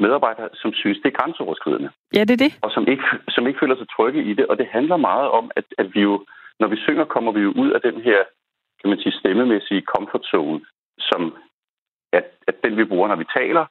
medarbejdere, 0.00 0.48
som 0.54 0.72
synes, 0.72 0.98
det 0.98 1.08
er 1.12 1.18
grænseoverskridende. 1.20 1.90
Ja, 2.14 2.20
det 2.20 2.30
er 2.30 2.42
det. 2.46 2.52
Og 2.62 2.70
som 2.70 2.84
ikke, 2.88 3.04
som 3.28 3.46
ikke 3.46 3.60
føler 3.62 3.76
sig 3.76 3.88
trygge 3.96 4.24
i 4.30 4.32
det. 4.34 4.46
Og 4.46 4.58
det 4.58 4.66
handler 4.66 4.96
meget 4.96 5.28
om, 5.30 5.50
at, 5.56 5.64
at 5.78 5.94
vi 5.94 6.00
jo, 6.00 6.24
når 6.60 6.68
vi 6.68 6.76
synger, 6.76 7.04
kommer 7.04 7.32
vi 7.32 7.40
jo 7.40 7.52
ud 7.62 7.70
af 7.70 7.80
den 7.80 8.00
her, 8.00 8.18
kan 8.80 8.90
man 8.90 8.98
sige, 8.98 9.18
stemmemæssige 9.20 9.82
comfort 9.82 10.24
zone, 10.24 10.60
som 10.98 11.36
at, 12.12 12.24
at 12.46 12.54
den 12.64 12.76
vi 12.76 12.84
bruger, 12.84 13.08
når 13.08 13.16
vi 13.16 13.26
taler. 13.36 13.66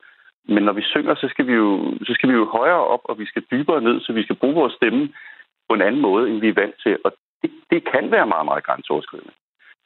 Men 0.48 0.64
når 0.64 0.74
vi 0.74 0.82
synger, 0.82 1.16
så 1.16 1.28
skal 1.30 1.48
vi 1.48 1.54
jo, 1.54 1.94
så 2.08 2.14
skal 2.14 2.30
vi 2.30 2.36
jo 2.36 2.46
højere 2.46 2.86
op, 2.94 3.04
og 3.04 3.20
vi 3.20 3.26
skal 3.26 3.44
dybere 3.52 3.82
ned, 3.82 4.02
så 4.02 4.14
vi 4.14 4.24
skal 4.24 4.36
bruge 4.36 4.56
vores 4.56 4.74
stemme 4.74 5.14
på 5.70 5.76
en 5.76 5.82
anden 5.82 6.02
måde, 6.02 6.30
end 6.30 6.40
vi 6.40 6.50
er 6.50 6.60
vant 6.62 6.76
til. 6.84 6.98
Og 7.04 7.12
det, 7.42 7.52
det 7.72 7.92
kan 7.92 8.12
være 8.12 8.28
meget, 8.28 8.46
meget 8.46 8.64
grænseoverskridende. 8.64 9.34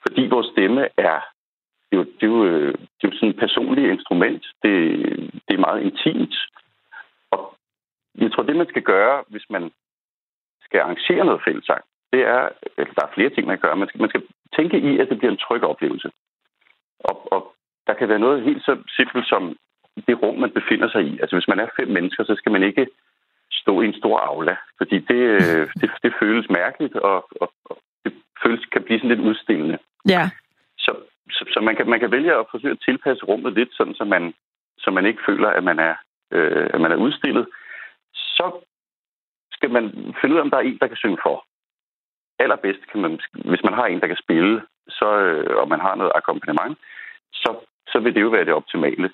Fordi 0.04 0.28
vores 0.28 0.48
stemme 0.48 0.88
er 0.98 1.20
det 1.92 1.98
er 1.98 2.02
jo, 2.02 2.06
det 2.20 2.24
er 2.24 2.34
jo, 2.36 2.46
øh, 2.46 2.74
det 2.74 3.04
er 3.04 3.10
jo 3.12 3.18
sådan 3.18 3.30
et 3.30 3.40
personligt 3.40 3.92
instrument. 3.92 4.44
Det, 4.64 4.74
det 5.48 5.54
er 5.54 5.66
meget 5.68 5.82
intimt. 5.82 6.36
Og 7.32 7.56
jeg 8.16 8.32
tror, 8.32 8.44
det 8.44 8.56
man 8.56 8.70
skal 8.70 8.82
gøre, 8.82 9.24
hvis 9.28 9.46
man 9.50 9.72
skal 10.62 10.80
arrangere 10.80 11.26
noget 11.26 11.42
fællesang, 11.48 11.84
det 12.14 12.22
er, 12.22 12.50
eller 12.78 12.94
der 12.94 13.06
er 13.06 13.16
flere 13.16 13.30
ting, 13.30 13.48
man 13.48 13.58
kan 13.58 13.70
gøre. 13.70 13.76
Man 13.76 13.88
skal, 13.88 14.02
man 14.02 14.10
skal 14.10 14.24
tænke 14.56 14.78
i, 14.80 15.00
at 15.00 15.10
det 15.10 15.18
bliver 15.18 15.32
en 15.32 15.44
tryg 15.46 15.64
oplevelse. 15.64 16.12
Og, 17.00 17.34
og 17.34 17.56
der 17.88 17.94
kan 17.94 18.10
være 18.10 18.20
noget 18.20 18.44
helt 18.44 18.64
så 18.66 18.78
simpelt 18.98 19.28
som 19.28 19.58
det 20.08 20.22
rum, 20.24 20.36
man 20.36 20.52
befinder 20.52 20.90
sig 20.90 21.02
i. 21.04 21.20
Altså 21.20 21.36
hvis 21.36 21.48
man 21.48 21.60
er 21.60 21.68
fem 21.80 21.88
mennesker, 21.88 22.24
så 22.24 22.36
skal 22.36 22.52
man 22.52 22.64
ikke 22.64 22.88
stå 23.52 23.82
i 23.82 23.86
en 23.86 24.00
stor 24.02 24.18
aula, 24.20 24.56
fordi 24.78 25.00
det, 25.00 25.22
øh, 25.42 25.68
det, 25.82 25.92
det 26.04 26.14
føles 26.20 26.50
mærkeligt, 26.50 26.96
og, 26.96 27.28
og, 27.42 27.54
og 27.66 27.78
det 28.06 28.14
føles, 28.44 28.66
kan 28.66 28.84
blive 28.84 29.00
sådan 29.00 29.10
lidt 29.10 29.28
udstillende. 29.30 29.78
Ja. 30.06 30.30
Så, 30.78 30.92
så, 31.32 31.46
så 31.54 31.60
man, 31.62 31.76
kan, 31.76 31.90
man 31.90 32.00
kan 32.00 32.12
vælge 32.12 32.34
at 32.34 32.46
forsøge 32.52 32.72
at 32.72 32.84
tilpasse 32.86 33.26
rummet 33.26 33.54
lidt, 33.54 33.70
sådan, 33.74 33.96
så, 33.96 34.04
man, 34.04 34.34
så 34.78 34.92
man 34.92 35.06
ikke 35.06 35.22
føler, 35.28 35.50
at 35.50 35.64
man 35.64 35.80
er, 35.80 35.96
øh, 36.32 36.70
at 36.74 36.82
man 36.82 36.92
er 36.92 36.96
udstillet. 36.96 37.48
Så 38.14 38.66
skal 39.52 39.72
man 39.72 40.16
finde 40.22 40.34
ud 40.34 40.40
af, 40.40 40.42
om 40.42 40.50
der 40.50 40.58
er 40.58 40.62
en, 40.62 40.78
der 40.82 40.88
kan 40.88 40.98
synge 40.98 41.18
for. 41.24 41.46
Allerbedst 42.40 42.88
kan 42.92 43.02
man, 43.02 43.20
hvis 43.34 43.64
man 43.64 43.74
har 43.74 43.86
en, 43.86 44.00
der 44.00 44.08
kan 44.08 44.24
spille, 44.24 44.62
så, 44.90 45.10
øh, 45.18 45.58
og 45.62 45.68
man 45.68 45.80
har 45.80 45.96
noget 45.96 46.12
akkompagnement, 46.16 46.78
så, 47.34 47.52
så 47.88 48.00
vil 48.00 48.16
det 48.16 48.22
jo 48.22 48.28
være 48.28 48.46
det 48.46 48.54
optimale. 48.54 49.10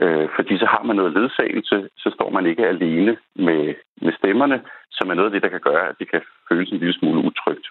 Øh, 0.00 0.28
fordi 0.36 0.58
så 0.58 0.66
har 0.66 0.82
man 0.82 0.96
noget 0.96 1.12
ledsagelse, 1.12 1.88
så 1.96 2.10
står 2.16 2.30
man 2.30 2.46
ikke 2.46 2.66
alene 2.66 3.16
med, 3.34 3.74
med 4.02 4.12
stemmerne, 4.18 4.64
som 4.90 5.10
er 5.10 5.14
noget 5.14 5.28
af 5.28 5.32
det, 5.32 5.42
der 5.42 5.48
kan 5.48 5.60
gøre, 5.60 5.88
at 5.88 5.98
det 5.98 6.10
kan 6.10 6.22
føles 6.48 6.70
en 6.70 6.78
lille 6.78 6.94
smule 6.94 7.20
utrygt. 7.28 7.66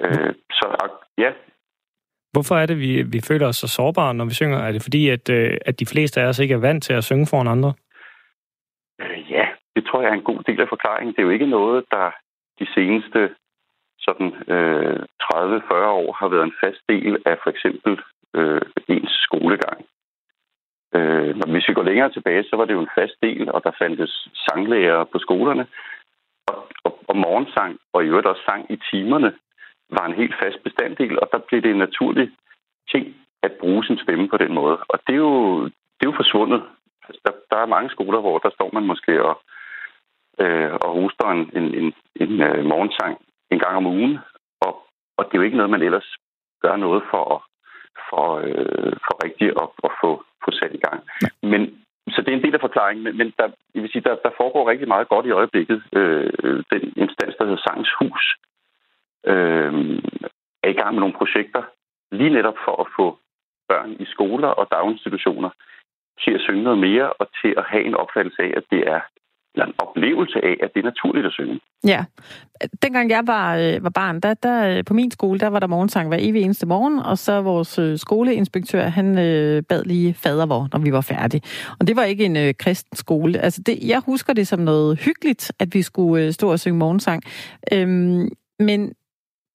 Øh, 0.00 0.34
så 0.50 0.66
ja, 1.18 1.32
Hvorfor 2.36 2.56
er 2.56 2.66
det, 2.66 2.78
vi, 2.78 3.02
vi 3.02 3.20
føler 3.28 3.46
os 3.48 3.56
så 3.56 3.68
sårbare, 3.68 4.14
når 4.14 4.24
vi 4.24 4.34
synger? 4.34 4.58
Er 4.58 4.72
det 4.72 4.82
fordi, 4.82 5.08
at, 5.08 5.28
øh, 5.30 5.56
at 5.66 5.80
de 5.80 5.86
fleste 5.86 6.20
af 6.20 6.26
os 6.26 6.38
ikke 6.38 6.54
er 6.54 6.66
vant 6.68 6.82
til 6.84 6.92
at 6.92 7.04
synge 7.04 7.26
foran 7.30 7.48
andre? 7.54 7.72
Øh, 9.00 9.30
ja, 9.30 9.46
det 9.76 9.82
tror 9.84 10.02
jeg 10.02 10.10
er 10.10 10.14
en 10.14 10.30
god 10.30 10.42
del 10.48 10.60
af 10.60 10.68
forklaringen. 10.68 11.12
Det 11.12 11.18
er 11.18 11.28
jo 11.28 11.36
ikke 11.36 11.54
noget, 11.58 11.84
der 11.90 12.10
de 12.60 12.66
seneste 12.74 13.20
sådan 14.06 14.28
øh, 14.54 15.00
30-40 15.22 15.74
år 16.00 16.12
har 16.20 16.28
været 16.28 16.44
en 16.44 16.58
fast 16.64 16.82
del 16.88 17.12
af 17.26 17.36
for 17.42 17.50
eksempel 17.50 17.92
øh, 18.34 18.62
ens 18.88 19.12
skolegang. 19.26 19.80
Øh, 20.94 21.36
når 21.38 21.46
hvis 21.52 21.68
vi 21.68 21.74
går 21.74 21.88
længere 21.90 22.12
tilbage, 22.12 22.44
så 22.44 22.56
var 22.56 22.64
det 22.64 22.74
jo 22.74 22.80
en 22.80 22.96
fast 22.98 23.16
del, 23.22 23.52
og 23.54 23.60
der 23.64 23.78
fandtes 23.80 24.28
sanglærer 24.46 25.04
på 25.04 25.18
skolerne. 25.18 25.66
Og, 26.48 26.68
og, 26.84 26.92
og 27.08 27.16
morgensang, 27.16 27.78
og 27.92 28.04
i 28.04 28.08
øvrigt 28.08 28.26
også 28.26 28.42
sang 28.48 28.62
i 28.70 28.76
timerne, 28.90 29.32
var 29.90 30.06
en 30.06 30.14
helt 30.20 30.34
fast 30.42 30.62
bestanddel, 30.62 31.20
og 31.20 31.28
der 31.32 31.38
blev 31.38 31.62
det 31.62 31.70
en 31.70 31.78
naturlig 31.86 32.30
ting 32.92 33.16
at 33.42 33.52
bruge 33.60 33.84
sin 33.84 33.98
stemme 33.98 34.28
på 34.28 34.36
den 34.36 34.54
måde. 34.54 34.76
Og 34.88 34.98
det 35.06 35.12
er 35.12 35.22
jo, 35.28 35.64
det 35.64 36.02
er 36.02 36.10
jo 36.12 36.20
forsvundet. 36.22 36.62
Altså, 37.08 37.20
der, 37.26 37.32
der 37.50 37.58
er 37.62 37.74
mange 37.74 37.90
skoler, 37.90 38.20
hvor 38.20 38.38
der 38.38 38.50
står 38.50 38.70
man 38.72 38.86
måske 38.86 39.24
og, 39.24 39.40
øh, 40.42 40.72
og 40.72 40.88
hoster 41.00 41.26
en, 41.30 41.50
en, 41.58 41.66
en, 41.80 41.94
en 42.24 42.42
øh, 42.42 42.64
morgensang 42.64 43.18
en 43.50 43.58
gang 43.58 43.76
om 43.76 43.86
ugen, 43.86 44.18
og, 44.60 44.72
og 45.16 45.24
det 45.24 45.34
er 45.34 45.38
jo 45.38 45.48
ikke 45.48 45.56
noget, 45.56 45.70
man 45.70 45.82
ellers 45.82 46.08
gør 46.62 46.76
noget 46.76 47.02
for, 47.10 47.34
at 47.34 47.40
for, 48.08 48.26
øh, 48.48 48.92
for 49.06 49.14
rigtigt 49.24 49.52
at, 49.62 49.68
at 49.86 49.90
få, 50.00 50.10
få 50.44 50.50
sat 50.50 50.72
i 50.74 50.82
gang. 50.86 51.00
Men 51.42 51.62
så 52.14 52.22
det 52.22 52.30
er 52.30 52.36
en 52.36 52.44
del 52.44 52.54
af 52.54 52.66
forklaringen, 52.66 53.04
men, 53.04 53.16
men 53.16 53.32
der, 53.38 53.48
jeg 53.74 53.82
vil 53.82 53.92
sige, 53.92 54.06
der, 54.08 54.14
der 54.24 54.30
foregår 54.40 54.70
rigtig 54.70 54.88
meget 54.88 55.08
godt 55.08 55.26
i 55.26 55.36
øjeblikket. 55.40 55.82
Øh, 55.92 56.30
den 56.72 56.82
instans, 56.96 57.34
der 57.38 57.44
hedder 57.44 57.64
Sangens 57.66 57.92
Hus, 58.00 58.24
øh, 59.26 59.72
er 60.62 60.68
i 60.70 60.78
gang 60.80 60.94
med 60.94 61.00
nogle 61.00 61.18
projekter, 61.20 61.62
lige 62.12 62.30
netop 62.30 62.58
for 62.64 62.76
at 62.82 62.88
få 62.96 63.18
børn 63.68 63.90
i 64.00 64.04
skoler 64.04 64.48
og 64.48 64.66
daginstitutioner 64.70 65.50
til 66.22 66.32
at 66.34 66.40
synge 66.40 66.62
noget 66.62 66.78
mere, 66.78 67.12
og 67.12 67.26
til 67.42 67.54
at 67.56 67.64
have 67.64 67.84
en 67.84 67.94
opfattelse 67.94 68.42
af, 68.42 68.52
at 68.56 68.64
det 68.70 68.88
er 68.88 69.00
eller 69.56 69.66
en 69.66 69.74
oplevelse 69.78 70.38
af, 70.44 70.56
at 70.62 70.70
det 70.74 70.80
er 70.80 70.84
naturligt 70.84 71.26
at 71.26 71.32
synge. 71.32 71.60
Ja. 71.84 72.04
Dengang 72.82 73.10
jeg 73.10 73.22
var, 73.26 73.56
øh, 73.56 73.84
var 73.84 73.90
barn, 73.90 74.20
der, 74.20 74.34
der, 74.34 74.68
øh, 74.68 74.84
på 74.84 74.94
min 74.94 75.10
skole, 75.10 75.38
der 75.38 75.46
var 75.46 75.60
der 75.60 75.66
morgensang 75.66 76.08
hver 76.08 76.18
evig 76.20 76.42
eneste 76.42 76.66
morgen, 76.66 76.98
og 76.98 77.18
så 77.18 77.42
vores 77.42 77.78
øh, 77.78 77.98
skoleinspektør, 77.98 78.82
han 78.82 79.18
øh, 79.18 79.62
bad 79.68 79.84
lige 79.84 80.14
fadervor, 80.14 80.68
når 80.72 80.78
vi 80.78 80.92
var 80.92 81.00
færdige. 81.00 81.42
Og 81.80 81.86
det 81.86 81.96
var 81.96 82.04
ikke 82.04 82.24
en 82.24 82.36
øh, 82.36 82.54
kristen 82.58 82.96
skole. 82.96 83.38
Altså 83.38 83.62
det, 83.66 83.78
jeg 83.88 84.02
husker 84.06 84.32
det 84.32 84.46
som 84.48 84.60
noget 84.60 84.98
hyggeligt, 84.98 85.52
at 85.60 85.74
vi 85.74 85.82
skulle 85.82 86.24
øh, 86.24 86.32
stå 86.32 86.50
og 86.52 86.60
synge 86.60 86.78
morgensang. 86.78 87.22
Øhm, 87.72 88.28
men 88.58 88.94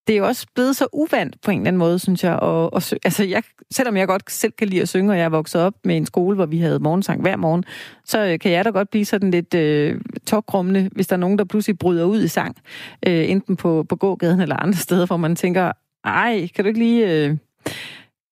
det 0.08 0.14
er 0.14 0.18
jo 0.18 0.28
også 0.28 0.48
blevet 0.56 0.76
så 0.76 0.88
uvandt 0.94 1.42
på 1.42 1.52
en 1.52 1.60
eller 1.60 1.68
anden 1.68 1.78
måde, 1.78 2.00
synes 2.00 2.24
jeg. 2.24 2.36
Og, 2.36 2.74
og, 2.74 2.82
altså 3.04 3.24
jeg, 3.24 3.44
selvom 3.72 3.98
jeg 3.98 4.08
godt 4.08 4.32
selv 4.32 4.52
kan 4.52 4.68
lide 4.68 4.82
at 4.82 4.90
synge, 4.90 5.12
og 5.12 5.18
jeg 5.18 5.26
er 5.26 5.30
vokset 5.30 5.62
op 5.62 5.74
med 5.84 5.98
en 5.98 6.06
skole, 6.06 6.36
hvor 6.36 6.46
vi 6.46 6.58
havde 6.58 6.80
morgensang 6.80 7.22
hver 7.22 7.36
morgen, 7.36 7.64
så 8.06 8.26
øh, 8.26 8.40
kan 8.40 8.52
jeg 8.52 8.66
da 8.66 8.70
godt 8.70 8.90
blive 8.90 9.06
sådan 9.06 9.32
lidt 9.32 9.54
øh, 9.54 10.02
tokrummende, 10.26 10.90
hvis 10.92 11.08
der 11.08 11.16
er 11.16 11.20
nogen, 11.20 11.38
der 11.38 11.44
pludselig 11.44 11.80
bryder 11.80 12.06
ud 12.06 12.24
i 12.24 12.28
sang, 12.28 12.58
øh, 13.08 13.30
enten 13.30 13.56
på, 13.56 13.86
på 13.90 13.96
gågaden 13.96 14.42
eller 14.42 14.56
andre 14.56 14.78
steder, 14.78 15.06
hvor 15.06 15.18
man 15.18 15.36
tænker, 15.36 15.72
ej, 16.04 16.48
kan 16.56 16.64
du 16.64 16.68
ikke 16.68 16.80
lige... 16.80 17.12
Øh, 17.12 17.38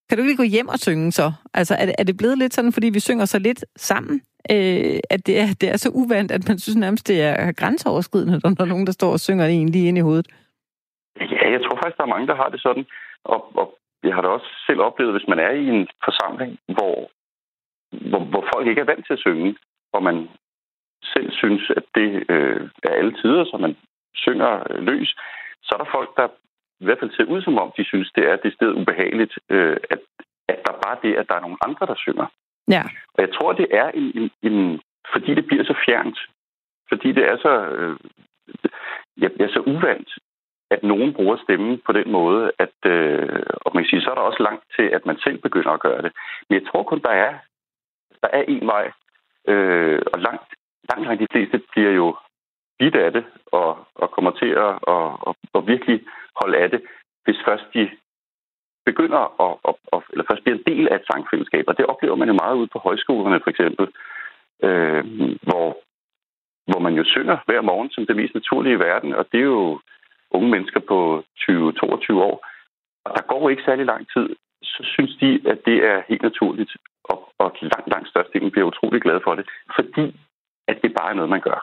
kan 0.10 0.18
du 0.18 0.24
ikke 0.24 0.30
lige 0.30 0.38
gå 0.38 0.44
hjem 0.44 0.68
og 0.68 0.80
synge 0.80 1.12
så? 1.12 1.32
Altså, 1.54 1.76
er 1.76 1.86
det, 1.86 1.96
er 1.98 2.04
det 2.04 2.18
blevet 2.18 2.38
lidt 2.38 2.54
sådan, 2.54 2.74
fordi 2.74 2.90
vi 2.90 3.00
synger 3.00 3.26
så 3.26 3.40
lidt 3.40 3.66
sammen, 3.78 4.22
øh, 4.52 5.00
at 5.10 5.26
det 5.26 5.40
er, 5.40 5.54
det 5.62 5.70
er 5.70 5.78
så 5.78 5.90
uvandt, 5.90 6.32
at 6.32 6.48
man 6.48 6.60
synes 6.60 6.76
nærmest, 6.76 7.08
det 7.08 7.22
er 7.22 7.52
grænseoverskridende, 7.52 8.40
når 8.44 8.50
der 8.50 8.64
er 8.64 8.68
nogen, 8.68 8.86
der 8.86 8.92
står 8.92 9.12
og 9.12 9.20
synger 9.20 9.46
en 9.46 9.70
lige 9.70 9.88
ind 9.88 9.98
i 9.98 10.02
hovedet? 10.02 10.28
Ja, 11.20 11.52
jeg 11.52 11.62
tror 11.62 11.76
faktisk, 11.76 11.98
der 11.98 12.04
er 12.04 12.16
mange, 12.16 12.28
der 12.28 12.36
har 12.36 12.50
det 12.50 12.62
sådan. 12.62 12.86
Og, 13.24 13.58
og 13.58 13.78
jeg 14.04 14.16
har 14.16 14.22
da 14.22 14.28
også 14.28 14.50
selv 14.68 14.82
oplevet, 14.82 15.14
hvis 15.14 15.28
man 15.28 15.40
er 15.40 15.50
i 15.50 15.66
en 15.76 15.88
forsamling, 16.04 16.60
hvor, 16.68 16.96
hvor, 18.10 18.24
hvor 18.32 18.44
folk 18.54 18.68
ikke 18.68 18.82
er 18.82 18.92
vant 18.92 19.06
til 19.06 19.14
at 19.14 19.20
synge, 19.20 19.56
og 19.94 20.04
man 20.04 20.30
selv 21.14 21.32
synes, 21.32 21.72
at 21.78 21.84
det 21.96 22.26
øh, 22.30 22.70
er 22.84 22.90
alle 22.90 23.14
tider, 23.22 23.44
så 23.46 23.58
man 23.58 23.78
synger 24.16 24.64
øh, 24.70 24.84
løs, 24.84 25.16
så 25.64 25.70
er 25.76 25.84
der 25.84 25.92
folk, 25.92 26.10
der 26.18 26.28
i 26.80 26.86
hvert 26.86 27.00
fald 27.00 27.12
ser 27.12 27.32
ud 27.34 27.42
som 27.42 27.58
om, 27.58 27.72
de 27.78 27.86
synes, 27.86 28.12
det 28.16 28.24
er 28.30 28.36
det 28.36 28.54
sted 28.54 28.72
ubehageligt, 28.82 29.40
øh, 29.50 29.78
at, 29.90 30.00
at 30.48 30.60
der 30.66 30.74
bare 30.86 30.98
det, 31.04 31.16
at 31.16 31.28
der 31.30 31.36
er 31.36 31.46
nogle 31.46 31.58
andre, 31.62 31.86
der 31.86 31.96
synger. 31.96 32.28
Ja. 32.68 32.84
Og 33.14 33.20
jeg 33.26 33.34
tror, 33.34 33.54
det 33.54 33.68
er 33.72 33.90
en, 33.90 34.12
en, 34.20 34.32
en 34.52 34.82
fordi 35.14 35.36
det 35.36 35.48
bliver 35.48 35.64
så 35.64 35.76
fjernt, 35.86 36.20
fordi 36.90 37.12
det 37.12 37.24
er 37.32 37.38
så, 37.38 37.54
øh, 37.78 37.98
ja, 39.22 39.28
er 39.40 39.52
så 39.54 39.60
uvandt, 39.60 40.10
at 40.72 40.84
nogen 40.84 41.14
bruger 41.14 41.38
stemmen 41.44 41.82
på 41.86 41.92
den 41.92 42.12
måde, 42.12 42.52
at 42.60 42.78
øh, 42.86 43.44
og 43.66 43.72
man 43.74 43.84
kan 43.84 43.90
sige, 43.90 44.02
så 44.02 44.10
er 44.12 44.16
der 44.16 44.22
også 44.22 44.44
langt 44.44 44.64
til, 44.76 44.88
at 44.98 45.06
man 45.06 45.18
selv 45.24 45.38
begynder 45.38 45.72
at 45.72 45.80
gøre 45.88 46.02
det. 46.02 46.12
Men 46.50 46.60
jeg 46.60 46.68
tror 46.68 46.84
kun, 46.84 47.02
der 47.02 47.10
er 47.10 47.34
der 48.24 48.30
er 48.34 48.44
en 48.48 48.68
vej, 48.68 48.92
øh, 49.48 50.02
og 50.14 50.20
langt, 50.20 50.44
langt, 50.90 51.06
langt 51.06 51.22
de 51.22 51.28
fleste 51.32 51.62
bliver 51.72 51.92
jo 51.92 52.16
bidt 52.80 52.96
af 52.96 53.12
det, 53.12 53.26
og, 53.52 53.88
og 53.96 54.12
kommer 54.12 54.32
til 54.32 54.50
at 54.66 54.72
og, 54.82 55.28
og, 55.28 55.36
og 55.54 55.68
virkelig 55.68 56.02
holde 56.42 56.58
af 56.58 56.70
det, 56.70 56.82
hvis 57.24 57.38
først 57.48 57.66
de 57.74 57.90
begynder 58.86 59.22
at, 59.46 59.54
at, 59.68 59.76
at, 59.94 60.02
eller 60.12 60.26
først 60.30 60.44
bliver 60.44 60.58
en 60.58 60.68
del 60.72 60.88
af 60.88 60.96
et 60.96 61.08
sangfællesskab. 61.12 61.64
Og 61.68 61.78
det 61.78 61.86
oplever 61.86 62.16
man 62.16 62.28
jo 62.28 62.34
meget 62.44 62.56
ude 62.56 62.74
på 62.74 62.80
højskolerne, 62.80 63.40
for 63.44 63.50
eksempel, 63.50 63.86
øh, 64.68 65.04
hvor, 65.48 65.68
hvor 66.70 66.80
man 66.80 66.94
jo 66.94 67.04
synger 67.04 67.38
hver 67.46 67.62
morgen 67.62 67.90
som 67.90 68.06
det 68.06 68.16
mest 68.16 68.34
naturlige 68.34 68.76
i 68.76 68.84
verden, 68.88 69.14
og 69.14 69.26
det 69.32 69.40
er 69.40 69.52
jo 69.60 69.80
unge 70.32 70.50
mennesker 70.50 70.82
på 70.92 71.24
20-22 71.50 72.14
år. 72.30 72.38
Og 73.06 73.12
der 73.18 73.24
går 73.32 73.50
ikke 73.50 73.64
særlig 73.66 73.86
lang 73.86 74.04
tid, 74.14 74.28
så 74.64 74.82
synes 74.84 75.14
de, 75.22 75.30
at 75.52 75.60
det 75.66 75.78
er 75.92 76.02
helt 76.10 76.22
naturligt, 76.22 76.72
og, 77.04 77.18
og 77.38 77.50
langt, 77.62 77.88
langt 77.94 78.10
størstedelen 78.10 78.52
bliver 78.52 78.68
utrolig 78.68 79.02
glad 79.02 79.20
for 79.24 79.36
det, 79.36 79.46
fordi 79.76 80.06
at 80.68 80.78
det 80.84 80.92
bare 81.00 81.10
er 81.10 81.14
noget, 81.14 81.30
man 81.30 81.42
gør. 81.42 81.60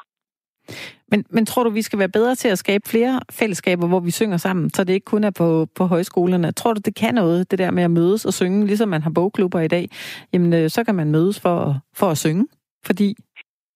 Men, 1.08 1.24
men 1.30 1.46
tror 1.46 1.64
du, 1.64 1.70
vi 1.70 1.82
skal 1.82 1.98
være 1.98 2.08
bedre 2.08 2.34
til 2.34 2.48
at 2.48 2.58
skabe 2.58 2.88
flere 2.88 3.20
fællesskaber, 3.30 3.86
hvor 3.88 4.00
vi 4.00 4.10
synger 4.10 4.36
sammen, 4.36 4.70
så 4.70 4.84
det 4.84 4.92
ikke 4.92 5.04
kun 5.04 5.24
er 5.24 5.30
på, 5.30 5.66
på 5.74 5.84
højskolerne? 5.84 6.52
Tror 6.52 6.72
du, 6.72 6.80
det 6.84 6.94
kan 6.94 7.14
noget, 7.14 7.50
det 7.50 7.58
der 7.58 7.70
med 7.70 7.82
at 7.82 7.90
mødes 7.90 8.24
og 8.24 8.32
synge, 8.32 8.66
ligesom 8.66 8.88
man 8.88 9.02
har 9.02 9.10
bogklubber 9.10 9.60
i 9.60 9.68
dag? 9.68 9.88
Jamen, 10.32 10.52
øh, 10.52 10.70
så 10.70 10.84
kan 10.84 10.94
man 10.94 11.10
mødes 11.10 11.40
for, 11.40 11.76
for 11.94 12.06
at 12.06 12.18
synge, 12.18 12.46
fordi 12.86 13.14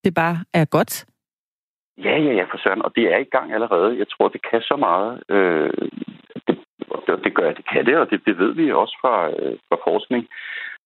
det 0.03 0.13
bare 0.13 0.43
er 0.53 0.65
godt. 0.65 1.05
Ja, 1.97 2.17
ja, 2.17 2.33
ja, 2.33 2.43
for 2.43 2.57
søren. 2.57 2.85
Og 2.85 2.95
det 2.95 3.13
er 3.13 3.17
i 3.17 3.31
gang 3.35 3.53
allerede. 3.53 3.97
Jeg 3.97 4.07
tror, 4.09 4.27
det 4.27 4.41
kan 4.51 4.61
så 4.61 4.75
meget. 4.75 5.23
Øh, 5.29 5.73
det, 6.47 6.57
det 7.23 7.33
gør 7.33 7.51
det 7.53 7.65
kan 7.71 7.85
det, 7.85 7.97
og 7.97 8.09
det, 8.09 8.25
det 8.25 8.37
ved 8.37 8.53
vi 8.53 8.71
også 8.71 8.97
fra, 9.01 9.29
øh, 9.29 9.57
fra 9.69 9.77
forskning. 9.91 10.27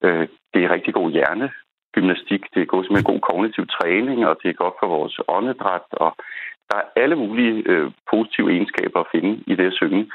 Øh, 0.03 0.27
det 0.53 0.63
er 0.63 0.73
rigtig 0.73 0.93
god 0.93 1.11
hjerne 1.11 1.51
gymnastik, 1.95 2.41
det 2.53 2.61
er 2.61 2.71
godt 2.73 2.91
med 2.91 3.03
god 3.11 3.21
kognitiv 3.29 3.65
træning, 3.77 4.27
og 4.29 4.33
det 4.41 4.49
er 4.49 4.61
godt 4.63 4.75
for 4.79 4.87
vores 4.87 5.15
åndedræt, 5.27 5.87
og 5.91 6.11
der 6.69 6.77
er 6.77 6.91
alle 7.01 7.15
mulige 7.15 7.55
øh, 7.71 7.91
positive 8.11 8.51
egenskaber 8.55 8.99
at 8.99 9.11
finde 9.13 9.43
i 9.51 9.53
det 9.55 9.67
at 9.71 9.77
synge. 9.81 10.11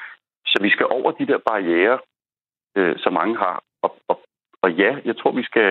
Så 0.50 0.56
vi 0.62 0.70
skal 0.70 0.86
over 0.96 1.10
de 1.10 1.26
der 1.26 1.38
barriere, 1.50 1.98
øh, 2.78 2.94
som 3.02 3.12
mange 3.12 3.36
har. 3.36 3.56
Og, 3.82 3.90
og, 4.08 4.16
og 4.62 4.72
ja, 4.72 4.92
jeg 5.04 5.16
tror, 5.16 5.32
vi 5.32 5.44
skal 5.50 5.70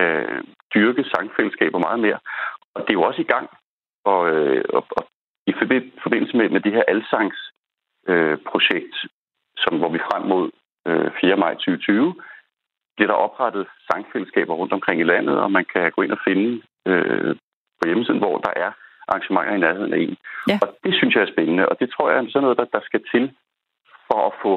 dyrke 0.75 1.03
sangfællesskaber 1.13 1.79
meget 1.79 1.99
mere. 1.99 2.19
Og 2.75 2.79
det 2.81 2.89
er 2.89 2.99
jo 2.99 3.07
også 3.09 3.21
i 3.21 3.31
gang. 3.33 3.49
Og, 4.05 4.29
øh, 4.29 4.63
og, 4.69 4.85
og 4.91 5.03
i 5.47 5.53
forbindelse 6.03 6.37
med, 6.37 6.49
med 6.49 6.61
det 6.61 6.71
her 6.71 6.83
alsangs 6.87 7.39
øh, 8.07 8.37
som, 9.57 9.77
hvor 9.77 9.89
vi 9.89 9.99
frem 10.09 10.23
mod 10.27 10.51
øh, 10.87 11.11
4. 11.21 11.35
maj 11.37 11.53
2020 11.53 12.15
bliver 12.95 13.11
der 13.11 13.23
oprettet 13.25 13.67
sangfællesskaber 13.91 14.53
rundt 14.53 14.73
omkring 14.73 15.01
i 15.01 15.09
landet, 15.13 15.39
og 15.39 15.51
man 15.51 15.65
kan 15.73 15.91
gå 15.91 16.01
ind 16.01 16.11
og 16.11 16.21
finde 16.27 16.61
øh, 16.87 17.35
på 17.79 17.83
hjemmesiden, 17.87 18.19
hvor 18.19 18.37
der 18.37 18.53
er 18.55 18.71
arrangementer 19.07 19.53
i 19.55 19.63
nærheden 19.65 19.93
af 19.93 19.97
en. 19.97 20.17
Ja. 20.47 20.57
Og 20.61 20.67
det 20.83 20.93
synes 20.95 21.15
jeg 21.15 21.23
er 21.23 21.33
spændende, 21.33 21.69
og 21.69 21.79
det 21.79 21.87
tror 21.89 22.09
jeg 22.09 22.17
er 22.17 22.29
sådan 22.29 22.41
noget, 22.41 22.57
der, 22.57 22.65
der 22.65 22.81
skal 22.83 23.01
til 23.13 23.25
for 24.07 24.19
at 24.29 24.33
få, 24.43 24.53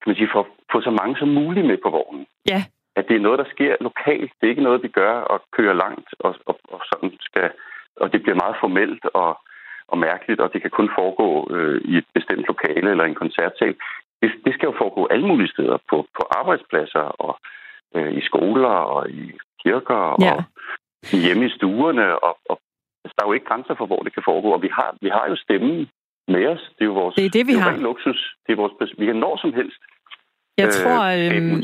kan 0.00 0.08
man 0.10 0.16
sige, 0.16 0.32
for 0.32 0.48
få 0.72 0.80
så 0.80 0.90
mange 1.00 1.16
som 1.18 1.28
muligt 1.28 1.66
med 1.66 1.78
på 1.84 1.90
vognen. 1.90 2.26
Ja. 2.52 2.60
At 2.96 3.04
det 3.08 3.16
er 3.16 3.26
noget, 3.26 3.38
der 3.38 3.48
sker 3.54 3.76
lokalt. 3.80 4.32
Det 4.36 4.44
er 4.46 4.54
ikke 4.54 4.68
noget, 4.68 4.82
vi 4.82 4.88
gør 4.88 5.14
og 5.32 5.38
kører 5.56 5.74
langt, 5.84 6.08
og, 6.18 6.34
og, 6.46 6.56
og 6.74 6.80
sådan 6.90 7.10
skal, 7.20 7.50
og 7.96 8.12
det 8.12 8.22
bliver 8.22 8.42
meget 8.42 8.56
formelt 8.60 9.04
og, 9.14 9.40
og 9.88 9.98
mærkeligt, 9.98 10.40
og 10.40 10.52
det 10.52 10.62
kan 10.62 10.70
kun 10.70 10.90
foregå 10.98 11.28
øh, 11.54 11.80
i 11.84 11.96
et 11.96 12.06
bestemt 12.14 12.44
lokale 12.48 12.90
eller 12.90 13.04
en 13.04 13.14
koncertsal 13.14 13.74
det, 14.22 14.30
det 14.44 14.52
skal 14.54 14.66
jo 14.66 14.74
foregå 14.78 15.02
alle 15.14 15.26
mulige 15.26 15.52
steder, 15.54 15.76
på, 15.90 15.96
på 16.16 16.22
arbejdspladser 16.40 17.06
og 17.24 17.32
øh, 17.96 18.12
i 18.18 18.22
skoler 18.28 18.76
og 18.94 19.10
i 19.10 19.22
kirker 19.62 20.02
ja. 20.26 20.34
og 20.34 20.42
hjemme 21.24 21.46
i 21.46 21.54
stuerne. 21.56 22.06
Og, 22.26 22.34
og 22.50 22.56
altså, 23.04 23.14
der 23.16 23.22
er 23.22 23.28
jo 23.28 23.36
ikke 23.38 23.50
grænser 23.50 23.74
for, 23.74 23.86
hvor 23.86 24.02
det 24.06 24.14
kan 24.14 24.22
foregå. 24.30 24.48
Og 24.56 24.62
vi 24.62 24.70
har, 24.78 24.90
vi 25.00 25.08
har 25.16 25.24
jo 25.30 25.36
stemmen 25.36 25.88
med 26.28 26.46
os. 26.52 26.62
Det 26.76 26.82
er 26.84 26.90
jo 26.92 26.98
vores 27.02 27.14
det 27.14 27.26
er 27.26 27.34
det, 27.38 27.46
vi 27.46 27.52
det 27.52 27.58
er 27.58 27.70
har. 27.70 27.76
luksus. 27.88 28.20
Det 28.46 28.52
er 28.52 28.56
vores, 28.56 28.72
vi 28.98 29.06
kan 29.06 29.16
når 29.16 29.36
som 29.36 29.52
helst 29.54 29.80
jeg 30.58 30.66
øh, 30.66 30.72
tror, 30.72 31.02
øh, 31.02 31.62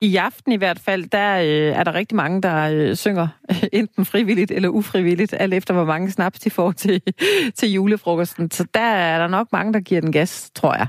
i 0.00 0.16
aften 0.16 0.52
i 0.52 0.56
hvert 0.56 0.80
fald, 0.86 1.10
der 1.10 1.30
øh, 1.38 1.78
er 1.78 1.84
der 1.84 1.94
rigtig 1.94 2.16
mange, 2.16 2.42
der 2.42 2.56
øh, 2.74 2.94
synger 2.94 3.28
enten 3.80 4.04
frivilligt 4.04 4.50
eller 4.50 4.68
ufrivilligt, 4.68 5.34
alt 5.40 5.54
efter 5.54 5.74
hvor 5.74 5.84
mange 5.84 6.10
snaps 6.10 6.38
de 6.38 6.50
får 6.50 6.70
til, 6.72 7.02
til 7.58 7.72
julefrokosten. 7.72 8.50
Så 8.50 8.68
der 8.74 8.90
er 9.10 9.18
der 9.18 9.28
nok 9.28 9.48
mange, 9.52 9.72
der 9.72 9.80
giver 9.80 10.00
den 10.00 10.12
gas, 10.12 10.50
tror 10.50 10.74
jeg. 10.74 10.86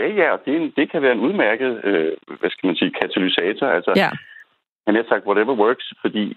Ja, 0.00 0.08
ja, 0.20 0.32
og 0.32 0.40
det, 0.46 0.76
det 0.76 0.90
kan 0.90 1.02
være 1.02 1.12
en 1.12 1.20
udmærket, 1.20 1.84
øh, 1.84 2.12
hvad 2.40 2.50
skal 2.50 2.66
man 2.66 2.76
sige, 2.76 2.90
katalysator. 3.00 3.66
Altså, 3.66 3.92
ja. 3.96 4.10
Han 4.86 4.94
har 4.94 5.04
sagt, 5.08 5.26
whatever 5.26 5.54
works, 5.54 5.92
fordi 6.00 6.36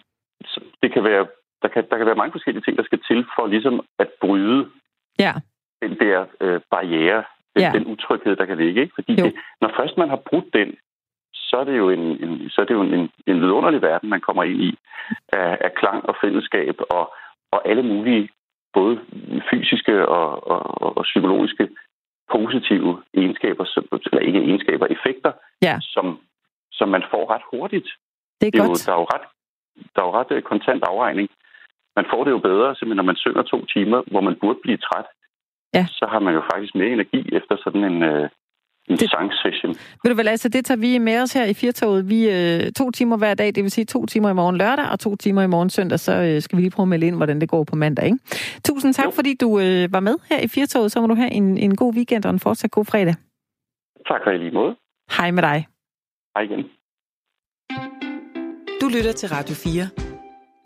det 0.81 0.93
kan 0.93 1.03
være, 1.03 1.27
der, 1.61 1.67
kan, 1.67 1.83
der 1.89 1.97
kan 1.97 2.05
være 2.05 2.15
mange 2.15 2.31
forskellige 2.31 2.63
ting, 2.63 2.77
der 2.77 2.83
skal 2.83 3.01
til 3.09 3.25
for 3.35 3.47
ligesom 3.47 3.85
at 3.99 4.09
bryde 4.21 4.69
ja. 5.19 5.33
den 5.81 5.91
der 5.99 6.25
øh, 6.41 6.61
barriere, 6.71 7.23
den, 7.57 7.65
ja. 7.65 7.71
den 7.77 7.87
utryghed, 7.93 8.35
der 8.35 8.45
kan 8.45 8.57
ligge. 8.57 8.81
Ikke? 8.81 8.95
Fordi 8.95 9.15
det, 9.15 9.33
når 9.61 9.71
først 9.79 9.97
man 9.97 10.09
har 10.09 10.21
brudt 10.29 10.49
den, 10.53 10.69
så 11.33 11.55
er 11.57 11.63
det 11.63 11.77
jo 11.77 11.89
en, 11.89 12.05
en, 12.23 12.49
så 12.49 12.61
er 12.61 12.65
det 12.65 12.73
jo 12.73 12.81
en, 12.81 13.09
en 13.27 13.41
vidunderlig 13.41 13.81
verden, 13.81 14.09
man 14.09 14.21
kommer 14.21 14.43
ind 14.43 14.61
i 14.61 14.77
af, 15.33 15.57
af 15.61 15.71
klang 15.73 15.99
og 16.09 16.15
fællesskab 16.23 16.75
og, 16.89 17.13
og 17.51 17.59
alle 17.69 17.83
mulige 17.83 18.29
både 18.73 18.99
fysiske 19.49 20.07
og, 20.07 20.47
og, 20.53 20.61
og 20.97 21.03
psykologiske 21.03 21.69
positive 22.31 23.03
egenskaber, 23.13 23.63
eller 24.11 24.27
ikke 24.27 24.39
egenskaber, 24.39 24.85
effekter, 24.95 25.31
ja. 25.61 25.75
som, 25.81 26.19
som 26.71 26.89
man 26.89 27.03
får 27.11 27.23
ret 27.33 27.45
hurtigt. 27.51 27.89
Det 28.41 28.47
er, 28.47 28.51
det 28.51 28.59
er 28.59 28.67
godt. 28.67 28.87
Jo, 28.87 28.91
der, 28.91 28.93
er 28.95 28.99
jo 29.01 29.07
ret, 29.13 29.25
der 29.95 30.01
er 30.01 30.05
jo 30.05 30.13
ret 30.19 30.31
øh, 30.31 30.41
kontant 30.41 30.83
afregning. 30.83 31.29
Man 31.95 32.05
får 32.11 32.23
det 32.23 32.31
jo 32.31 32.37
bedre, 32.49 32.75
simpelthen 32.75 32.95
når 32.95 33.11
man 33.11 33.21
synger 33.25 33.43
to 33.43 33.65
timer, 33.65 33.99
hvor 34.11 34.21
man 34.21 34.35
burde 34.41 34.59
blive 34.63 34.77
træt. 34.77 35.07
Ja. 35.78 35.86
Så 35.99 36.05
har 36.11 36.19
man 36.19 36.34
jo 36.34 36.41
faktisk 36.51 36.75
mere 36.75 36.91
energi 36.97 37.21
efter 37.39 37.55
sådan 37.63 37.84
en, 37.84 38.03
øh, 38.03 38.30
en 38.89 38.97
det, 38.97 39.09
sangsession. 39.09 39.71
Ved 40.03 40.09
du 40.11 40.13
hvad, 40.13 40.28
altså 40.28 40.49
det 40.49 40.65
tager 40.65 40.82
vi 40.86 40.97
med 40.97 41.21
os 41.21 41.34
her 41.34 41.45
i 41.45 41.53
Firtoget. 41.53 42.09
Vi 42.09 42.19
øh, 42.30 42.71
to 42.71 42.91
timer 42.91 43.17
hver 43.17 43.34
dag, 43.34 43.47
det 43.55 43.63
vil 43.63 43.71
sige 43.71 43.86
to 43.86 44.05
timer 44.05 44.30
i 44.30 44.34
morgen 44.34 44.57
lørdag 44.57 44.86
og 44.91 44.99
to 44.99 45.15
timer 45.15 45.41
i 45.41 45.47
morgen 45.47 45.69
søndag, 45.69 45.99
så 45.99 46.13
øh, 46.28 46.41
skal 46.41 46.57
vi 46.57 46.61
lige 46.61 46.71
prøve 46.71 46.84
at 46.84 46.88
melde 46.88 47.07
ind, 47.07 47.15
hvordan 47.15 47.41
det 47.41 47.49
går 47.49 47.63
på 47.63 47.75
mandag. 47.75 48.05
Ikke? 48.05 48.19
Tusind 48.65 48.93
tak, 48.93 49.05
jo. 49.05 49.11
fordi 49.11 49.36
du 49.41 49.59
øh, 49.59 49.93
var 49.95 49.99
med 49.99 50.15
her 50.30 50.39
i 50.39 50.47
Firtoget. 50.47 50.91
Så 50.91 51.01
må 51.01 51.07
du 51.07 51.15
have 51.15 51.32
en, 51.32 51.57
en 51.57 51.75
god 51.75 51.93
weekend 51.95 52.25
og 52.25 52.32
en 52.32 52.39
fortsat 52.39 52.71
god 52.71 52.86
fredag. 52.86 53.15
Tak 54.07 54.21
for 54.23 54.32
i 54.32 54.38
lige 54.38 54.51
måde. 54.51 54.75
Hej 55.17 55.32
med 55.32 55.43
dig. 55.43 55.67
Hej 56.36 56.43
igen. 56.43 56.63
Du 58.82 58.88
lytter 58.95 59.11
til 59.11 59.30
Radio 59.30 59.55
4. 59.55 60.06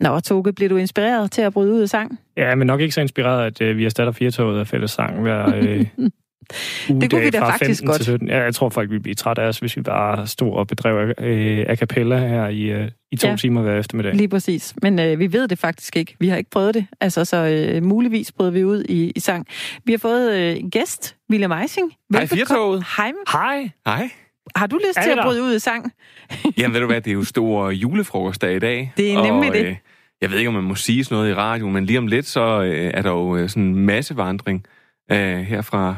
Nå, 0.02 0.20
Toge, 0.20 0.52
bliver 0.52 0.68
du 0.68 0.76
inspireret 0.76 1.30
til 1.30 1.42
at 1.42 1.52
bryde 1.52 1.72
ud 1.72 1.80
af 1.80 1.88
sang? 1.88 2.18
Ja, 2.36 2.54
men 2.54 2.66
nok 2.66 2.80
ikke 2.80 2.94
så 2.94 3.00
inspireret, 3.00 3.46
at 3.46 3.60
øh, 3.60 3.76
vi 3.76 3.84
erstatter 3.84 4.12
Firtoget 4.12 4.60
af 4.60 4.66
fælles 4.66 4.90
sang 4.90 5.22
hver, 5.22 5.54
øh, 5.54 5.86
det 7.00 7.10
kunne 7.10 7.22
vi 7.22 7.30
da 7.30 7.40
faktisk 7.40 7.84
godt. 7.84 7.96
Til 7.96 8.04
17. 8.04 8.28
Ja, 8.28 8.42
jeg 8.42 8.54
tror 8.54 8.68
folk 8.68 8.90
vi 8.90 8.98
bliver 8.98 9.14
træt 9.14 9.38
af 9.38 9.46
os, 9.46 9.58
hvis 9.58 9.76
vi 9.76 9.82
bare 9.82 10.26
stod 10.26 10.52
og 10.52 10.66
bedrev 10.66 11.14
øh, 11.18 11.64
a 11.68 11.74
cappella 11.74 12.28
her 12.28 12.48
i, 12.48 12.62
øh, 12.62 12.90
i 13.12 13.16
to 13.16 13.28
ja, 13.28 13.36
timer 13.36 13.62
hver 13.62 13.78
eftermiddag. 13.78 14.14
Lige 14.14 14.28
præcis. 14.28 14.74
Men 14.82 14.98
øh, 14.98 15.18
vi 15.18 15.32
ved 15.32 15.48
det 15.48 15.58
faktisk 15.58 15.96
ikke. 15.96 16.16
Vi 16.18 16.28
har 16.28 16.36
ikke 16.36 16.50
prøvet 16.50 16.74
det. 16.74 16.86
Altså, 17.00 17.24
så 17.24 17.36
øh, 17.36 17.82
muligvis 17.82 18.32
prøvede 18.32 18.52
vi 18.52 18.64
ud 18.64 18.84
i, 18.88 19.12
i 19.16 19.20
sang. 19.20 19.46
Vi 19.84 19.92
har 19.92 19.98
fået 19.98 20.32
øh, 20.32 20.56
en 20.56 20.70
gæst, 20.70 21.16
William 21.30 21.52
Eising. 21.52 21.92
Hej, 22.12 22.26
Firtoget. 22.26 22.84
Hej. 22.96 23.12
Hej. 23.32 23.70
Hej. 23.86 24.10
Har 24.56 24.66
du 24.66 24.76
lyst 24.76 24.98
til 25.02 25.10
at 25.10 25.18
bryde 25.24 25.42
ud 25.42 25.54
i 25.54 25.58
sang? 25.58 25.92
Jamen, 26.58 26.74
ved 26.74 26.80
du 26.80 26.86
hvad, 26.86 27.00
det 27.00 27.10
er 27.10 27.14
jo 27.14 27.24
stor 27.24 27.70
julefrokostdag 27.70 28.56
i 28.56 28.58
dag. 28.58 28.92
Det 28.96 29.12
er 29.12 29.22
nemlig 29.22 29.50
og, 29.50 29.56
det. 29.56 29.64
Øh, 29.66 29.76
jeg 30.22 30.30
ved 30.30 30.38
ikke, 30.38 30.48
om 30.48 30.54
man 30.54 30.64
må 30.64 30.74
sige 30.74 31.04
sådan 31.04 31.16
noget 31.16 31.30
i 31.30 31.34
radio, 31.34 31.68
men 31.68 31.86
lige 31.86 31.98
om 31.98 32.06
lidt, 32.06 32.26
så 32.26 32.62
øh, 32.62 32.90
er 32.94 33.02
der 33.02 33.10
jo 33.10 33.36
øh, 33.36 33.48
sådan 33.48 33.62
en 33.62 33.76
massevandring 33.76 34.66
øh, 35.12 35.38
her 35.38 35.62
fra 35.62 35.96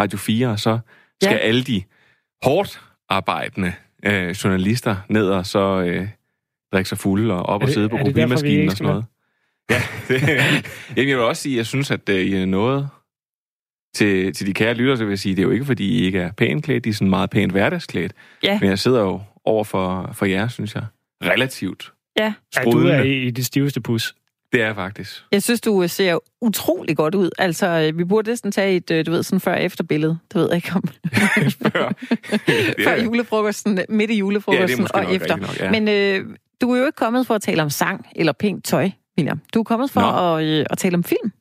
Radio 0.00 0.18
4, 0.18 0.48
og 0.48 0.60
så 0.60 0.78
skal 1.22 1.34
ja. 1.34 1.38
alle 1.38 1.64
de 1.64 1.82
hårdt 2.42 2.80
arbejdende 3.08 3.72
øh, 4.04 4.30
journalister 4.30 4.96
ned 5.08 5.28
og 5.28 5.46
så 5.46 5.82
øh, 5.82 6.08
drikke 6.72 6.88
sig 6.88 6.98
fulde 6.98 7.34
og 7.34 7.42
op 7.42 7.60
det, 7.60 7.68
og 7.68 7.72
sidde 7.72 7.88
på 7.88 7.96
kopimaskinen 7.96 8.68
og 8.68 8.76
sådan 8.76 8.90
noget. 8.90 9.04
Ja, 9.70 9.82
det, 10.08 10.22
jeg 10.96 11.06
vil 11.06 11.18
også 11.18 11.42
sige, 11.42 11.54
at 11.54 11.56
jeg 11.56 11.66
synes, 11.66 11.90
at 11.90 12.06
det 12.06 12.34
øh, 12.34 12.42
er 12.42 12.46
noget 12.46 12.88
til, 13.94 14.34
til 14.34 14.46
de 14.46 14.54
kære 14.54 14.74
lytter, 14.74 14.96
så 14.96 15.04
vil 15.04 15.10
jeg 15.10 15.18
sige, 15.18 15.36
det 15.36 15.42
er 15.42 15.46
jo 15.46 15.50
ikke, 15.50 15.64
fordi 15.64 15.98
I 15.98 16.04
ikke 16.04 16.18
er 16.18 16.32
pænt 16.32 16.64
klædt, 16.64 16.84
de 16.84 16.88
er 16.88 16.94
sådan 16.94 17.10
meget 17.10 17.30
pænt 17.30 17.52
hverdagsklædt. 17.52 18.12
Ja. 18.42 18.58
Men 18.60 18.68
jeg 18.68 18.78
sidder 18.78 19.00
jo 19.00 19.20
over 19.44 19.64
for, 19.64 20.10
for 20.12 20.26
jer, 20.26 20.48
synes 20.48 20.74
jeg, 20.74 20.84
relativt 21.24 21.92
Ja. 22.18 22.32
Ja, 22.56 22.70
du 22.70 22.86
er 22.86 23.02
i, 23.02 23.26
i 23.26 23.30
det 23.30 23.46
stiveste 23.46 23.80
pus. 23.80 24.14
Det 24.52 24.62
er 24.62 24.74
faktisk. 24.74 25.24
Jeg 25.32 25.42
synes, 25.42 25.60
du 25.60 25.84
ser 25.88 26.18
utrolig 26.40 26.96
godt 26.96 27.14
ud. 27.14 27.30
Altså, 27.38 27.66
øh, 27.66 27.98
vi 27.98 28.04
burde 28.04 28.28
næsten 28.30 28.52
tage 28.52 28.76
et, 28.76 28.90
øh, 28.90 29.06
du 29.06 29.10
ved, 29.10 29.22
sådan 29.22 29.40
før-efter 29.40 29.84
billede. 29.84 30.18
Det 30.32 30.40
ved 30.40 30.48
jeg 30.48 30.56
ikke 30.56 30.72
om. 30.74 30.82
før, 31.72 31.92
før 32.84 33.02
julefrokosten, 33.02 33.78
midt 33.88 34.10
i 34.10 34.18
julefrokosten 34.18 34.86
ja, 34.94 35.00
og 35.00 35.14
efter. 35.14 35.36
Nok, 35.36 35.60
ja. 35.60 35.70
Men 35.70 35.88
øh, 35.88 36.36
du 36.60 36.72
er 36.72 36.78
jo 36.78 36.86
ikke 36.86 36.96
kommet 36.96 37.26
for 37.26 37.34
at 37.34 37.42
tale 37.42 37.62
om 37.62 37.70
sang 37.70 38.06
eller 38.16 38.32
pænt 38.32 38.64
tøj, 38.64 38.90
William. 39.18 39.40
Du 39.54 39.58
er 39.58 39.64
kommet 39.64 39.90
for 39.90 40.00
at, 40.00 40.44
øh, 40.44 40.66
at 40.70 40.78
tale 40.78 40.94
om 40.94 41.04
film. 41.04 41.32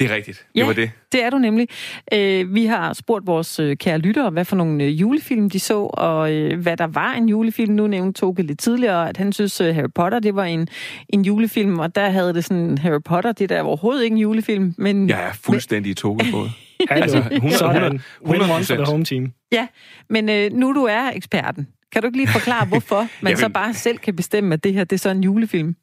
Det 0.00 0.10
er 0.10 0.14
rigtigt. 0.14 0.46
Det 0.54 0.60
ja, 0.60 0.66
var 0.66 0.72
det. 0.72 0.90
det 1.12 1.24
er 1.24 1.30
du 1.30 1.38
nemlig. 1.38 1.68
Øh, 2.12 2.54
vi 2.54 2.66
har 2.66 2.92
spurgt 2.92 3.26
vores 3.26 3.60
øh, 3.60 3.76
kære 3.76 3.98
lyttere, 3.98 4.30
hvad 4.30 4.44
for 4.44 4.56
nogle 4.56 4.84
øh, 4.84 5.00
julefilm 5.00 5.50
de 5.50 5.60
så, 5.60 5.78
og 5.92 6.32
øh, 6.32 6.60
hvad 6.60 6.76
der 6.76 6.86
var 6.86 7.12
en 7.12 7.28
julefilm. 7.28 7.74
Nu 7.74 7.86
nævnte 7.86 8.20
Toge 8.20 8.42
lidt 8.42 8.58
tidligere, 8.58 9.08
at 9.08 9.16
han 9.16 9.32
synes, 9.32 9.60
øh, 9.60 9.74
Harry 9.74 9.90
Potter 9.94 10.18
det 10.18 10.34
var 10.34 10.44
en, 10.44 10.68
en 11.08 11.24
julefilm, 11.24 11.78
og 11.78 11.94
der 11.94 12.10
havde 12.10 12.34
det 12.34 12.44
sådan, 12.44 12.78
Harry 12.78 13.02
Potter, 13.04 13.32
det 13.32 13.50
er 13.50 13.56
der 13.56 13.62
overhovedet 13.62 14.04
ikke 14.04 14.14
en 14.14 14.20
julefilm. 14.20 14.74
Men, 14.78 15.08
Jeg 15.08 15.28
er 15.28 15.32
fuldstændig 15.32 15.90
i 15.90 15.94
Toge 15.94 16.18
på 16.32 16.46
altså, 16.90 17.18
100, 17.18 17.40
100, 17.40 18.00
100 18.22 18.54
one 18.54 18.64
for 18.64 18.74
the 18.74 18.84
home 18.84 19.04
team. 19.04 19.32
Ja, 19.52 19.66
men 20.10 20.28
øh, 20.28 20.52
nu 20.52 20.72
du 20.72 20.84
er 20.84 21.10
eksperten, 21.14 21.68
kan 21.92 22.02
du 22.02 22.08
ikke 22.08 22.18
lige 22.18 22.28
forklare, 22.28 22.66
hvorfor 22.72 23.08
man 23.22 23.36
så 23.36 23.48
bare 23.48 23.74
selv 23.74 23.98
kan 23.98 24.16
bestemme, 24.16 24.54
at 24.54 24.64
det 24.64 24.74
her 24.74 24.84
det 24.84 24.96
er 24.96 24.98
så 24.98 25.10
en 25.10 25.24
julefilm? 25.24 25.76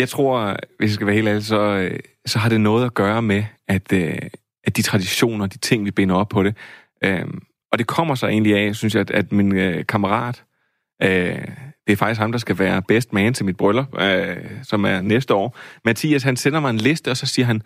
Jeg 0.00 0.08
tror, 0.08 0.56
hvis 0.78 0.88
jeg 0.88 0.94
skal 0.94 1.06
være 1.06 1.16
helt 1.16 1.28
ærlig, 1.28 1.44
så, 1.44 1.60
øh, 1.60 1.98
så 2.26 2.38
har 2.38 2.48
det 2.48 2.60
noget 2.60 2.84
at 2.84 2.94
gøre 2.94 3.22
med, 3.22 3.44
at, 3.68 3.92
øh, 3.92 4.18
at 4.64 4.76
de 4.76 4.82
traditioner, 4.82 5.46
de 5.46 5.58
ting, 5.58 5.84
vi 5.84 5.90
binder 5.90 6.14
op 6.14 6.28
på 6.28 6.42
det, 6.42 6.56
øh, 7.04 7.24
og 7.72 7.78
det 7.78 7.86
kommer 7.86 8.14
så 8.14 8.26
egentlig 8.26 8.56
af, 8.56 8.76
synes 8.76 8.94
jeg, 8.94 9.00
at, 9.00 9.10
at 9.10 9.32
min 9.32 9.56
øh, 9.56 9.86
kammerat, 9.86 10.42
det 11.86 11.92
er 11.92 11.96
faktisk 11.96 12.20
ham, 12.20 12.32
der 12.32 12.38
skal 12.38 12.58
være 12.58 12.82
best 12.82 13.12
man 13.12 13.34
til 13.34 13.44
mit 13.44 13.56
bryllup, 13.56 13.86
som 14.62 14.84
er 14.84 15.00
næste 15.00 15.34
år. 15.34 15.58
Mathias, 15.84 16.22
han 16.22 16.36
sender 16.36 16.60
mig 16.60 16.70
en 16.70 16.76
liste, 16.76 17.10
og 17.10 17.16
så 17.16 17.26
siger 17.26 17.46
han, 17.46 17.62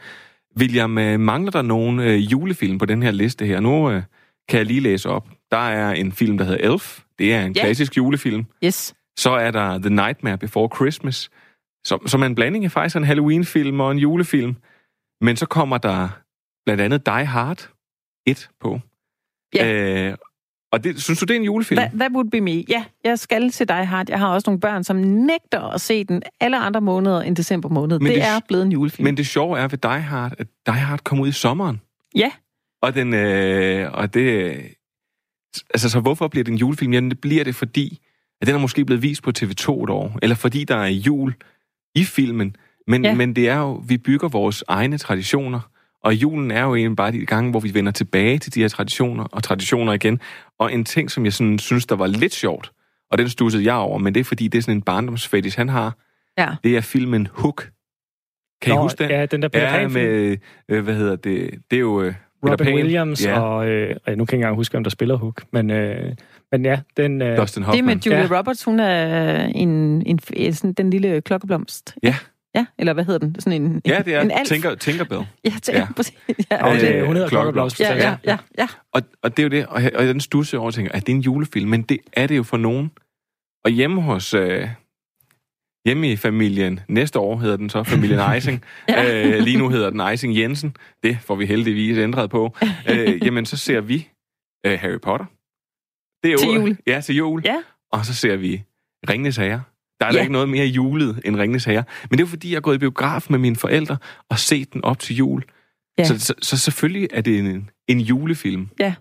William, 0.58 0.90
mangler 1.20 1.50
der 1.50 1.62
nogen 1.62 2.00
julefilm 2.18 2.78
på 2.78 2.84
den 2.86 3.02
her 3.02 3.10
liste 3.10 3.46
her? 3.46 3.60
Nu 3.60 4.00
kan 4.48 4.58
jeg 4.58 4.66
lige 4.66 4.80
læse 4.80 5.08
op. 5.08 5.28
Der 5.50 5.56
er 5.68 5.92
en 5.92 6.12
film, 6.12 6.38
der 6.38 6.44
hedder 6.44 6.72
Elf. 6.72 7.00
Det 7.18 7.34
er 7.34 7.44
en 7.44 7.52
Ja. 7.52 7.60
klassisk 7.62 7.96
julefilm. 7.96 8.44
Yes. 8.64 8.94
Så 9.16 9.30
er 9.30 9.50
der 9.50 9.78
The 9.78 9.90
Nightmare 9.90 10.38
Before 10.38 10.68
Christmas, 10.76 11.30
som, 11.84 12.06
som 12.08 12.22
er 12.22 12.26
en 12.26 12.34
blanding 12.34 12.64
af 12.64 12.72
faktisk 12.72 12.96
en 12.96 13.04
Halloween-film 13.04 13.80
og 13.80 13.90
en 13.92 13.98
julefilm. 13.98 14.56
Men 15.20 15.36
så 15.36 15.46
kommer 15.46 15.78
der 15.78 16.08
blandt 16.66 16.82
andet 16.82 17.06
Die 17.06 17.24
Hard 17.24 17.70
1 18.26 18.50
på. 18.60 18.80
Ja. 19.54 19.72
Øh, 20.10 20.16
og 20.72 20.84
det, 20.84 21.02
synes 21.02 21.18
du, 21.20 21.24
det 21.24 21.34
er 21.34 21.38
en 21.38 21.44
julefilm? 21.44 21.78
That, 21.78 21.90
that 21.94 22.12
would 22.12 22.30
be 22.30 22.40
me. 22.40 22.64
Ja, 22.68 22.84
jeg 23.04 23.18
skal 23.18 23.52
se 23.52 23.64
Die 23.64 23.84
Hard. 23.84 24.10
Jeg 24.10 24.18
har 24.18 24.28
også 24.28 24.50
nogle 24.50 24.60
børn, 24.60 24.84
som 24.84 24.96
nægter 24.96 25.60
at 25.60 25.80
se 25.80 26.04
den 26.04 26.22
alle 26.40 26.58
andre 26.58 26.80
måneder 26.80 27.20
end 27.20 27.36
december 27.36 27.68
måned. 27.68 27.98
Men 27.98 28.06
det, 28.06 28.14
det- 28.14 28.24
er 28.24 28.40
blevet 28.48 28.64
en 28.66 28.72
julefilm. 28.72 29.04
Men 29.04 29.16
det 29.16 29.26
sjove 29.26 29.58
er 29.58 29.68
ved 29.68 29.78
Die 29.78 29.90
Hard, 30.00 30.32
at 30.38 30.46
Die 30.66 30.74
Hard 30.74 31.00
kom 31.04 31.20
ud 31.20 31.28
i 31.28 31.32
sommeren. 31.32 31.80
Ja. 32.14 32.30
Og, 32.82 32.94
den, 32.94 33.14
øh, 33.14 33.92
og 33.92 34.14
det... 34.14 34.54
Altså, 35.74 35.90
så 35.90 36.00
hvorfor 36.00 36.28
bliver 36.28 36.44
det 36.44 36.52
en 36.52 36.58
julefilm? 36.58 36.92
Jamen, 36.92 37.10
det 37.10 37.20
bliver 37.20 37.44
det, 37.44 37.54
fordi 37.54 37.98
at 38.40 38.46
den 38.46 38.54
er 38.54 38.58
måske 38.60 38.84
blevet 38.84 39.02
vist 39.02 39.22
på 39.22 39.30
TV2 39.38 39.82
et 39.84 39.90
år, 39.90 40.18
eller 40.22 40.36
fordi 40.36 40.64
der 40.64 40.76
er 40.76 40.86
jul 40.88 41.34
i 41.94 42.04
filmen. 42.04 42.56
Men, 42.86 43.04
Ja. 43.04 43.14
men 43.14 43.36
det 43.36 43.48
er 43.48 43.58
jo, 43.58 43.72
vi 43.88 43.98
bygger 43.98 44.28
vores 44.28 44.64
egne 44.68 44.98
traditioner, 44.98 45.60
og 46.02 46.14
julen 46.14 46.50
er 46.50 46.62
jo 46.62 46.74
egentlig 46.74 46.96
bare 46.96 47.12
de 47.12 47.26
gange, 47.26 47.50
hvor 47.50 47.60
vi 47.60 47.74
vender 47.74 47.92
tilbage 47.92 48.38
til 48.38 48.54
de 48.54 48.60
her 48.60 48.68
traditioner 48.68 49.24
og 49.24 49.42
traditioner 49.42 49.92
igen. 49.92 50.20
Og 50.58 50.72
en 50.72 50.84
ting, 50.84 51.10
som 51.10 51.24
jeg 51.24 51.32
sådan, 51.32 51.58
synes, 51.58 51.86
der 51.86 51.96
var 51.96 52.06
lidt 52.06 52.34
sjovt, 52.34 52.72
og 53.10 53.18
den 53.18 53.28
stussede 53.28 53.64
jeg 53.64 53.74
over, 53.74 53.98
men 53.98 54.14
det 54.14 54.20
er 54.20 54.24
fordi, 54.24 54.48
det 54.48 54.58
er 54.58 54.62
sådan 54.62 54.76
en 54.76 54.82
barndomsfetish, 54.82 55.58
han 55.58 55.68
har, 55.68 55.96
Ja. 56.38 56.48
det 56.64 56.76
er 56.76 56.80
filmen 56.80 57.28
Hook. 57.32 57.70
Kan 58.62 58.72
I 58.72 58.76
Nå, 58.76 58.82
huske 58.82 59.02
den? 59.02 59.10
Ja, 59.10 59.26
den 59.26 59.42
der 59.42 59.48
Peter 59.48 59.78
Ja, 59.80 59.88
med, 59.88 60.36
øh, 60.68 60.84
hvad 60.84 60.94
hedder 60.94 61.16
det, 61.16 61.50
det 61.70 61.76
er 61.76 61.80
jo 61.80 62.02
øh, 62.02 62.14
Peter 62.42 62.52
Robin 62.52 62.66
Pan. 62.66 62.74
Williams 62.74 63.26
ja. 63.26 63.40
og... 63.40 63.68
Øh, 63.68 63.88
nu 63.88 63.94
kan 63.96 64.08
jeg 64.08 64.20
ikke 64.20 64.34
engang 64.34 64.56
huske, 64.56 64.72
hvem 64.72 64.84
der 64.84 64.90
spiller 64.90 65.16
Hook. 65.16 65.42
Men, 65.52 65.70
øh, 65.70 66.12
men 66.54 66.64
ja, 66.64 66.80
den... 66.96 67.22
Øh, 67.22 67.36
Dustin 67.36 67.60
Det 67.60 67.66
Hoffman. 67.66 67.84
med 67.84 67.96
Julia 68.06 68.20
Ja. 68.20 68.38
Roberts, 68.38 68.64
hun 68.64 68.80
er 68.80 69.44
en, 69.46 69.68
en, 70.06 70.18
en 70.32 70.52
sådan 70.52 70.72
den 70.72 70.90
lille 70.90 71.20
klokkeblomst. 71.20 71.94
Ja. 72.02 72.14
Ja, 72.54 72.66
eller 72.78 72.92
hvad 72.92 73.04
hedder 73.04 73.18
den? 73.26 73.36
Sådan 73.40 73.62
en, 73.62 73.82
Ja, 73.86 74.02
det 74.04 74.14
er 74.14 74.20
en 74.20 74.30
alf. 74.30 74.48
Tinker, 74.48 74.74
Tinkerbell. 74.74 75.20
Ja, 75.44 75.50
tænker 75.62 75.80
Ja. 75.80 75.86
ja. 75.88 75.92
præcis. 75.96 76.14
Ja, 76.50 76.64
og 76.64 76.74
Øh, 76.74 76.80
det, 76.80 77.06
hun 77.06 77.16
hedder 77.16 77.28
Klokkeblomst. 77.28 77.80
Ja, 77.80 77.96
ja, 77.96 78.16
ja, 78.24 78.36
ja. 78.58 78.66
Og, 78.92 79.02
og 79.22 79.36
det 79.36 79.42
er 79.42 79.42
jo 79.42 79.48
det, 79.50 79.66
og 79.66 79.82
og 79.94 80.04
den 80.04 80.20
stusser 80.20 80.58
over 80.58 80.70
tænker, 80.70 80.92
at 80.92 81.06
det 81.06 81.12
er 81.12 81.16
en 81.16 81.22
julefilm, 81.22 81.68
men 81.70 81.82
det 81.82 81.98
er 82.12 82.26
det 82.26 82.36
jo 82.36 82.42
for 82.42 82.56
nogen. 82.56 82.90
Og 83.64 83.70
hjemme 83.70 84.02
hos... 84.02 84.34
Øh, 84.34 84.68
hjemme 85.86 86.12
i 86.12 86.16
familien, 86.16 86.80
næste 86.88 87.18
år 87.18 87.38
hedder 87.38 87.56
den 87.56 87.70
så 87.70 87.82
familien 87.82 88.20
Icing. 88.36 88.64
Ja. 88.88 89.26
øh, 89.28 89.38
lige 89.42 89.58
nu 89.58 89.68
hedder 89.68 89.90
den 89.90 90.12
Icing 90.12 90.36
Jensen. 90.36 90.76
Det 91.02 91.18
får 91.20 91.34
vi 91.34 91.46
heldigvis 91.46 91.98
ændret 91.98 92.30
på. 92.30 92.56
øh, 92.90 93.26
jamen, 93.26 93.46
så 93.46 93.56
ser 93.56 93.80
vi 93.80 94.08
øh, 94.66 94.78
Harry 94.80 95.00
Potter. 95.02 95.26
Det 96.24 96.28
er 96.28 96.32
jo, 96.32 96.38
Til 96.38 96.48
jul. 96.54 96.76
Ja, 96.86 97.00
til 97.00 97.16
jul. 97.16 97.42
Ja. 97.44 97.62
Og 97.92 98.06
så 98.06 98.14
ser 98.14 98.36
vi 98.36 98.62
Ringnes 99.10 99.36
Herre. 99.36 99.62
Der 100.00 100.06
er 100.06 100.10
Ja. 100.12 100.16
da 100.16 100.20
ikke 100.20 100.32
noget 100.32 100.48
mere 100.48 100.66
julet 100.66 101.20
end 101.24 101.36
Ringnes 101.36 101.64
Herre. 101.64 101.84
Men 102.10 102.18
det 102.18 102.24
er 102.24 102.28
fordi, 102.28 102.50
jeg 102.50 102.56
er 102.56 102.60
gået 102.60 102.74
i 102.74 102.78
biograf 102.78 103.26
med 103.30 103.38
mine 103.38 103.56
forældre 103.56 103.96
og 104.30 104.38
set 104.38 104.72
den 104.72 104.84
op 104.84 104.98
til 104.98 105.16
jul. 105.16 105.42
Ja. 105.98 106.04
Så, 106.04 106.18
så, 106.18 106.34
så 106.42 106.56
selvfølgelig 106.58 107.08
er 107.12 107.20
det 107.20 107.38
en, 107.38 107.70
en 107.88 108.00
julefilm. 108.00 108.68
Ja, 108.80 108.94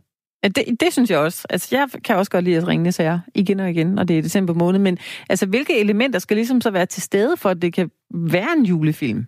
det, 0.44 0.64
det 0.80 0.94
synes 0.94 1.10
jeg 1.10 1.20
også. 1.20 1.48
Altså, 1.50 1.68
jeg 1.72 1.88
kan 2.04 2.16
også 2.16 2.32
godt 2.32 2.46
lide 2.46 2.58
at 2.58 2.68
ringe 2.68 2.92
sager 2.92 3.20
igen 3.36 3.60
og 3.60 3.70
igen, 3.70 4.00
og 4.00 4.08
det 4.08 4.18
er 4.18 4.22
december 4.22 4.54
måned. 4.54 4.80
Men 4.80 4.98
altså, 5.30 5.46
hvilke 5.46 5.80
elementer 5.80 6.20
skal 6.20 6.38
ligesom 6.38 6.62
så 6.62 6.72
være 6.72 6.86
til 6.86 7.02
stede, 7.02 7.38
for 7.38 7.50
at 7.50 7.62
det 7.62 7.74
kan 7.74 7.92
være 8.14 8.54
en 8.58 8.66
julefilm? 8.66 9.26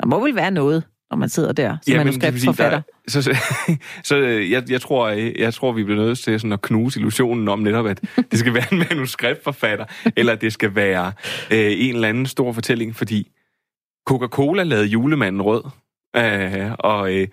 Der 0.00 0.06
må 0.06 0.20
vel 0.24 0.34
være 0.36 0.50
noget, 0.50 0.84
når 1.12 1.18
man 1.18 1.28
sidder 1.28 1.52
der 1.52 1.70
som 1.70 1.78
sige, 1.82 1.96
manuskriptforfatter. 1.96 2.82
Så, 3.08 3.22
så, 3.22 3.36
så 4.08 4.16
øh, 4.16 4.50
jeg, 4.50 4.70
jeg, 4.70 4.80
tror, 4.80 5.08
jeg, 5.08 5.34
jeg 5.38 5.54
tror, 5.54 5.72
vi 5.72 5.84
bliver 5.84 6.04
nødt 6.04 6.18
til 6.18 6.40
sådan 6.40 6.52
at 6.52 6.62
knuse 6.62 7.00
illusionen 7.00 7.48
om 7.48 7.58
netop, 7.58 7.86
at 7.86 8.00
det 8.30 8.38
skal 8.38 8.54
være 8.54 8.64
en 8.72 8.78
manuskriptforfatter, 8.90 9.84
eller 10.16 10.34
det 10.34 10.52
skal 10.52 10.74
være 10.74 11.12
øh, 11.50 11.72
en 11.72 11.94
eller 11.94 12.08
anden 12.08 12.26
stor 12.26 12.52
fortælling, 12.52 12.96
fordi 12.96 13.30
Coca-Cola 14.10 14.62
lavede 14.62 14.86
julemanden 14.86 15.42
rød, 15.42 15.62
øh, 16.16 16.70
og, 16.78 17.14
øh, 17.14 17.28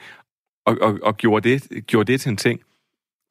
og, 0.65 0.77
og, 0.81 0.99
og 1.03 1.17
gjorde, 1.17 1.49
det, 1.49 1.85
gjorde 1.87 2.11
det 2.11 2.21
til 2.21 2.29
en 2.29 2.37
ting. 2.37 2.59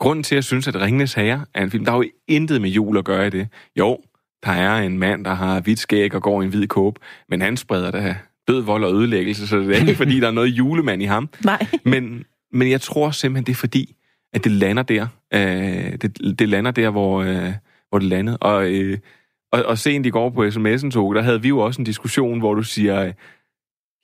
Grunden 0.01 0.23
til, 0.23 0.35
at 0.35 0.37
jeg 0.37 0.45
synes, 0.45 0.69
at 0.69 0.77
Ringnes 0.77 1.15
Herre 1.15 1.45
er 1.55 1.63
en 1.63 1.71
film, 1.71 1.85
der 1.85 1.93
er 1.93 1.97
jo 1.97 2.05
intet 2.29 2.61
med 2.61 2.71
jul 2.71 2.99
at 2.99 3.05
gøre 3.05 3.27
i 3.27 3.31
det. 3.31 3.49
Jo, 3.79 3.99
der 4.45 4.53
er 4.53 4.77
en 4.77 4.99
mand, 4.99 5.25
der 5.25 5.35
har 5.35 5.61
hvidt 5.61 5.79
skæg 5.79 6.15
og 6.15 6.23
går 6.23 6.43
i 6.43 6.45
en 6.45 6.51
hvid 6.51 6.67
kåbe, 6.67 7.01
men 7.29 7.41
han 7.41 7.57
spreder 7.57 7.91
da 7.91 8.17
død, 8.49 8.63
vold 8.63 8.85
og 8.85 8.93
ødelæggelse, 8.95 9.47
så 9.47 9.59
det 9.59 9.77
er 9.77 9.81
ikke, 9.81 9.95
fordi 9.95 10.21
der 10.21 10.27
er 10.27 10.33
noget 10.33 10.49
julemand 10.49 11.03
i 11.03 11.05
ham. 11.05 11.29
Nej. 11.45 11.67
Men, 11.85 12.25
men 12.53 12.71
jeg 12.71 12.81
tror 12.81 13.11
simpelthen, 13.11 13.47
det 13.47 13.53
er 13.53 13.57
fordi, 13.57 13.97
at 14.33 14.45
det 14.45 14.53
lander 14.53 14.83
der. 14.83 15.07
Øh, 15.35 15.93
det, 15.93 16.39
det 16.39 16.49
lander 16.49 16.71
der, 16.71 16.91
hvor, 16.91 17.23
øh, 17.23 17.53
hvor 17.89 17.99
det 17.99 18.09
landede. 18.09 18.37
Og, 18.37 18.71
øh, 18.73 18.99
og, 19.53 19.63
og 19.63 19.79
sent 19.79 20.07
i 20.07 20.11
går 20.11 20.31
på 20.31 20.47
sms'en, 20.47 20.91
Toge, 20.91 21.15
der 21.15 21.23
havde 21.23 21.43
vi 21.43 21.49
jo 21.49 21.59
også 21.59 21.81
en 21.81 21.87
diskussion, 21.87 22.39
hvor 22.39 22.55
du 22.55 22.63
siger, 22.63 23.05
øh, 23.05 23.13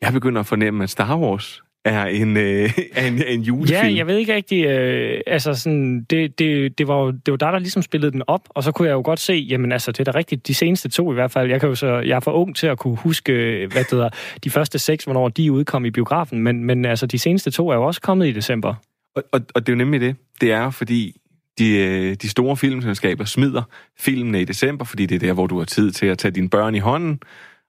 jeg 0.03 0.12
begynder 0.12 0.40
at 0.40 0.47
fornemme, 0.47 0.82
at 0.82 0.90
Star 0.90 1.18
Wars 1.18 1.64
er 1.85 2.07
en, 2.07 2.37
øh, 2.37 2.70
er 2.97 3.07
en, 3.07 3.22
en 3.22 3.43
julefilm. 3.43 3.89
Ja, 3.89 3.97
jeg 3.97 4.07
ved 4.07 4.16
ikke 4.16 4.35
rigtig, 4.35 4.64
øh, 4.66 5.20
altså 5.26 5.55
sådan, 5.55 6.03
det, 6.11 6.39
det, 6.39 6.78
det, 6.78 6.89
var 6.89 6.99
jo, 6.99 7.11
det 7.11 7.30
var 7.32 7.37
dig, 7.37 7.53
der 7.53 7.59
ligesom 7.59 7.82
spillede 7.82 8.12
den 8.12 8.22
op, 8.26 8.49
og 8.49 8.62
så 8.62 8.72
kunne 8.72 8.89
jeg 8.89 8.95
jo 8.95 9.03
godt 9.05 9.20
se, 9.20 9.32
jamen 9.32 9.72
altså, 9.72 9.93
det 9.93 10.01
er 10.01 10.12
da 10.12 10.18
rigtigt, 10.18 10.47
de 10.47 10.55
seneste 10.55 10.89
to 10.89 11.12
i 11.12 11.14
hvert 11.14 11.30
fald, 11.30 11.51
jeg, 11.51 11.61
kan 11.61 11.68
jo 11.68 11.74
så, 11.74 11.87
jeg 11.87 12.16
er 12.16 12.20
for 12.20 12.32
ung 12.32 12.57
til 12.57 12.66
at 12.66 12.78
kunne 12.78 12.97
huske, 12.97 13.32
hvad 13.72 13.85
det 13.85 13.91
hedder, 13.91 14.09
de 14.45 14.51
første 14.51 14.78
seks, 14.78 15.05
hvornår 15.05 15.28
de 15.28 15.53
udkom 15.53 15.85
i 15.85 15.91
biografen, 15.91 16.41
men, 16.41 16.64
men 16.64 16.85
altså, 16.85 17.07
de 17.07 17.18
seneste 17.18 17.51
to 17.51 17.68
er 17.68 17.74
jo 17.74 17.82
også 17.82 18.01
kommet 18.01 18.26
i 18.26 18.32
december. 18.32 18.74
Og, 19.16 19.22
og, 19.32 19.41
og 19.55 19.66
det 19.66 19.72
er 19.72 19.76
jo 19.76 19.78
nemlig 19.78 20.01
det. 20.01 20.16
Det 20.41 20.53
er 20.53 20.70
fordi, 20.70 21.16
de, 21.59 21.76
øh, 21.76 22.14
de 22.14 22.28
store 22.28 22.57
filmselskaber 22.57 23.24
smider 23.24 23.62
filmene 23.99 24.41
i 24.41 24.45
december, 24.45 24.85
fordi 24.85 25.07
det 25.07 25.14
er 25.14 25.26
der, 25.26 25.32
hvor 25.32 25.47
du 25.47 25.59
har 25.59 25.64
tid 25.64 25.91
til 25.91 26.07
at 26.07 26.18
tage 26.18 26.32
dine 26.32 26.49
børn 26.49 26.74
i 26.74 26.78
hånden, 26.78 27.20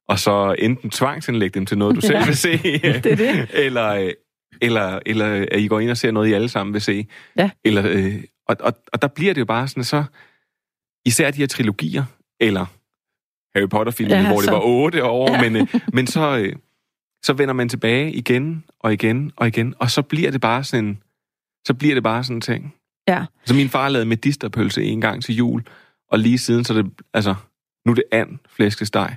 og 0.08 0.20
så 0.20 0.56
enten 0.60 0.90
tvangsindlægge 0.90 1.54
dem 1.60 1.66
til 1.66 1.78
noget, 1.78 1.96
du 1.96 2.02
selv 2.08 2.16
Ja, 2.18 2.26
vil 2.26 2.38
se, 2.38 2.52
det 2.58 3.06
er 3.06 3.16
det. 3.16 3.50
eller, 3.54 3.88
øh, 3.94 4.12
eller, 4.62 5.00
eller 5.06 5.46
at 5.52 5.60
I 5.60 5.68
går 5.68 5.80
ind 5.80 5.90
og 5.92 5.98
ser 5.98 6.12
noget, 6.12 6.30
I 6.30 6.34
alle 6.34 6.50
sammen 6.50 6.74
vil 6.74 6.82
se. 6.82 7.08
Ja. 7.38 7.50
Eller, 7.66 7.84
øh, 7.90 8.24
og, 8.48 8.56
og, 8.60 8.74
og 8.94 9.02
der 9.02 9.08
bliver 9.08 9.34
det 9.34 9.40
jo 9.42 9.46
bare 9.46 9.68
sådan, 9.68 9.84
så 9.84 10.04
især 11.06 11.32
de 11.32 11.38
her 11.38 11.48
trilogier, 11.48 12.04
eller 12.40 12.66
Harry 13.58 13.68
Potter-filmen, 13.70 14.18
Ja, 14.18 14.28
hvor 14.28 14.36
det 14.36 14.46
så- 14.46 14.52
var 14.52 14.62
otte 14.64 15.04
år, 15.06 15.32
Ja. 15.32 15.42
men, 15.50 15.56
øh, 15.62 15.68
men 15.94 16.08
så, 16.08 16.38
øh, 16.38 16.54
så 17.24 17.34
vender 17.34 17.54
man 17.54 17.70
tilbage 17.70 18.12
igen 18.14 18.64
og 18.80 18.94
igen 18.94 19.32
og 19.36 19.48
igen, 19.48 19.74
og 19.80 19.92
så 19.92 20.02
bliver 20.02 20.32
det 20.32 20.42
bare 20.42 20.64
sådan 20.64 20.86
en, 20.86 21.00
så 21.68 21.74
bliver 21.74 21.94
det 21.94 22.04
bare 22.04 22.24
sådan 22.24 22.38
en 22.38 22.42
ting. 22.42 22.74
Ja. 23.08 23.26
Så 23.46 23.54
min 23.54 23.70
far 23.70 23.90
lavede 23.90 24.06
medisterpølse 24.10 24.84
en 24.84 25.02
gang 25.02 25.24
til 25.24 25.36
jul, 25.36 25.64
og 26.12 26.20
lige 26.20 26.38
siden, 26.38 26.64
så 26.64 26.74
det, 26.74 26.86
altså, 27.14 27.36
nu 27.86 27.92
er 27.92 27.96
det 27.96 28.04
and, 28.12 28.38
flæskesteg 28.50 29.16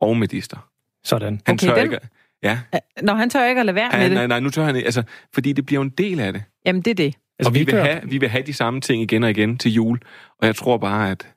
og 0.00 0.16
medister. 0.16 0.68
Sådan. 1.04 1.40
Han 1.46 1.54
Okay, 1.54 1.66
tør 1.66 1.74
den- 1.74 1.84
ikke, 1.84 1.98
ja, 2.42 2.58
Når 3.02 3.14
han 3.14 3.30
tør 3.30 3.46
ikke 3.46 3.60
at 3.60 3.66
lade 3.66 3.74
være 3.74 3.88
med 3.92 3.98
han, 3.98 4.10
det. 4.10 4.16
nej, 4.16 4.26
nej, 4.26 4.40
nu 4.40 4.50
tør 4.50 4.64
han 4.64 4.76
ikke, 4.76 4.86
altså, 4.86 5.02
fordi 5.34 5.52
det 5.52 5.66
bliver 5.66 5.82
en 5.82 5.88
del 5.88 6.20
af 6.20 6.32
det. 6.32 6.42
Jamen, 6.66 6.82
det 6.82 6.90
er 6.90 6.94
det. 6.94 7.14
Altså, 7.38 7.50
og 7.50 7.54
vi, 7.54 7.58
vil 7.58 7.66
kører- 7.68 7.84
have, 7.84 8.00
vi 8.10 8.18
vil 8.18 8.28
have 8.28 8.42
de 8.46 8.52
samme 8.52 8.80
ting 8.80 9.02
igen 9.02 9.24
og 9.24 9.30
igen 9.30 9.58
til 9.58 9.72
jul, 9.72 9.98
og 10.40 10.46
jeg 10.46 10.56
tror 10.56 10.78
bare, 10.78 11.10
at, 11.10 11.28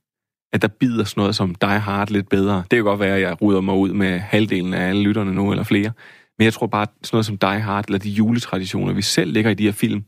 at 0.54 0.62
der 0.62 0.68
bider 0.68 1.04
sådan 1.04 1.22
noget 1.22 1.36
som 1.36 1.56
Die 1.56 1.70
Hard 1.80 2.10
lidt 2.10 2.30
bedre. 2.30 2.56
Det 2.72 2.78
kan 2.78 2.84
godt 2.84 3.00
være, 3.00 3.16
at 3.16 3.22
jeg 3.22 3.42
ruder 3.42 3.62
mig 3.62 3.76
ud 3.76 3.94
med 3.94 4.20
halvdelen 4.20 4.74
af 4.74 4.90
alle 4.90 5.04
lytterne 5.04 5.34
nu, 5.34 5.52
eller 5.52 5.64
flere. 5.64 5.92
Men 6.38 6.46
jeg 6.46 6.54
tror 6.54 6.68
bare, 6.68 6.82
at 6.82 6.90
sådan 7.04 7.16
noget 7.16 7.26
som 7.26 7.38
Die 7.38 7.60
Hard, 7.60 7.86
eller 7.86 8.00
de 8.00 8.10
juletraditioner, 8.10 8.94
vi 8.94 9.02
selv 9.02 9.34
lægger 9.34 9.52
i 9.52 9.54
de 9.54 9.64
her 9.64 9.72
film, 9.72 10.04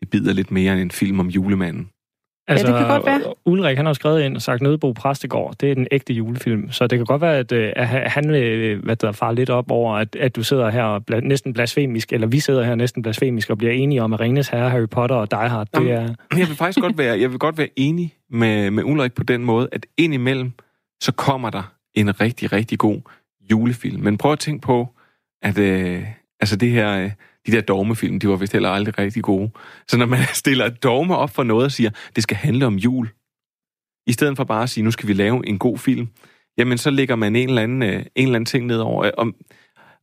det 0.00 0.10
bider 0.10 0.32
lidt 0.32 0.50
mere 0.50 0.72
end 0.72 0.80
en 0.80 0.90
film 0.90 1.20
om 1.20 1.28
julemanden. 1.28 1.90
Altså, 2.48 2.66
det 2.66 2.76
kan 2.76 2.88
godt 2.88 3.06
være. 3.06 3.34
Ulrik, 3.44 3.76
han 3.76 3.86
har 3.86 3.92
skrevet 3.92 4.22
ind 4.22 4.36
og 4.36 4.42
sagt, 4.42 4.62
Nødebo 4.62 4.92
Præstegård, 4.92 5.54
det 5.60 5.70
er 5.70 5.74
den 5.74 5.86
ægte 5.90 6.12
julefilm. 6.12 6.70
Så 6.70 6.86
det 6.86 6.98
kan 6.98 7.06
godt 7.06 7.22
være, 7.22 7.36
at, 7.36 7.52
øh, 7.52 7.72
at 7.76 7.88
han 7.88 8.32
vil 8.32 8.76
hvad 8.76 8.96
der, 8.96 9.12
far 9.12 9.32
lidt 9.32 9.50
op 9.50 9.70
over, 9.70 9.94
at, 9.94 10.16
at 10.16 10.36
du 10.36 10.42
sidder 10.42 10.70
her 10.70 10.82
og 10.82 11.06
bla, 11.06 11.20
næsten 11.20 11.52
blasfemisk, 11.52 12.12
eller 12.12 12.26
vi 12.26 12.40
sidder 12.40 12.64
her 12.64 12.74
næsten 12.74 13.02
blasfemisk 13.02 13.50
og 13.50 13.58
bliver 13.58 13.72
enige 13.72 14.02
om, 14.02 14.12
at 14.12 14.20
Ringnes 14.20 14.48
Herre, 14.48 14.70
Harry 14.70 14.88
Potter 14.90 15.16
og 15.16 15.30
Die 15.30 15.48
Hard, 15.48 15.68
det 15.74 15.90
er... 15.90 16.14
Jeg 16.36 16.48
vil 16.48 16.56
faktisk 16.56 16.80
godt 16.80 16.98
være, 16.98 17.20
jeg 17.20 17.30
vil 17.30 17.38
godt 17.38 17.58
være 17.58 17.68
enig 17.76 18.14
med, 18.30 18.70
med 18.70 18.84
Ulrik 18.84 19.14
på 19.14 19.22
den 19.22 19.44
måde, 19.44 19.68
at 19.72 19.86
indimellem, 19.96 20.52
så 21.02 21.12
kommer 21.12 21.50
der 21.50 21.72
en 21.94 22.20
rigtig, 22.20 22.52
rigtig 22.52 22.78
god 22.78 23.00
julefilm. 23.50 24.02
Men 24.02 24.18
prøv 24.18 24.32
at 24.32 24.38
tænke 24.38 24.60
på, 24.60 24.88
at 25.42 25.58
øh, 25.58 26.02
altså 26.40 26.56
det 26.56 26.70
her, 26.70 27.04
øh, 27.04 27.10
de 27.48 27.52
der 27.56 27.60
dogmefilm, 27.60 28.20
de 28.20 28.28
var 28.28 28.36
vist 28.36 28.52
heller 28.52 28.70
aldrig 28.70 28.98
rigtig 28.98 29.22
gode. 29.22 29.50
Så 29.88 29.96
når 29.96 30.06
man 30.06 30.18
stiller 30.42 30.64
et 30.66 30.82
dogme 30.82 31.16
op 31.16 31.30
for 31.30 31.42
noget 31.42 31.64
og 31.64 31.72
siger, 31.72 31.90
det 32.16 32.22
skal 32.22 32.36
handle 32.36 32.66
om 32.66 32.74
jul, 32.76 33.08
i 34.06 34.12
stedet 34.12 34.36
for 34.36 34.44
bare 34.44 34.62
at 34.62 34.70
sige, 34.70 34.84
nu 34.84 34.90
skal 34.90 35.08
vi 35.08 35.12
lave 35.12 35.46
en 35.48 35.58
god 35.58 35.78
film, 35.78 36.08
jamen 36.58 36.78
så 36.78 36.90
lægger 36.90 37.16
man 37.16 37.36
en 37.36 37.48
eller 37.48 37.62
anden, 37.62 37.82
øh, 37.82 37.92
en 37.94 38.06
eller 38.16 38.34
anden 38.34 38.44
ting 38.46 38.66
ned 38.66 38.78
over. 38.78 39.10
Og, 39.10 39.32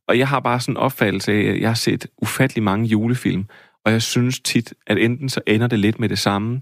og 0.08 0.18
jeg 0.18 0.28
har 0.28 0.40
bare 0.40 0.60
sådan 0.60 0.72
en 0.72 0.76
opfattelse 0.76 1.32
af, 1.32 1.40
at 1.40 1.60
jeg 1.60 1.68
har 1.68 1.74
set 1.74 2.06
ufattelig 2.22 2.62
mange 2.62 2.86
julefilm, 2.86 3.44
og 3.84 3.92
jeg 3.92 4.02
synes 4.02 4.40
tit, 4.40 4.74
at 4.86 4.98
enten 4.98 5.28
så 5.28 5.40
ender 5.46 5.66
det 5.66 5.78
lidt 5.78 5.98
med 5.98 6.08
det 6.08 6.18
samme, 6.18 6.60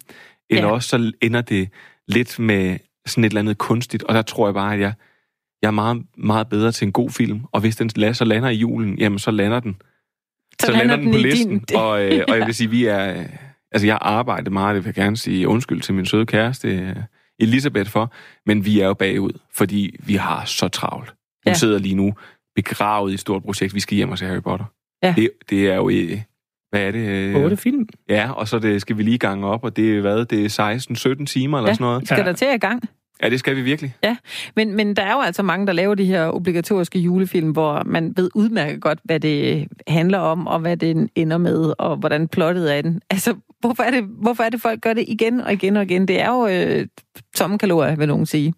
eller 0.51 0.67
Ja. 0.69 0.73
også 0.73 0.89
så 0.89 1.13
ender 1.23 1.41
det 1.41 1.69
lidt 2.09 2.39
med 2.39 2.79
sådan 3.07 3.25
et 3.25 3.31
eller 3.31 3.41
andet 3.41 3.59
kunstigt, 3.59 4.03
og 4.03 4.15
der 4.15 4.23
tror 4.23 4.47
jeg 4.47 4.55
bare, 4.55 4.75
at 4.75 4.81
jeg, 4.81 4.93
jeg 5.63 5.69
er 5.69 5.73
meget, 5.73 6.03
meget 6.17 6.49
bedre 6.49 6.73
til 6.73 6.87
en 6.87 6.93
god 6.93 7.11
film, 7.11 7.41
og 7.53 7.61
hvis 7.61 7.77
den 7.77 8.15
så 8.15 8.25
lander 8.25 8.49
i 8.49 8.55
julen, 8.55 8.99
jamen 8.99 9.19
så 9.19 9.31
lander 9.31 9.61
den 9.61 9.77
så, 10.61 10.67
så 10.67 10.73
lander 10.73 10.97
den 10.97 11.13
på 11.13 11.19
listen. 11.19 11.59
Din... 11.59 11.77
Og, 11.77 12.05
øh, 12.05 12.25
og 12.29 12.39
jeg 12.39 12.47
vil 12.47 12.55
sige, 12.55 12.71
vi 12.71 12.85
er... 12.85 13.25
Altså, 13.73 13.87
jeg 13.87 13.95
har 13.95 13.99
arbejdet 13.99 14.53
meget, 14.53 14.75
det 14.75 14.85
vil 14.85 14.89
jeg 14.89 15.05
gerne 15.05 15.17
sige 15.17 15.49
undskyld 15.49 15.81
til 15.81 15.95
min 15.95 16.07
søde 16.07 16.27
kæreste, 16.27 16.69
øh, 16.69 16.97
Elisabeth, 17.39 17.91
for, 17.91 18.13
men 18.47 18.65
vi 18.65 18.81
er 18.81 18.87
jo 18.87 18.95
bagud, 18.95 19.39
fordi 19.55 19.97
vi 20.07 20.15
har 20.15 20.45
så 20.45 20.69
travlt. 20.69 21.09
Hun 21.09 21.51
ja. 21.51 21.55
sidder 21.55 21.79
lige 21.79 21.95
nu 21.95 22.15
begravet 22.57 23.11
i 23.11 23.15
et 23.15 23.21
stort 23.21 23.43
projekt. 23.43 23.75
Vi 23.75 23.81
skal 23.81 23.97
hjem 23.97 24.11
og 24.11 24.19
se 24.19 24.27
Harry 24.27 24.43
Potter. 24.43 24.65
Ja. 25.03 25.15
Det, 25.17 25.31
det 25.51 25.71
er 25.71 25.75
jo... 25.75 25.91
Øh, 25.91 26.21
hvad 26.71 26.83
er 26.83 26.91
det? 26.91 27.37
Otte 27.37 27.57
film. 27.57 27.89
Ja, 28.09 28.31
og 28.31 28.49
så 28.49 28.59
det, 28.59 28.81
skal 28.81 28.99
vi 28.99 29.03
lige 29.03 29.19
gange 29.19 29.47
op, 29.47 29.65
og 29.65 29.77
det 29.77 29.97
er 29.97 30.01
hvad? 30.01 30.25
Det 30.25 30.59
er 30.59 31.19
16-17 31.21 31.25
timer 31.25 31.59
eller 31.59 31.71
ja, 31.71 31.75
sådan 31.75 31.85
noget. 31.85 32.07
skal 32.07 32.19
ja. 32.19 32.25
der 32.25 32.33
til 32.33 32.47
i 32.55 32.59
gang? 32.59 32.83
Ja, 33.23 33.31
det 33.31 33.39
skal 33.39 33.57
vi 33.57 33.63
virkelig. 33.63 33.97
Ja, 34.03 34.17
men, 34.57 34.77
men 34.77 34.97
der 34.97 35.03
er 35.03 35.13
jo 35.13 35.21
altså 35.21 35.43
mange, 35.43 35.67
der 35.67 35.73
laver 35.73 35.95
de 35.95 36.05
her 36.05 36.27
obligatoriske 36.27 36.99
julefilm, 36.99 37.51
hvor 37.51 37.83
man 37.87 38.13
ved 38.17 38.31
udmærket 38.35 38.81
godt, 38.81 38.99
hvad 39.05 39.21
det 39.21 39.69
handler 39.89 40.19
om, 40.19 40.47
og 40.47 40.61
hvad 40.61 40.77
det 40.77 41.09
ender 41.15 41.39
med, 41.39 41.75
og 41.79 41.97
hvordan 41.97 42.29
plottet 42.29 42.77
er 42.77 42.83
den. 42.83 43.01
Altså, 43.11 43.35
hvorfor 43.61 43.83
er 43.83 43.91
det, 43.91 44.05
hvorfor 44.05 44.43
er 44.43 44.49
det 44.49 44.61
folk 44.61 44.81
gør 44.81 44.93
det 44.93 45.05
igen 45.09 45.41
og 45.41 45.53
igen 45.53 45.77
og 45.77 45.83
igen? 45.83 46.09
Det 46.09 46.21
er 46.21 46.31
jo 46.31 46.47
øh, 46.47 46.87
tomme 47.37 47.59
kalorier, 47.59 47.97
vil 47.97 48.09
nogen 48.09 48.27
sige. 48.27 48.55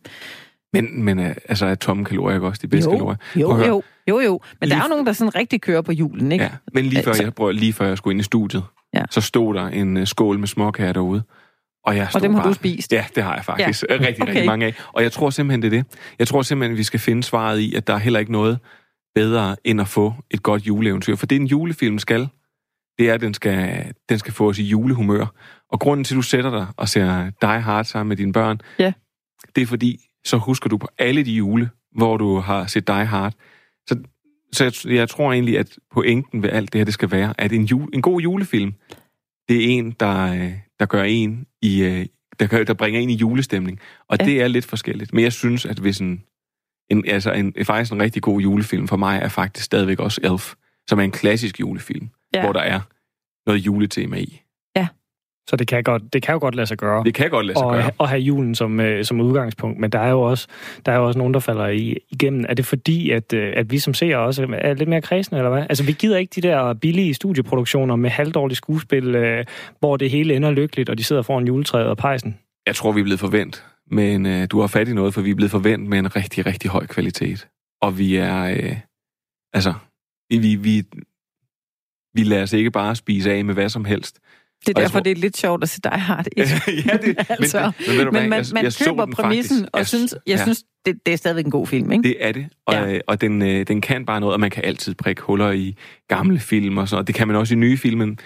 Men, 0.72 1.04
men 1.04 1.18
øh, 1.18 1.34
altså, 1.48 1.66
er 1.66 1.74
tomme 1.74 2.04
kalorier 2.04 2.34
ikke 2.34 2.46
også 2.46 2.60
de 2.62 2.68
bedste 2.68 2.90
jo, 2.90 2.96
kalorier? 2.96 3.16
Jo, 3.36 3.66
jo, 3.66 3.82
jo, 4.08 4.20
jo. 4.20 4.40
Men 4.60 4.68
lige 4.68 4.76
der 4.76 4.82
er 4.82 4.86
jo 4.86 4.88
nogen, 4.88 5.06
der 5.06 5.12
sådan 5.12 5.34
rigtig 5.34 5.60
kører 5.60 5.82
på 5.82 5.92
julen, 5.92 6.32
ikke? 6.32 6.44
Ja, 6.44 6.50
men 6.72 6.84
lige 6.84 7.02
før, 7.02 7.10
altså. 7.10 7.22
jeg, 7.22 7.34
prøver, 7.34 7.52
lige 7.52 7.72
før 7.72 7.86
jeg 7.86 7.98
skulle 7.98 8.12
ind 8.12 8.20
i 8.20 8.24
studiet, 8.24 8.62
ja. 8.94 9.02
så 9.10 9.20
stod 9.20 9.54
der 9.54 9.66
en 9.66 9.96
uh, 9.96 10.04
skål 10.04 10.38
med 10.38 10.48
småkager 10.48 10.92
derude. 10.92 11.22
Og, 11.86 11.96
jeg 11.96 12.08
og 12.14 12.22
dem 12.22 12.34
har 12.34 12.40
bare, 12.42 12.48
du 12.48 12.54
spist? 12.54 12.92
Ja, 12.92 13.04
det 13.14 13.22
har 13.22 13.34
jeg 13.34 13.44
faktisk. 13.44 13.84
Ja. 13.88 13.94
Rigtig, 13.94 14.22
okay. 14.22 14.26
rigtig 14.26 14.46
mange 14.46 14.66
af. 14.66 14.74
Og 14.92 15.02
jeg 15.02 15.12
tror 15.12 15.30
simpelthen, 15.30 15.62
det 15.62 15.66
er 15.66 15.82
det. 15.82 15.98
Jeg 16.18 16.28
tror 16.28 16.42
simpelthen, 16.42 16.72
at 16.72 16.78
vi 16.78 16.82
skal 16.82 17.00
finde 17.00 17.22
svaret 17.22 17.58
i, 17.58 17.74
at 17.74 17.86
der 17.86 17.94
er 17.94 17.98
heller 17.98 18.20
ikke 18.20 18.32
noget 18.32 18.58
bedre, 19.14 19.56
end 19.64 19.80
at 19.80 19.88
få 19.88 20.14
et 20.30 20.42
godt 20.42 20.62
juleeventyr. 20.62 21.16
For 21.16 21.26
det 21.26 21.36
en 21.36 21.46
julefilm 21.46 21.98
skal, 21.98 22.28
det 22.98 23.10
er, 23.10 23.14
at 23.14 23.20
den 23.20 23.34
skal, 23.34 23.92
den 24.08 24.18
skal 24.18 24.32
få 24.32 24.48
os 24.48 24.58
i 24.58 24.62
julehumør. 24.62 25.26
Og 25.72 25.80
grunden 25.80 26.04
til, 26.04 26.14
at 26.14 26.16
du 26.16 26.22
sætter 26.22 26.50
dig 26.50 26.66
og 26.76 26.88
ser 26.88 27.30
Die 27.40 27.60
Hard 27.60 27.84
sammen 27.84 28.08
med 28.08 28.16
dine 28.16 28.32
børn, 28.32 28.60
ja. 28.78 28.92
det 29.56 29.62
er 29.62 29.66
fordi, 29.66 29.98
så 30.24 30.36
husker 30.36 30.68
du 30.68 30.76
på 30.76 30.88
alle 30.98 31.24
de 31.24 31.32
jule, 31.32 31.70
hvor 31.96 32.16
du 32.16 32.38
har 32.38 32.66
set 32.66 32.86
Die 32.86 33.04
Hard. 33.04 33.34
Så, 33.86 33.98
så 34.52 34.64
jeg, 34.64 34.94
jeg 34.94 35.08
tror 35.08 35.32
egentlig, 35.32 35.58
at 35.58 35.76
pointen 35.92 36.42
ved 36.42 36.50
alt 36.50 36.72
det 36.72 36.78
her, 36.78 36.84
det 36.84 36.94
skal 36.94 37.10
være, 37.10 37.34
at 37.38 37.52
en, 37.52 37.64
jule, 37.64 37.88
en 37.92 38.02
god 38.02 38.20
julefilm, 38.20 38.74
det 39.48 39.64
er 39.64 39.68
en, 39.68 39.90
der, 40.00 40.50
der 40.80 40.86
gør 40.86 41.02
en 41.02 41.46
i, 41.62 41.82
øh, 41.82 42.06
der, 42.38 42.64
der 42.64 42.74
bringer 42.74 43.00
en 43.00 43.10
i 43.10 43.14
julestemning. 43.14 43.80
Og 44.08 44.16
ja. 44.20 44.24
det 44.24 44.42
er 44.42 44.48
lidt 44.48 44.64
forskelligt. 44.64 45.12
Men 45.12 45.24
jeg 45.24 45.32
synes, 45.32 45.66
at 45.66 45.78
hvis 45.78 45.98
en, 45.98 46.22
en, 46.90 47.08
altså 47.08 47.32
en, 47.32 47.54
faktisk 47.64 47.92
en 47.92 48.02
rigtig 48.02 48.22
god 48.22 48.40
julefilm 48.40 48.88
for 48.88 48.96
mig, 48.96 49.18
er 49.22 49.28
faktisk 49.28 49.64
stadigvæk 49.64 49.98
også 49.98 50.20
Elf, 50.24 50.54
som 50.88 50.98
er 50.98 51.02
en 51.02 51.10
klassisk 51.10 51.60
julefilm, 51.60 52.08
ja. 52.34 52.42
hvor 52.42 52.52
der 52.52 52.60
er 52.60 52.80
noget 53.46 53.60
juletema 53.60 54.16
i. 54.16 54.42
Så 55.50 55.56
det 55.56 55.68
kan, 55.68 55.82
godt, 55.82 56.12
det 56.12 56.22
kan 56.22 56.32
jo 56.32 56.38
godt 56.38 56.54
lade 56.54 56.66
sig 56.66 56.78
gøre. 56.78 57.04
Det 57.04 57.14
kan 57.14 57.30
godt 57.30 57.46
lade 57.46 57.58
sig 57.58 57.66
og, 57.66 57.74
gøre. 57.74 57.90
Og 57.98 58.08
have 58.08 58.20
julen 58.20 58.54
som, 58.54 58.80
øh, 58.80 59.04
som 59.04 59.20
udgangspunkt. 59.20 59.78
Men 59.78 59.90
der 59.90 59.98
er 59.98 60.10
jo 60.10 60.20
også, 60.20 60.48
der 60.86 60.92
er 60.92 60.96
jo 60.96 61.06
også 61.06 61.18
nogen, 61.18 61.34
der 61.34 61.40
falder 61.40 61.66
i, 61.66 61.96
igennem. 62.10 62.44
Er 62.48 62.54
det 62.54 62.66
fordi, 62.66 63.10
at, 63.10 63.32
øh, 63.32 63.52
at 63.56 63.70
vi 63.70 63.78
som 63.78 63.94
ser 63.94 64.16
også 64.16 64.46
er 64.58 64.74
lidt 64.74 64.88
mere 64.88 65.02
kredsende, 65.02 65.38
eller 65.38 65.50
hvad? 65.50 65.66
Altså, 65.68 65.84
vi 65.84 65.92
gider 65.92 66.18
ikke 66.18 66.40
de 66.40 66.48
der 66.48 66.74
billige 66.74 67.14
studieproduktioner 67.14 67.96
med 67.96 68.10
halvdårlige 68.10 68.56
skuespil, 68.56 69.14
øh, 69.14 69.44
hvor 69.78 69.96
det 69.96 70.10
hele 70.10 70.34
ender 70.36 70.50
lykkeligt, 70.50 70.88
og 70.88 70.98
de 70.98 71.04
sidder 71.04 71.22
foran 71.22 71.46
juletræet 71.46 71.86
og 71.86 71.96
pejsen. 71.96 72.38
Jeg 72.66 72.76
tror, 72.76 72.92
vi 72.92 73.00
er 73.00 73.04
blevet 73.04 73.20
forventet. 73.20 73.64
Men 73.90 74.26
øh, 74.26 74.46
du 74.50 74.60
har 74.60 74.66
fat 74.66 74.88
i 74.88 74.92
noget, 74.92 75.14
for 75.14 75.20
vi 75.20 75.30
er 75.30 75.34
blevet 75.34 75.50
forventet 75.50 75.88
med 75.88 75.98
en 75.98 76.16
rigtig, 76.16 76.46
rigtig 76.46 76.70
høj 76.70 76.86
kvalitet. 76.86 77.48
Og 77.82 77.98
vi 77.98 78.16
er... 78.16 78.44
Øh, 78.44 78.76
altså, 79.52 79.74
vi, 80.30 80.54
vi, 80.54 80.82
vi 82.14 82.22
lader 82.22 82.42
os 82.42 82.52
ikke 82.52 82.70
bare 82.70 82.96
spise 82.96 83.32
af 83.32 83.44
med 83.44 83.54
hvad 83.54 83.68
som 83.68 83.84
helst. 83.84 84.20
Det 84.66 84.78
er 84.78 84.80
derfor, 84.80 84.92
tror... 84.92 85.00
det 85.00 85.10
er 85.10 85.16
lidt 85.16 85.36
sjovt 85.36 85.62
at 85.62 85.68
se 85.68 85.80
dig 85.80 85.92
har 85.92 86.22
det. 86.22 86.32
ja, 86.38 86.96
det, 86.96 87.16
altså, 87.28 87.72
men, 87.88 87.96
men, 87.96 88.04
men, 88.04 88.12
man, 88.12 88.30
man 88.30 88.64
jeg, 88.64 88.64
jeg 88.64 88.72
køber 88.86 89.06
præmissen, 89.06 89.56
faktisk. 89.56 89.70
og 89.72 89.78
jeg, 89.78 89.86
synes, 89.86 90.14
jeg 90.26 90.36
ja. 90.36 90.42
synes, 90.42 90.64
det, 90.86 90.98
det 91.06 91.12
er 91.12 91.18
stadigvæk 91.18 91.44
en 91.44 91.50
god 91.50 91.66
film, 91.66 91.92
ikke? 91.92 92.02
Det 92.02 92.16
er 92.20 92.32
det, 92.32 92.46
og, 92.66 92.74
ja. 92.74 92.98
og 93.06 93.20
den, 93.20 93.42
øh, 93.42 93.66
den 93.66 93.80
kan 93.80 94.06
bare 94.06 94.20
noget, 94.20 94.32
og 94.32 94.40
man 94.40 94.50
kan 94.50 94.64
altid 94.64 94.94
prikke 94.94 95.22
huller 95.22 95.50
i 95.50 95.76
gamle 96.08 96.38
film 96.38 96.78
og 96.78 96.88
sådan 96.88 97.00
og 97.00 97.06
Det 97.06 97.14
kan 97.14 97.28
man 97.28 97.36
også 97.36 97.54
i 97.54 97.56
nye 97.56 97.76
film, 97.76 98.18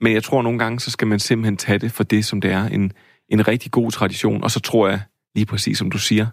men 0.00 0.12
jeg 0.12 0.22
tror 0.22 0.42
nogle 0.42 0.58
gange, 0.58 0.80
så 0.80 0.90
skal 0.90 1.08
man 1.08 1.18
simpelthen 1.18 1.56
tage 1.56 1.78
det 1.78 1.92
for 1.92 2.04
det, 2.04 2.24
som 2.24 2.40
det 2.40 2.50
er. 2.50 2.64
En, 2.64 2.92
en 3.28 3.48
rigtig 3.48 3.72
god 3.72 3.90
tradition, 3.90 4.44
og 4.44 4.50
så 4.50 4.60
tror 4.60 4.88
jeg, 4.88 5.00
lige 5.34 5.46
præcis 5.46 5.78
som 5.78 5.90
du 5.90 5.98
siger, 5.98 6.26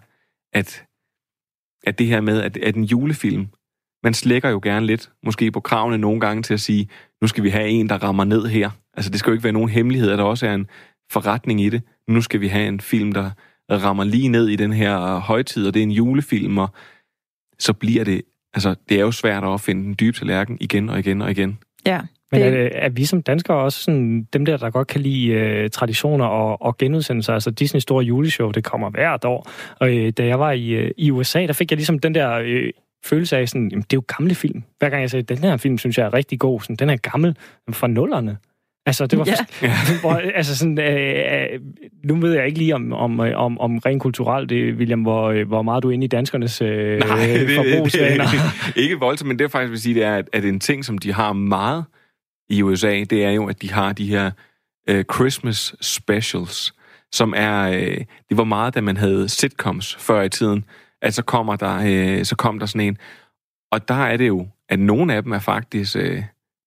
at, 0.52 0.84
at 1.84 1.98
det 1.98 2.06
her 2.06 2.20
med, 2.20 2.42
at, 2.42 2.56
at 2.56 2.76
en 2.76 2.84
julefilm, 2.84 3.46
man 4.02 4.14
slækker 4.14 4.50
jo 4.50 4.60
gerne 4.62 4.86
lidt, 4.86 5.10
måske 5.24 5.50
på 5.50 5.60
kravene 5.60 5.98
nogle 5.98 6.20
gange 6.20 6.42
til 6.42 6.54
at 6.54 6.60
sige, 6.60 6.88
nu 7.20 7.28
skal 7.28 7.44
vi 7.44 7.48
have 7.48 7.68
en, 7.68 7.88
der 7.88 8.02
rammer 8.02 8.24
ned 8.24 8.46
her. 8.46 8.70
Altså, 8.96 9.10
det 9.10 9.18
skal 9.18 9.30
jo 9.30 9.32
ikke 9.32 9.44
være 9.44 9.52
nogen 9.52 9.68
hemmelighed, 9.68 10.10
at 10.10 10.18
der 10.18 10.24
også 10.24 10.46
er 10.46 10.54
en 10.54 10.66
forretning 11.10 11.60
i 11.60 11.68
det. 11.68 11.82
Nu 12.08 12.20
skal 12.20 12.40
vi 12.40 12.48
have 12.48 12.68
en 12.68 12.80
film, 12.80 13.12
der 13.12 13.30
rammer 13.70 14.04
lige 14.04 14.28
ned 14.28 14.48
i 14.48 14.56
den 14.56 14.72
her 14.72 15.18
højtid, 15.18 15.66
og 15.66 15.74
det 15.74 15.80
er 15.80 15.84
en 15.84 15.90
julefilm, 15.90 16.58
og 16.58 16.68
så 17.58 17.72
bliver 17.72 18.04
det... 18.04 18.22
Altså, 18.54 18.74
det 18.88 18.96
er 18.96 19.00
jo 19.00 19.10
svært 19.12 19.42
at 19.42 19.48
opfinde 19.48 19.84
den 19.84 19.96
dybe 20.00 20.18
tallerken 20.18 20.58
igen 20.60 20.88
og 20.88 20.98
igen 20.98 21.22
og 21.22 21.30
igen. 21.30 21.58
Ja. 21.86 22.00
Men 22.32 22.42
er, 22.42 22.68
er 22.72 22.88
vi 22.88 23.04
som 23.04 23.22
danskere 23.22 23.56
også 23.56 23.82
sådan, 23.82 24.28
dem 24.32 24.44
der, 24.44 24.56
der 24.56 24.70
godt 24.70 24.88
kan 24.88 25.00
lide 25.00 25.62
uh, 25.64 25.70
traditioner 25.70 26.24
og, 26.24 26.62
og 26.62 26.78
genudsendelser? 26.78 27.34
Altså 27.34 27.50
Disney 27.50 27.80
store 27.80 28.04
juleshow, 28.04 28.50
det 28.50 28.64
kommer 28.64 28.90
hvert 28.90 29.24
år. 29.24 29.50
Og 29.80 29.88
uh, 29.88 30.08
da 30.08 30.26
jeg 30.26 30.40
var 30.40 30.52
i, 30.52 30.84
uh, 30.84 30.90
i 30.96 31.10
USA, 31.10 31.46
der 31.46 31.52
fik 31.52 31.70
jeg 31.70 31.76
ligesom 31.76 31.98
den 31.98 32.14
der 32.14 32.40
uh, 32.40 32.70
følelse 33.04 33.36
af 33.36 33.48
sådan, 33.48 33.68
jamen, 33.68 33.82
det 33.82 33.92
er 33.92 33.96
jo 33.96 34.04
gamle 34.16 34.34
film. 34.34 34.62
Hver 34.78 34.88
gang 34.88 35.00
jeg 35.00 35.10
sagde, 35.10 35.22
den 35.22 35.38
her 35.38 35.56
film 35.56 35.78
synes 35.78 35.98
jeg 35.98 36.06
er 36.06 36.14
rigtig 36.14 36.38
god, 36.38 36.60
sådan, 36.60 36.76
den 36.76 36.90
er 36.90 36.96
gammel 36.96 37.36
fra 37.70 37.86
nullerne. 37.86 38.36
Altså, 38.86 39.06
det 39.06 39.18
var 39.18 39.28
ja. 39.62 39.70
hvor, 40.00 40.14
altså 40.34 40.56
sådan, 40.56 40.78
øh, 40.78 41.52
øh, 41.52 41.60
nu 42.04 42.16
ved 42.16 42.32
jeg 42.32 42.46
ikke 42.46 42.58
lige 42.58 42.74
om, 42.74 42.92
om, 42.92 43.20
om, 43.20 43.60
om 43.60 43.78
rent 43.78 44.02
kulturelt, 44.02 44.50
det, 44.50 44.74
William, 44.74 45.02
hvor, 45.02 45.44
hvor 45.44 45.62
meget 45.62 45.82
du 45.82 45.88
er 45.88 45.92
inde 45.92 46.04
i 46.04 46.08
danskernes 46.08 46.62
øh, 46.62 46.98
Nej, 46.98 47.26
det, 47.26 47.56
forbrugsvaner. 47.56 48.24
Det, 48.24 48.40
det, 48.66 48.76
ikke 48.76 48.98
voldsomt, 48.98 49.28
men 49.28 49.38
det 49.38 49.42
jeg 49.42 49.50
faktisk 49.50 49.70
vil 49.70 49.80
sige, 49.80 49.94
det 49.94 50.04
er, 50.04 50.16
at, 50.16 50.28
at 50.32 50.44
en 50.44 50.60
ting, 50.60 50.84
som 50.84 50.98
de 50.98 51.12
har 51.12 51.32
meget 51.32 51.84
i 52.50 52.62
USA, 52.62 53.04
det 53.10 53.24
er 53.24 53.30
jo, 53.30 53.48
at 53.48 53.62
de 53.62 53.70
har 53.70 53.92
de 53.92 54.06
her 54.06 54.30
øh, 54.88 55.04
Christmas 55.14 55.74
specials, 55.80 56.74
som 57.12 57.34
er, 57.36 57.70
øh, 57.70 57.98
det 58.28 58.36
var 58.36 58.44
meget, 58.44 58.74
da 58.74 58.80
man 58.80 58.96
havde 58.96 59.28
sitcoms 59.28 59.96
før 60.00 60.22
i 60.22 60.28
tiden, 60.28 60.64
at 61.02 61.14
så 61.14 61.22
kommer 61.22 61.56
der, 61.56 61.82
øh, 61.86 62.24
så 62.24 62.36
kom 62.36 62.58
der 62.58 62.66
sådan 62.66 62.86
en. 62.86 62.98
Og 63.72 63.88
der 63.88 64.04
er 64.04 64.16
det 64.16 64.28
jo, 64.28 64.48
at 64.68 64.78
nogle 64.78 65.14
af 65.14 65.22
dem 65.22 65.32
er 65.32 65.38
faktisk, 65.38 65.96
øh, 65.96 66.22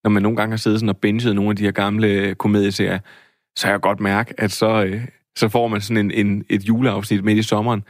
når 0.06 0.10
man 0.10 0.22
nogle 0.22 0.36
gange 0.36 0.52
har 0.52 0.56
siddet 0.56 0.80
sådan 0.80 0.88
og 0.88 0.96
binget 0.96 1.34
nogle 1.34 1.50
af 1.50 1.56
de 1.56 1.64
her 1.64 1.70
gamle 1.70 2.34
komedieserier, 2.34 2.98
så 3.56 3.66
har 3.66 3.72
jeg 3.72 3.80
godt 3.80 4.00
mærke, 4.00 4.34
at 4.40 4.52
så, 4.52 4.84
øh, 4.84 5.06
så 5.36 5.48
får 5.48 5.68
man 5.68 5.80
sådan 5.80 5.96
en, 5.96 6.26
en, 6.26 6.44
et 6.48 6.62
juleafsnit 6.62 7.24
midt 7.24 7.38
i 7.38 7.42
sommeren. 7.42 7.84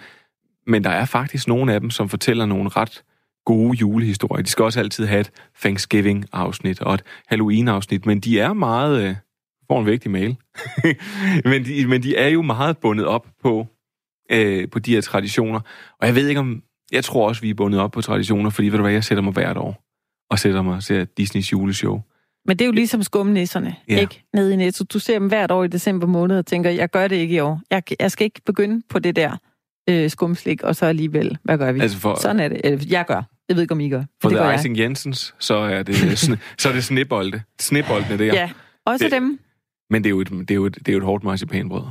Men 0.66 0.84
der 0.84 0.90
er 0.90 1.04
faktisk 1.04 1.48
nogle 1.48 1.74
af 1.74 1.80
dem, 1.80 1.90
som 1.90 2.08
fortæller 2.08 2.46
nogle 2.46 2.68
ret 2.68 3.02
gode 3.44 3.78
julehistorier. 3.78 4.42
De 4.42 4.48
skal 4.48 4.64
også 4.64 4.80
altid 4.80 5.06
have 5.06 5.20
et 5.20 5.30
Thanksgiving-afsnit 5.60 6.80
og 6.80 6.94
et 6.94 7.02
Halloween-afsnit, 7.26 8.06
men 8.06 8.20
de 8.20 8.40
er 8.40 8.52
meget... 8.52 9.08
Øh, 9.08 9.14
får 9.70 9.80
en 9.80 9.86
vigtig 9.86 10.10
mail. 10.10 10.36
men, 11.50 11.64
de, 11.64 11.86
men 11.86 12.02
de 12.02 12.16
er 12.16 12.28
jo 12.28 12.42
meget 12.42 12.78
bundet 12.78 13.06
op 13.06 13.26
på 13.42 13.66
øh, 14.30 14.68
på 14.68 14.78
de 14.78 14.94
her 14.94 15.00
traditioner. 15.00 15.60
Og 16.00 16.06
jeg 16.06 16.14
ved 16.14 16.28
ikke 16.28 16.40
om... 16.40 16.62
Jeg 16.92 17.04
tror 17.04 17.28
også, 17.28 17.42
vi 17.42 17.50
er 17.50 17.54
bundet 17.54 17.80
op 17.80 17.90
på 17.90 18.00
traditioner, 18.00 18.50
fordi 18.50 18.68
ved 18.68 18.78
du 18.78 18.82
hvad, 18.82 18.92
jeg 18.92 19.04
sætter 19.04 19.22
mig 19.22 19.32
hvert 19.32 19.56
år 19.56 19.85
og 20.30 20.38
sætter 20.38 20.62
mig 20.62 20.74
og 20.74 20.82
ser 20.82 21.04
Disneys 21.04 21.52
juleshow. 21.52 22.00
Men 22.46 22.58
det 22.58 22.64
er 22.64 22.66
jo 22.66 22.72
ligesom 22.72 23.02
skumnisserne, 23.02 23.76
ja. 23.88 24.00
ikke? 24.00 24.24
Nede 24.34 24.52
i 24.52 24.56
Netto. 24.56 24.84
Du 24.84 24.98
ser 24.98 25.18
dem 25.18 25.28
hvert 25.28 25.50
år 25.50 25.64
i 25.64 25.68
december 25.68 26.06
måned 26.06 26.38
og 26.38 26.46
tænker, 26.46 26.70
jeg 26.70 26.90
gør 26.90 27.08
det 27.08 27.16
ikke 27.16 27.34
i 27.34 27.38
år. 27.38 27.60
Jeg, 27.70 27.82
jeg 28.00 28.10
skal 28.10 28.24
ikke 28.24 28.40
begynde 28.46 28.82
på 28.88 28.98
det 28.98 29.16
der 29.16 29.36
øh, 29.88 30.10
skumslik, 30.10 30.62
og 30.62 30.76
så 30.76 30.86
alligevel, 30.86 31.38
hvad 31.42 31.58
gør 31.58 31.72
vi? 31.72 31.80
Altså 31.80 31.98
for, 31.98 32.14
Sådan 32.20 32.40
er 32.40 32.48
det. 32.48 32.90
Jeg 32.90 33.04
gør. 33.06 33.22
Jeg 33.48 33.56
ved 33.56 33.62
ikke, 33.62 33.72
om 33.72 33.80
I 33.80 33.88
gør. 33.88 34.04
For 34.22 34.28
det 34.28 34.38
The 34.38 34.54
Icing 34.54 34.78
Jensens, 34.78 35.34
så 35.38 35.54
er 35.54 35.82
det, 35.82 36.18
så 36.58 36.68
er 36.68 36.72
det 36.72 36.84
snebolde. 36.84 37.42
Snebolde, 37.60 38.18
det 38.18 38.28
er. 38.28 38.34
Ja, 38.34 38.50
også 38.86 39.04
det, 39.04 39.12
dem. 39.12 39.38
Men 39.90 40.04
det 40.04 40.08
er 40.08 40.10
jo 40.10 40.20
et, 40.20 40.30
det 40.30 40.50
er 40.50 40.54
jo 40.54 40.66
et, 40.66 40.74
det 40.74 40.88
er 40.88 40.92
jo 40.92 40.98
et 40.98 41.04
hårdt 41.04 41.24
marcipanbrød. 41.24 41.82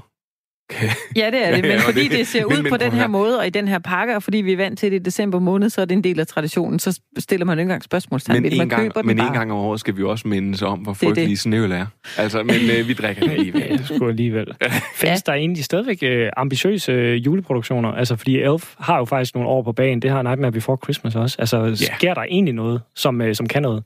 Ja, 1.16 1.32
det 1.32 1.48
er 1.48 1.52
det, 1.56 1.62
men 1.70 1.72
ja, 1.72 1.80
fordi 1.80 2.04
det, 2.04 2.12
det 2.12 2.28
ser 2.28 2.46
ud 2.46 2.62
men, 2.62 2.72
på 2.72 2.78
den 2.78 2.92
her 2.92 3.08
måde, 3.08 3.40
og 3.40 3.48
i 3.48 3.50
den 3.50 3.68
her 3.68 3.80
pakke, 3.80 4.16
og 4.16 4.24
fordi 4.24 4.38
vi 4.38 4.54
er 4.54 4.58
vant 4.58 4.80
til 4.80 4.92
det 4.92 5.00
i 5.00 5.04
december 5.04 5.40
måned, 5.40 5.70
så 5.70 5.82
er 5.82 5.86
det 5.86 5.96
en 5.96 6.04
del 6.04 6.20
af 6.20 6.28
traditionen, 6.28 6.80
så 6.80 7.00
stiller 7.18 7.46
man 7.46 7.60
ikke 7.60 7.62
engang 7.62 7.84
spørgsmålstegn 7.84 8.44
men 8.44 8.62
en 8.62 8.70
gang, 8.70 8.92
Men 9.04 9.20
en 9.20 9.34
gang 9.34 9.52
om 9.52 9.58
året 9.58 9.80
skal 9.80 9.98
vi 9.98 10.04
også 10.04 10.28
mindes 10.28 10.62
om, 10.62 10.80
hvor 10.80 10.94
frygtelig 10.94 11.40
snøvel 11.40 11.72
er. 11.72 11.86
Altså, 12.18 12.44
men 12.44 12.56
øh, 12.56 12.88
vi 12.88 12.94
drikker 12.94 13.24
det 13.24 13.32
alligevel. 13.32 13.78
det 13.78 13.86
skulle 13.86 14.10
alligevel. 14.10 14.48
Findes 14.96 15.24
ja. 15.28 15.32
der 15.32 15.34
egentlig 15.34 15.64
stadigvæk 15.64 16.04
øh, 16.04 16.30
ambitiøse 16.38 16.92
øh, 16.92 17.26
juleproduktioner? 17.26 17.92
Altså, 17.92 18.16
fordi 18.16 18.40
Elf 18.40 18.76
har 18.80 18.98
jo 18.98 19.06
faktisk 19.06 19.36
nogle 19.36 19.50
år 19.50 19.64
på 19.64 19.72
banen. 19.72 20.02
Det 20.02 20.12
har 20.12 20.22
Nightmare 20.22 20.52
Before 20.52 20.78
Christmas 20.84 21.16
også. 21.16 21.36
Altså, 21.40 21.88
sker 21.98 22.14
der 22.14 22.22
egentlig 22.22 22.54
noget, 22.54 22.82
som, 22.96 23.22
øh, 23.22 23.36
som 23.36 23.48
kan 23.48 23.62
noget? 23.62 23.84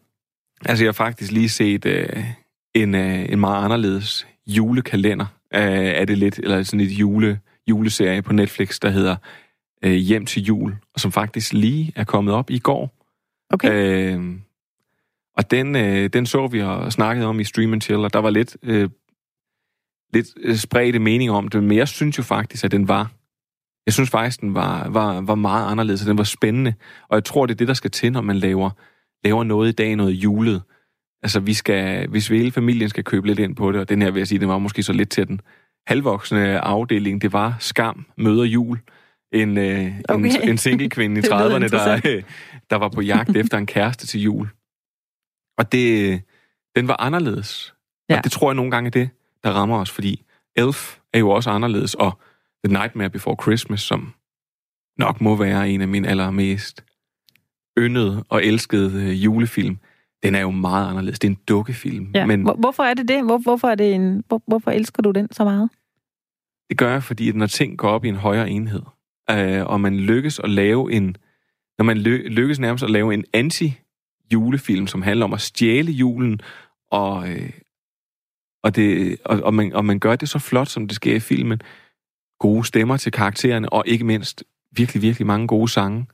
Altså, 0.66 0.84
jeg 0.84 0.88
har 0.88 0.94
faktisk 0.94 1.32
lige 1.32 1.50
set 1.50 1.86
øh, 1.86 2.06
en, 2.76 2.96
øh, 2.96 3.32
en 3.32 3.40
meget 3.40 3.66
anderledes 3.66 4.28
julekalender 4.48 5.26
er 5.52 6.06
det 6.06 6.18
lidt, 6.18 6.40
eller 6.40 6.64
sådan 6.64 6.80
et 6.80 6.92
jule, 6.92 7.40
juleserie 7.68 8.22
på 8.22 8.34
Netflix, 8.34 8.80
der 8.80 8.90
hedder 8.90 9.16
øh, 9.84 9.94
Hjem 9.94 10.26
til 10.26 10.44
jul, 10.44 10.76
og 10.94 11.00
som 11.00 11.12
faktisk 11.12 11.54
lige 11.54 11.94
er 11.96 12.04
kommet 12.04 12.34
op 12.34 12.50
i 12.50 12.60
går. 12.60 13.06
Okay. 13.50 14.16
Øh, 14.16 14.36
Og 15.38 15.52
den, 15.52 15.76
øh, 15.76 16.10
den 16.14 16.26
så 16.26 16.48
vi 16.48 16.62
og 16.62 16.94
snakkede 16.94 17.28
om 17.28 17.40
i 17.40 17.44
Stream 17.44 17.82
Chill, 17.82 18.00
og 18.04 18.14
der 18.14 18.20
var 18.20 18.30
lidt, 18.30 18.58
øh, 18.64 18.90
lidt 20.14 20.28
øh, 20.42 20.56
spredte 20.56 21.00
mening 21.00 21.32
om 21.32 21.48
det, 21.48 21.64
men 21.64 21.78
jeg 21.78 21.88
synes 21.88 22.18
jo 22.18 22.24
faktisk, 22.24 22.64
at 22.64 22.72
den 22.72 22.88
var 22.88 23.12
jeg 23.86 23.94
synes 23.94 24.10
faktisk, 24.10 24.42
den 24.42 24.54
var, 24.54 24.90
var, 24.90 25.22
var 25.22 25.36
meget 25.36 25.72
anderledes, 25.72 26.02
og 26.02 26.08
den 26.08 26.18
var 26.18 26.24
spændende. 26.24 26.74
Og 27.10 27.16
jeg 27.16 27.24
tror, 27.24 27.46
det 27.46 27.54
er 27.54 27.58
det, 27.58 27.68
der 27.68 27.74
skal 27.74 27.92
til, 27.92 28.12
når 28.12 28.22
man 28.22 28.36
laver, 28.36 28.70
laver 29.24 29.44
noget 29.44 29.70
i 29.70 29.72
dag, 29.72 29.96
noget 29.96 30.12
julet. 30.12 30.62
Altså, 31.24 31.40
vi 31.40 31.54
skal, 31.54 32.08
hvis 32.08 32.30
vi 32.32 32.38
hele 32.38 32.52
familien 32.52 32.90
skal 32.90 33.04
købe 33.04 33.28
lidt 33.28 33.40
ind 33.40 33.56
på 33.56 33.72
det, 33.72 33.82
og 33.82 33.90
den 33.90 34.02
her 34.02 34.12
vil 34.12 34.20
jeg 34.20 34.28
sige, 34.28 34.40
det 34.40 34.48
var 34.48 34.58
måske 34.58 34.84
så 34.84 34.94
lidt 34.94 35.10
til 35.10 35.28
den 35.28 35.42
halvvoksne 35.88 36.60
afdeling, 36.60 37.22
det 37.22 37.34
var 37.34 37.58
skam, 37.60 38.06
møder 38.18 38.44
jul. 38.44 38.80
En, 39.32 39.58
øh, 39.58 39.92
okay. 40.10 40.42
en, 40.44 40.50
en 40.50 40.58
single 40.58 40.90
kvinde 40.90 41.20
i 41.22 41.24
30'erne, 41.34 41.68
der, 41.68 42.02
øh, 42.06 42.24
der 42.70 42.76
var 42.76 42.90
på 42.90 43.02
jagt 43.02 43.36
efter 43.36 43.58
en 43.58 43.66
kæreste 43.66 44.08
til 44.08 44.22
jul. 44.22 44.48
Og 45.58 45.72
det, 45.72 46.22
den 46.76 46.88
var 46.88 46.96
anderledes. 47.02 47.74
Ja. 48.10 48.18
Og 48.18 48.24
det 48.24 48.32
tror 48.32 48.50
jeg 48.50 48.56
nogle 48.56 48.72
gange 48.72 48.88
er 48.88 48.92
det, 48.92 49.10
der 49.44 49.52
rammer 49.52 49.80
os, 49.80 49.92
fordi 49.92 50.26
Elf 50.56 50.98
er 51.14 51.20
jo 51.20 51.30
også 51.30 51.50
anderledes, 51.50 51.94
og 51.94 52.20
The 52.66 52.74
Nightmare 52.74 53.10
Before 53.10 53.38
Christmas, 53.42 53.82
som 53.82 54.14
nok 54.98 55.22
må 55.22 55.36
være 55.36 55.70
en 55.70 55.82
af 55.82 55.88
mine 55.88 56.08
allermest 56.08 56.84
yndede 57.78 58.24
og 58.30 58.46
elskede 58.46 59.04
øh, 59.04 59.24
julefilm, 59.24 59.78
den 60.24 60.36
er 60.36 60.40
jo 60.40 60.52
meget 60.52 60.90
anderledes. 60.90 61.20
Det 61.20 61.28
er 61.28 61.32
en 61.32 61.40
dukkefilm. 61.48 62.12
Ja. 62.16 62.26
Men 62.26 62.50
hvorfor 62.60 62.84
er 62.84 62.94
det 62.94 63.08
det? 63.08 63.24
Hvor, 63.26 63.38
hvorfor, 63.38 63.68
er 63.68 63.76
det 63.76 63.94
en, 63.96 64.24
hvor, 64.28 64.42
hvorfor 64.48 64.72
elsker 64.72 65.04
du 65.04 65.12
den 65.12 65.28
så 65.32 65.44
meget? 65.44 65.70
Det 66.70 66.78
gør 66.78 66.92
jeg, 66.92 67.04
fordi 67.04 67.32
når 67.32 67.48
ting 67.48 67.78
går 67.78 67.90
op 67.90 68.06
i 68.06 68.10
en 68.10 68.16
højere 68.16 68.50
enhed, 68.50 68.82
øh, 69.32 69.66
og 69.66 69.82
man 69.82 70.00
lykkes 70.00 70.40
at 70.40 70.50
lave 70.50 70.92
en, 70.94 71.18
når 71.78 71.86
man 71.86 71.98
ly, 71.98 72.28
lykkes 72.28 72.60
nærmest 72.60 72.84
at 72.84 72.90
lave 72.90 73.14
en 73.14 73.26
anti-julefilm, 73.34 74.88
som 74.88 75.02
handler 75.02 75.26
om 75.26 75.34
at 75.34 75.42
stjæle 75.42 75.92
julen, 75.92 76.42
og, 76.92 77.30
øh, 77.30 77.52
og, 78.64 78.76
det, 78.76 79.18
og, 79.26 79.40
og, 79.40 79.54
man, 79.54 79.74
og 79.74 79.86
man 79.86 80.00
gør 80.00 80.16
det 80.16 80.30
så 80.30 80.40
flot, 80.40 80.68
som 80.68 80.88
det 80.88 80.96
sker 80.96 81.16
i 81.16 81.20
filmen, 81.20 81.62
gode 82.40 82.66
stemmer 82.66 82.98
til 82.98 83.12
karaktererne, 83.12 83.74
og 83.74 83.84
ikke 83.88 84.06
mindst 84.06 84.44
virkelig, 84.72 85.02
virkelig 85.02 85.28
mange 85.28 85.48
gode 85.48 85.70
sange. 85.70 86.06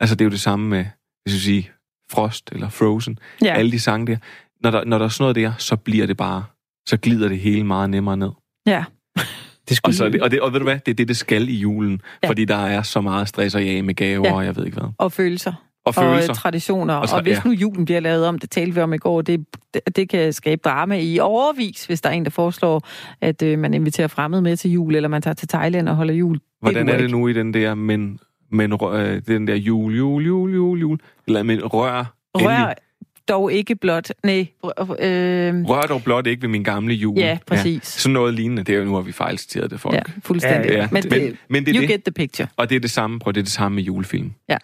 Altså, 0.00 0.14
det 0.14 0.20
er 0.20 0.24
jo 0.24 0.30
det 0.30 0.40
samme 0.40 0.68
med, 0.68 0.86
hvis 1.22 1.34
jeg 1.34 1.40
sige, 1.40 1.70
Frost 2.12 2.50
eller 2.52 2.68
Frozen. 2.68 3.18
Ja. 3.42 3.54
Alle 3.54 3.72
de 3.72 3.80
sange 3.80 4.06
der. 4.06 4.16
Når 4.62 4.70
der, 4.70 4.84
når 4.84 4.98
der 4.98 5.04
er 5.04 5.08
sådan 5.08 5.22
noget 5.22 5.36
der, 5.36 5.52
så 5.58 5.76
bliver 5.76 6.06
det 6.06 6.16
bare, 6.16 6.44
så 6.88 6.96
glider 6.96 7.28
det 7.28 7.38
hele 7.38 7.64
meget 7.64 7.90
nemmere 7.90 8.16
ned. 8.16 8.30
Ja. 8.66 8.84
Det 9.68 9.80
og, 9.84 9.94
så, 9.94 10.04
og, 10.22 10.30
det, 10.30 10.40
og 10.40 10.52
ved 10.52 10.60
du 10.60 10.64
hvad, 10.64 10.78
det 10.86 10.92
er 10.92 10.94
det, 10.94 11.08
det 11.08 11.16
skal 11.16 11.48
i 11.48 11.56
julen, 11.56 12.00
ja. 12.22 12.28
fordi 12.28 12.44
der 12.44 12.56
er 12.56 12.82
så 12.82 13.00
meget 13.00 13.28
stress 13.28 13.54
og 13.54 13.64
ja 13.64 13.82
med 13.82 13.94
gaver, 13.94 14.28
ja. 14.28 14.34
og 14.34 14.44
jeg 14.44 14.56
ved 14.56 14.64
ikke 14.64 14.78
hvad. 14.80 14.88
Og 14.98 15.12
følelser 15.12 15.52
og, 15.84 15.94
følelser. 15.94 16.30
og 16.30 16.36
traditioner. 16.36 16.94
Og, 16.94 17.04
tra- 17.04 17.16
og 17.16 17.22
hvis 17.22 17.36
ja. 17.36 17.40
nu 17.44 17.50
julen 17.50 17.84
bliver 17.84 18.00
lavet 18.00 18.26
om, 18.26 18.38
det 18.38 18.50
talte 18.50 18.74
vi 18.74 18.80
om 18.80 18.92
i 18.92 18.98
går, 18.98 19.22
det, 19.22 19.46
det, 19.74 19.96
det 19.96 20.08
kan 20.08 20.32
skabe 20.32 20.60
drama 20.64 20.98
i 20.98 21.18
overvis, 21.18 21.84
hvis 21.84 22.00
der 22.00 22.10
er 22.10 22.14
en, 22.14 22.24
der 22.24 22.30
foreslår, 22.30 22.88
at 23.20 23.42
øh, 23.42 23.58
man 23.58 23.74
inviterer 23.74 24.08
fremmede 24.08 24.42
med 24.42 24.56
til 24.56 24.70
jul, 24.70 24.94
eller 24.94 25.08
man 25.08 25.22
tager 25.22 25.34
til 25.34 25.48
Thailand 25.48 25.88
og 25.88 25.96
holder 25.96 26.14
jul. 26.14 26.40
Hvordan 26.60 26.86
det 26.86 26.92
er, 26.92 26.96
er 26.96 27.02
det 27.02 27.10
nu 27.10 27.28
i 27.28 27.32
den 27.32 27.54
der, 27.54 27.74
men, 27.74 28.18
men 28.52 28.72
øh, 28.72 29.22
den 29.26 29.46
der 29.48 29.54
jul, 29.54 29.96
jul, 29.96 30.26
jul, 30.26 30.54
jul, 30.54 30.80
jul, 30.80 30.98
eller 31.26 31.42
men 31.42 31.64
rør, 31.64 32.14
rør 32.34 32.56
endelig. 32.56 32.76
dog 33.28 33.52
ikke 33.52 33.76
blot, 33.76 34.10
nej. 34.24 34.46
Øh, 34.64 35.64
rør 35.64 35.80
dog 35.80 36.02
blot 36.04 36.26
ikke 36.26 36.42
ved 36.42 36.48
min 36.48 36.64
gamle 36.64 36.94
jul. 36.94 37.18
Ja, 37.18 37.38
præcis. 37.46 37.96
Ja. 37.96 38.00
Sådan 38.00 38.12
noget 38.12 38.34
lignende, 38.34 38.62
det 38.62 38.74
er 38.74 38.78
jo 38.78 38.84
nu, 38.84 38.94
har 38.94 39.02
vi 39.02 39.12
fejlciteret 39.12 39.70
det 39.70 39.80
folk. 39.80 39.94
Ja, 39.94 40.02
fuldstændig. 40.22 40.70
Ja, 40.70 40.76
ja. 40.76 40.88
Men, 40.92 41.04
men, 41.10 41.38
men 41.48 41.66
det 41.66 41.70
er 41.70 41.74
you 41.74 41.80
det. 41.80 41.90
get 41.90 42.04
the 42.04 42.12
picture. 42.12 42.48
Og 42.56 42.70
det 42.70 42.76
er 42.76 42.80
det 42.80 42.90
samme, 42.90 43.18
prøv, 43.18 43.32
det 43.32 43.40
er 43.40 43.44
det 43.44 43.52
samme 43.52 43.76
med 43.76 43.82
julefilm. 43.82 44.32
Ja 44.48 44.56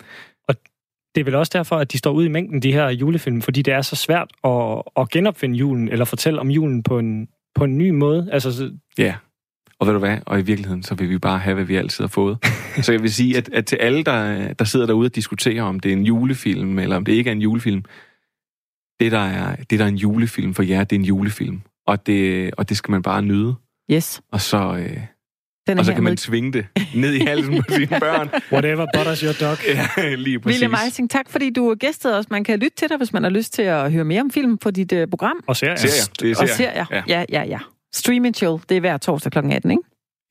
det 1.18 1.20
er 1.20 1.24
vel 1.24 1.34
også 1.34 1.50
derfor, 1.54 1.76
at 1.76 1.92
de 1.92 1.98
står 1.98 2.12
ud 2.12 2.24
i 2.24 2.28
mængden, 2.28 2.62
de 2.62 2.72
her 2.72 2.88
julefilm, 2.88 3.42
fordi 3.42 3.62
det 3.62 3.74
er 3.74 3.82
så 3.82 3.96
svært 3.96 4.28
at, 4.44 4.82
at 4.96 5.10
genopfinde 5.10 5.56
julen, 5.56 5.88
eller 5.88 6.04
fortælle 6.04 6.40
om 6.40 6.50
julen 6.50 6.82
på 6.82 6.98
en, 6.98 7.28
på 7.54 7.64
en 7.64 7.78
ny 7.78 7.90
måde. 7.90 8.28
Altså, 8.32 8.52
så... 8.52 8.70
Ja, 8.98 9.14
og 9.80 9.86
ved 9.86 9.94
du 9.94 9.98
hvad? 9.98 10.18
Og 10.26 10.38
i 10.38 10.42
virkeligheden, 10.42 10.82
så 10.82 10.94
vil 10.94 11.10
vi 11.10 11.18
bare 11.18 11.38
have, 11.38 11.54
hvad 11.54 11.64
vi 11.64 11.76
altid 11.76 12.04
har 12.04 12.08
fået. 12.08 12.38
så 12.84 12.92
jeg 12.92 13.02
vil 13.02 13.14
sige, 13.14 13.36
at, 13.36 13.48
at 13.52 13.66
til 13.66 13.76
alle, 13.76 14.04
der, 14.04 14.52
der 14.52 14.64
sidder 14.64 14.86
derude 14.86 15.06
og 15.06 15.14
diskuterer, 15.14 15.62
om 15.62 15.80
det 15.80 15.88
er 15.88 15.92
en 15.92 16.04
julefilm, 16.04 16.78
eller 16.78 16.96
om 16.96 17.04
det 17.04 17.12
ikke 17.12 17.30
er 17.30 17.32
en 17.32 17.42
julefilm, 17.42 17.84
det, 19.00 19.12
der 19.12 19.18
er, 19.18 19.56
det, 19.56 19.78
der 19.78 19.84
er 19.84 19.88
en 19.88 19.96
julefilm 19.96 20.54
for 20.54 20.62
jer, 20.62 20.84
det 20.84 20.96
er 20.96 21.00
en 21.00 21.06
julefilm. 21.06 21.60
Og 21.86 22.06
det, 22.06 22.50
og 22.54 22.68
det 22.68 22.76
skal 22.76 22.90
man 22.90 23.02
bare 23.02 23.22
nyde. 23.22 23.54
Yes. 23.90 24.20
Og 24.32 24.40
så, 24.40 24.76
øh, 24.76 25.00
den 25.66 25.78
og 25.78 25.84
så 25.84 25.94
kan 25.94 26.04
man 26.04 26.16
tvinge 26.16 26.52
det 26.52 26.66
ned 26.94 27.12
i 27.12 27.18
halsen 27.18 27.56
på 27.56 27.74
sine 27.74 27.86
børn. 28.00 28.28
Whatever 28.52 28.86
butters 28.94 29.20
your 29.20 29.32
dog. 29.40 29.56
Ja, 29.96 30.14
lige 30.14 30.40
præcis. 30.40 30.62
William 30.62 30.84
Eising, 30.84 31.10
tak 31.10 31.30
fordi 31.30 31.50
du 31.50 31.74
gæstede 31.80 32.18
os. 32.18 32.30
Man 32.30 32.44
kan 32.44 32.58
lytte 32.58 32.76
til 32.76 32.88
dig, 32.88 32.96
hvis 32.96 33.12
man 33.12 33.22
har 33.22 33.30
lyst 33.30 33.52
til 33.52 33.62
at 33.62 33.92
høre 33.92 34.04
mere 34.04 34.20
om 34.20 34.30
film 34.30 34.58
på 34.58 34.70
dit 34.70 34.92
uh, 34.92 34.98
program. 35.10 35.36
Og 35.46 35.56
serier. 35.56 35.76
serier. 35.76 36.12
Det 36.20 36.30
er 36.30 36.34
serier. 36.34 36.52
Og 36.52 36.56
serier. 36.56 36.84
Ja. 36.90 37.02
ja, 37.08 37.24
ja, 37.32 37.42
ja. 37.42 37.58
Stream 37.94 38.24
and 38.24 38.34
Chill, 38.34 38.56
det 38.68 38.76
er 38.76 38.80
hver 38.80 38.96
torsdag 38.96 39.32
kl. 39.32 39.38
18, 39.38 39.70
ikke? 39.70 39.82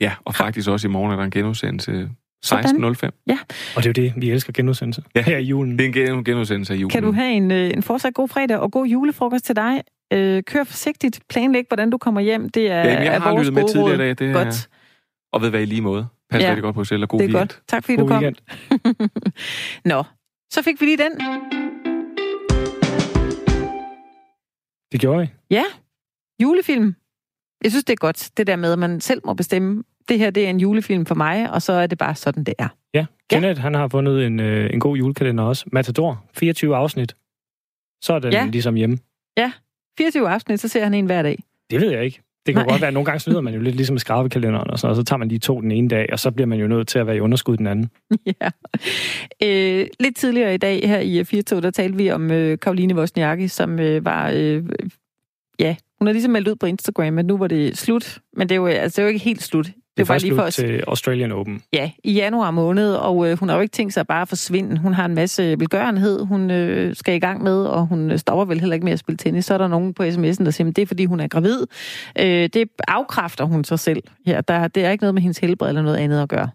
Ja, 0.02 0.14
og 0.26 0.36
faktisk 0.36 0.70
også 0.70 0.88
i 0.88 0.92
morgen 0.92 1.12
er 1.12 1.16
der 1.16 1.24
en 1.24 1.32
genudsendelse 1.32 2.10
16.05. 2.46 3.24
Ja. 3.28 3.38
Og 3.76 3.84
det 3.84 3.98
er 3.98 4.04
jo 4.04 4.08
det, 4.08 4.14
vi 4.18 4.32
elsker 4.32 4.54
genudsendelse 4.54 5.04
ja. 5.16 5.22
her 5.22 5.38
i 5.38 5.44
julen. 5.44 5.80
Det 5.80 5.98
er 5.98 6.14
en 6.14 6.24
genudsendelse 6.24 6.74
af 6.74 6.78
julen. 6.78 6.90
Kan 6.90 7.04
du 7.04 7.12
have 7.12 7.32
en, 7.32 7.52
øh, 7.52 7.72
en 7.74 7.84
fortsat 7.84 8.14
god 8.14 8.28
fredag 8.28 8.58
og 8.58 8.72
god 8.72 8.86
julefrokost 8.86 9.46
til 9.46 9.56
dig? 9.56 9.82
Øh, 10.14 10.44
kør 10.44 10.64
forsigtigt. 10.64 11.20
Planlæg, 11.30 11.66
hvordan 11.70 11.90
du 11.90 11.98
kommer 11.98 12.22
hjem. 12.22 12.50
Det 12.50 12.72
er, 12.72 12.84
ja, 12.84 13.12
jeg 13.12 13.22
har 13.22 13.38
lyttet 13.38 13.54
med 13.54 13.70
tidligere 13.70 13.96
i 13.96 13.98
dag. 13.98 14.10
Det 14.10 14.22
er, 14.22 14.34
Godt. 14.34 14.70
Og 15.34 15.42
ved 15.42 15.50
hvad 15.50 15.62
i 15.62 15.66
lige 15.66 15.82
måde. 15.82 16.08
Pas 16.30 16.42
ja. 16.42 16.48
rigtig 16.48 16.64
godt 16.64 16.76
på 16.76 16.84
selv, 16.84 17.04
og 17.04 17.10
god 17.10 17.20
det 17.20 17.26
er 17.26 17.28
weekend. 17.28 17.50
godt. 17.50 17.62
Tak 17.68 17.84
fordi 17.84 17.96
God 17.96 18.04
du 18.04 18.14
kom. 18.14 18.24
Nå, 19.92 20.04
så 20.52 20.62
fik 20.62 20.82
vi 20.82 20.86
lige 20.86 20.98
den. 20.98 21.12
Det 24.92 25.00
gjorde 25.00 25.22
vi. 25.22 25.28
Ja, 25.52 25.64
julefilm. 26.42 26.96
Jeg 27.64 27.72
synes, 27.72 27.84
det 27.84 27.94
er 27.94 27.98
godt, 27.98 28.30
det 28.38 28.48
der 28.48 28.56
med, 28.56 28.74
at 28.74 28.80
man 28.80 29.02
selv 29.02 29.22
må 29.26 29.34
bestemme, 29.34 29.84
det 30.10 30.20
her 30.20 30.30
det 30.30 30.46
er 30.46 30.50
en 30.50 30.60
julefilm 30.60 31.06
for 31.06 31.16
mig, 31.16 31.52
og 31.52 31.62
så 31.62 31.74
er 31.74 31.88
det 31.88 31.98
bare 31.98 32.16
sådan, 32.16 32.44
det 32.44 32.54
er. 32.58 32.68
Ja, 32.94 33.06
Kenneth, 33.30 33.60
ja. 33.60 33.62
han 33.62 33.74
har 33.74 33.88
fundet 33.88 34.26
en, 34.26 34.40
øh, 34.40 34.70
en 34.74 34.80
god 34.80 34.98
julekalender 34.98 35.44
også. 35.44 35.66
Matador, 35.72 36.24
24 36.34 36.76
afsnit. 36.76 37.16
Så 38.02 38.14
er 38.14 38.20
den 38.20 38.34
ja. 38.34 38.46
ligesom 38.46 38.76
hjemme. 38.76 38.98
Ja, 39.38 39.52
24 39.98 40.30
afsnit, 40.30 40.60
så 40.60 40.68
ser 40.68 40.84
han 40.84 40.94
en 40.94 41.06
hver 41.06 41.22
dag. 41.22 41.44
Det 41.72 41.82
ved 41.82 41.92
jeg 41.92 42.06
ikke. 42.06 42.22
Det 42.46 42.56
kan 42.56 42.66
Nej. 42.66 42.72
godt 42.72 42.82
være, 42.82 42.88
at 42.88 42.94
nogle 42.94 43.06
gange 43.06 43.20
snyder 43.20 43.42
man 43.42 43.54
jo 43.54 43.62
lidt 43.62 43.76
ligesom 43.76 43.94
med 43.94 44.00
skrabekalenderen 44.00 44.70
og 44.70 44.80
sådan 44.80 44.90
og 44.90 44.96
så 44.96 45.04
tager 45.04 45.18
man 45.18 45.30
de 45.30 45.38
to 45.38 45.62
den 45.62 45.72
ene 45.72 45.90
dag, 45.90 46.10
og 46.12 46.20
så 46.20 46.32
bliver 46.32 46.48
man 46.48 46.60
jo 46.60 46.68
nødt 46.68 46.88
til 46.88 47.00
at 47.00 47.08
være 47.08 47.16
i 47.16 47.20
underskud 47.20 47.58
den 47.58 47.68
anden. 47.68 47.90
Ja. 48.42 48.50
Øh, 49.44 49.88
lidt 50.00 50.16
tidligere 50.16 50.54
i 50.54 50.58
dag 50.58 50.88
her 50.88 51.00
i 51.00 51.24
4 51.24 51.42
der 51.42 51.72
talte 51.72 51.98
vi 51.98 52.12
om 52.12 52.32
øh, 52.32 52.60
Karoline 52.60 52.96
Wozniacki, 52.96 53.48
som 53.48 53.80
øh, 53.80 54.06
var... 54.06 54.32
Øh, 54.34 54.64
ja, 55.60 55.76
hun 56.00 56.08
har 56.08 56.14
ligesom 56.14 56.32
meldt 56.32 56.48
ud 56.48 56.56
på 56.56 56.66
Instagram, 56.66 57.18
at 57.18 57.26
nu 57.26 57.38
var 57.38 57.48
det 57.48 57.78
slut. 57.78 58.20
Men 58.38 58.50
det 58.50 58.56
er 58.56 58.60
jo, 58.60 58.66
altså, 58.66 58.96
det 58.96 59.00
er 59.00 59.04
jo 59.04 59.14
ikke 59.14 59.26
helt 59.26 59.44
slut. 59.44 59.66
Det 59.98 60.04
er 60.04 60.08
bare 60.08 60.20
lige 60.20 60.36
for 60.36 60.42
os. 60.42 60.56
til 60.56 60.84
Australian 60.88 61.32
Open. 61.32 61.62
Ja, 61.74 61.92
i 62.04 62.14
januar 62.14 62.52
måned, 62.52 62.94
og 62.94 63.30
øh, 63.30 63.40
hun 63.40 63.50
har 63.50 63.56
jo 63.56 63.62
ikke 63.62 63.72
tænkt 63.72 63.94
sig 63.94 64.08
bare 64.08 64.22
at 64.22 64.28
forsvinde. 64.28 64.78
Hun 64.78 64.94
har 64.94 65.06
en 65.06 65.16
masse 65.16 65.44
velgørenhed, 65.60 66.26
hun 66.26 66.52
øh, 66.52 66.96
skal 66.96 67.16
i 67.16 67.20
gang 67.20 67.44
med, 67.44 67.66
og 67.66 67.88
hun 67.88 68.18
stopper 68.18 68.46
vel 68.46 68.60
heller 68.60 68.74
ikke 68.74 68.84
med 68.84 68.94
at 68.94 69.00
spille 69.00 69.18
tennis. 69.18 69.46
Så 69.46 69.54
er 69.54 69.58
der 69.58 69.68
nogen 69.68 69.94
på 69.94 70.04
sms'en, 70.04 70.46
der 70.46 70.52
siger, 70.52 70.70
at 70.70 70.76
det 70.76 70.82
er 70.82 70.86
fordi 70.86 71.06
hun 71.06 71.20
er 71.20 71.28
gravid. 71.28 71.66
Øh, 72.20 72.50
det 72.54 72.70
afkræfter 72.88 73.46
hun 73.46 73.64
sig 73.64 73.80
selv 73.80 74.04
her. 74.26 74.42
Der, 74.42 74.68
det 74.68 74.86
er 74.86 74.90
ikke 74.90 75.04
noget 75.04 75.14
med 75.14 75.22
hendes 75.22 75.38
helbred 75.38 75.70
eller 75.70 75.82
noget 75.82 75.98
andet 75.98 76.22
at 76.22 76.30
gøre. 76.30 76.50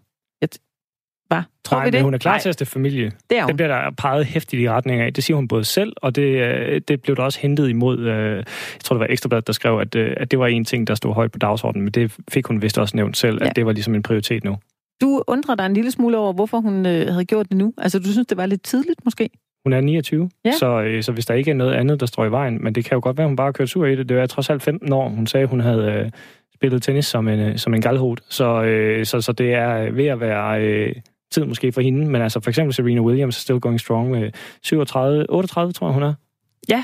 Hva? 1.33 1.43
Tror 1.65 1.77
Nej, 1.77 1.85
vi 1.85 1.91
det? 1.91 2.01
hun 2.01 2.13
er 2.13 2.17
klar 2.17 2.31
Nej. 2.31 2.39
til 2.39 2.49
at 2.49 2.55
stifte 2.55 2.71
familie. 2.73 3.11
Det, 3.29 3.37
er 3.37 3.45
det 3.45 3.55
bliver 3.55 3.67
der 3.67 3.91
peget 3.97 4.25
hæftigt 4.25 4.61
i 4.61 4.69
retning 4.69 5.01
af. 5.01 5.13
Det 5.13 5.23
siger 5.23 5.35
hun 5.35 5.47
både 5.47 5.63
selv, 5.63 5.93
og 5.97 6.15
det, 6.15 6.21
øh, 6.21 6.81
det 6.87 7.01
blev 7.01 7.15
der 7.15 7.23
også 7.23 7.39
hentet 7.39 7.69
imod. 7.69 7.99
Øh, 7.99 8.35
jeg 8.37 8.45
tror, 8.83 8.95
det 8.95 8.99
var 8.99 9.07
Ekstrabladet, 9.09 9.47
der 9.47 9.53
skrev, 9.53 9.79
at, 9.79 9.95
øh, 9.95 10.13
at 10.17 10.31
det 10.31 10.39
var 10.39 10.47
en 10.47 10.65
ting, 10.65 10.87
der 10.87 10.95
stod 10.95 11.13
højt 11.13 11.31
på 11.31 11.39
dagsordenen, 11.39 11.83
men 11.83 11.91
det 11.91 12.17
fik 12.31 12.45
hun 12.45 12.61
vist 12.61 12.77
også 12.77 12.97
nævnt 12.97 13.17
selv, 13.17 13.37
ja. 13.41 13.49
at 13.49 13.55
det 13.55 13.65
var 13.65 13.71
ligesom 13.71 13.95
en 13.95 14.03
prioritet 14.03 14.43
nu. 14.43 14.57
Du 15.01 15.23
undrer 15.27 15.55
dig 15.55 15.65
en 15.65 15.73
lille 15.73 15.91
smule 15.91 16.17
over, 16.17 16.33
hvorfor 16.33 16.59
hun 16.59 16.85
øh, 16.85 17.07
havde 17.07 17.25
gjort 17.25 17.49
det 17.49 17.57
nu. 17.57 17.73
Altså, 17.77 17.99
du 17.99 18.11
synes, 18.11 18.27
det 18.27 18.37
var 18.37 18.45
lidt 18.45 18.63
tidligt 18.63 18.99
måske? 19.05 19.29
Hun 19.65 19.73
er 19.73 19.81
29, 19.81 20.29
ja. 20.45 20.51
så, 20.51 20.81
øh, 20.81 21.03
så 21.03 21.11
hvis 21.11 21.25
der 21.25 21.33
ikke 21.33 21.51
er 21.51 21.55
noget 21.55 21.73
andet, 21.73 21.99
der 21.99 22.05
står 22.05 22.25
i 22.25 22.31
vejen, 22.31 22.63
men 22.63 22.75
det 22.75 22.85
kan 22.85 22.95
jo 22.95 22.99
godt 23.03 23.17
være, 23.17 23.27
hun 23.27 23.35
bare 23.35 23.53
kørt 23.53 23.69
sur 23.69 23.85
i 23.85 23.95
det. 23.95 24.09
Det 24.09 24.17
var 24.17 24.25
trods 24.25 24.49
alt 24.49 24.63
15 24.63 24.93
år. 24.93 25.09
Hun 25.09 25.27
sagde, 25.27 25.43
at 25.43 25.49
hun 25.49 25.59
havde 25.59 25.91
øh, 25.91 26.11
spillet 26.55 26.83
tennis 26.83 27.05
som 27.05 27.27
en, 27.27 27.57
som 27.57 27.73
en 27.73 27.81
galhold, 27.81 28.17
så, 28.29 28.63
øh, 28.63 29.05
så, 29.05 29.21
så 29.21 29.31
det 29.31 29.53
er 29.53 29.91
ved 29.91 30.05
at 30.05 30.19
være... 30.19 30.61
Øh, 30.61 30.95
tid 31.33 31.45
måske 31.45 31.71
for 31.71 31.81
hende, 31.81 32.07
men 32.07 32.21
altså 32.21 32.39
for 32.39 32.49
eksempel 32.49 32.73
Serena 32.73 33.01
Williams 33.01 33.37
er 33.37 33.41
still 33.41 33.59
going 33.59 33.79
strong 33.79 34.11
med 34.11 34.31
37, 34.63 35.25
38, 35.29 35.73
tror 35.73 35.87
jeg, 35.87 35.93
hun 35.93 36.03
er. 36.03 36.13
Ja. 36.69 36.83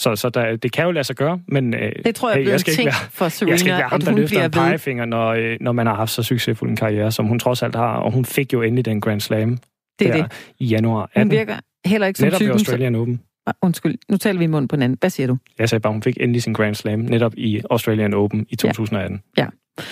Så, 0.00 0.16
så 0.16 0.28
der, 0.28 0.56
det 0.56 0.72
kan 0.72 0.84
jo 0.84 0.90
lade 0.90 1.04
sig 1.04 1.16
gøre, 1.16 1.40
men 1.48 1.74
øh, 1.74 1.92
det 2.04 2.14
tror 2.14 2.30
jeg, 2.30 2.38
hey, 2.38 2.48
jeg 2.48 2.60
skal 2.60 2.72
ikke 2.72 2.84
være, 2.84 3.10
for 3.10 3.28
Serena, 3.28 3.52
jeg 3.52 3.58
skal 3.58 3.70
ikke 3.70 3.78
være 3.78 3.88
ham, 3.88 4.00
der 4.00 4.12
løfter 4.12 4.44
en 4.44 4.50
pegefinger, 4.50 5.04
når, 5.04 5.28
øh, 5.28 5.56
når 5.60 5.72
man 5.72 5.86
har 5.86 5.94
haft 5.94 6.10
så 6.10 6.22
succesfuld 6.22 6.70
en 6.70 6.76
karriere, 6.76 7.12
som 7.12 7.26
hun 7.26 7.38
trods 7.38 7.62
alt 7.62 7.74
har, 7.74 7.96
og 7.96 8.12
hun 8.12 8.24
fik 8.24 8.52
jo 8.52 8.62
endelig 8.62 8.84
den 8.84 9.00
Grand 9.00 9.20
Slam 9.20 9.58
det 9.98 10.08
er 10.08 10.12
der 10.12 10.22
det. 10.22 10.32
i 10.58 10.66
januar 10.66 11.02
18. 11.02 11.22
Hun 11.22 11.30
virker 11.30 11.56
heller 11.84 12.06
ikke 12.06 12.18
som 12.18 12.26
netop 12.26 12.38
typen... 12.38 12.46
Netop 12.48 12.60
Australian 12.60 12.94
Open. 12.94 13.20
Ah, 13.46 13.54
undskyld, 13.62 13.98
nu 14.08 14.16
taler 14.16 14.38
vi 14.38 14.44
i 14.44 14.48
munden 14.48 14.68
på 14.68 14.76
den 14.76 14.82
anden. 14.82 14.98
Hvad 15.00 15.10
siger 15.10 15.26
du? 15.26 15.36
Jeg 15.58 15.68
sagde 15.68 15.80
bare, 15.80 15.92
hun 15.92 16.02
fik 16.02 16.16
endelig 16.20 16.42
sin 16.42 16.52
Grand 16.52 16.74
Slam 16.74 16.98
netop 16.98 17.34
i 17.36 17.62
Australian 17.70 18.14
Open 18.14 18.46
i 18.48 18.56
2018. 18.56 19.22
Ja. 19.36 19.42
ja. 19.42 19.82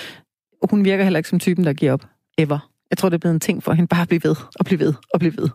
Hun 0.70 0.84
virker 0.84 1.04
heller 1.04 1.18
ikke 1.18 1.28
som 1.28 1.38
typen, 1.38 1.64
der 1.64 1.72
giver 1.72 1.92
op. 1.92 2.07
Ever. 2.38 2.70
Jeg 2.91 2.99
tror, 2.99 3.09
det 3.09 3.14
er 3.14 3.18
blevet 3.18 3.34
en 3.34 3.41
ting 3.41 3.62
for 3.62 3.72
hende 3.72 3.89
bare 3.89 4.03
at 4.03 4.09
blive 4.09 4.24
ved, 4.24 4.37
og 4.59 4.64
blive 4.64 4.80
ved, 4.80 4.95
og 5.14 5.20
blive 5.20 5.37
ved. 5.37 5.49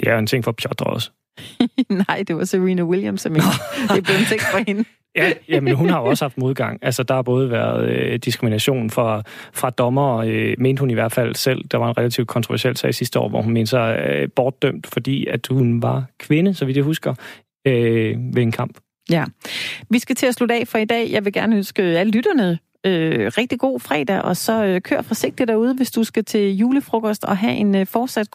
Det 0.00 0.08
er 0.08 0.18
en 0.18 0.26
ting 0.26 0.44
for 0.44 0.52
Piotr 0.52 0.84
også. 0.84 1.10
Nej, 2.08 2.24
det 2.28 2.36
var 2.36 2.44
Serena 2.44 2.82
Williams, 2.82 3.20
som 3.20 3.34
det 3.34 4.04
blev 4.04 4.16
en 4.16 4.24
tekst 4.24 4.46
for 4.50 4.58
hende. 4.68 4.84
Ja, 5.16 5.32
jamen 5.48 5.74
hun 5.74 5.88
har 5.88 6.00
jo 6.00 6.06
også 6.06 6.24
haft 6.24 6.38
modgang. 6.38 6.78
Altså, 6.82 7.02
der 7.02 7.14
har 7.14 7.22
både 7.22 7.50
været 7.50 7.88
øh, 7.88 8.18
diskrimination 8.18 8.90
fra, 8.90 9.22
fra 9.52 9.70
dommer, 9.70 10.16
øh, 10.16 10.54
mente 10.58 10.80
hun 10.80 10.90
i 10.90 10.94
hvert 10.94 11.12
fald 11.12 11.34
selv. 11.34 11.64
Der 11.70 11.78
var 11.78 11.88
en 11.88 11.98
relativt 11.98 12.28
kontroversiel 12.28 12.76
sag 12.76 12.94
sidste 12.94 13.18
år, 13.18 13.28
hvor 13.28 13.42
hun 13.42 13.52
mente 13.52 13.70
sig 13.70 14.06
øh, 14.08 14.28
bortdømt, 14.36 14.86
fordi 14.86 15.26
at 15.26 15.46
hun 15.46 15.82
var 15.82 16.04
kvinde, 16.18 16.54
så 16.54 16.64
vidt 16.64 16.76
jeg 16.76 16.84
husker, 16.84 17.14
øh, 17.66 18.16
ved 18.34 18.42
en 18.42 18.52
kamp. 18.52 18.78
Ja. 19.10 19.24
Vi 19.90 19.98
skal 19.98 20.16
til 20.16 20.26
at 20.26 20.34
slutte 20.34 20.54
af 20.54 20.68
for 20.68 20.78
i 20.78 20.84
dag. 20.84 21.10
Jeg 21.10 21.24
vil 21.24 21.32
gerne 21.32 21.56
ønske 21.56 21.82
alle 21.82 22.12
lytterne 22.12 22.58
øh, 22.86 23.32
rigtig 23.38 23.58
god 23.58 23.80
fredag, 23.80 24.22
og 24.22 24.36
så 24.36 24.64
øh, 24.64 24.80
kør 24.80 25.02
forsigtigt 25.02 25.48
derude, 25.48 25.74
hvis 25.74 25.90
du 25.90 26.04
skal 26.04 26.24
til 26.24 26.56
julefrokost 26.56 27.24
og 27.24 27.36
have 27.36 27.54
en 27.54 27.74
øh, 27.74 27.86
fortsat 27.86 28.30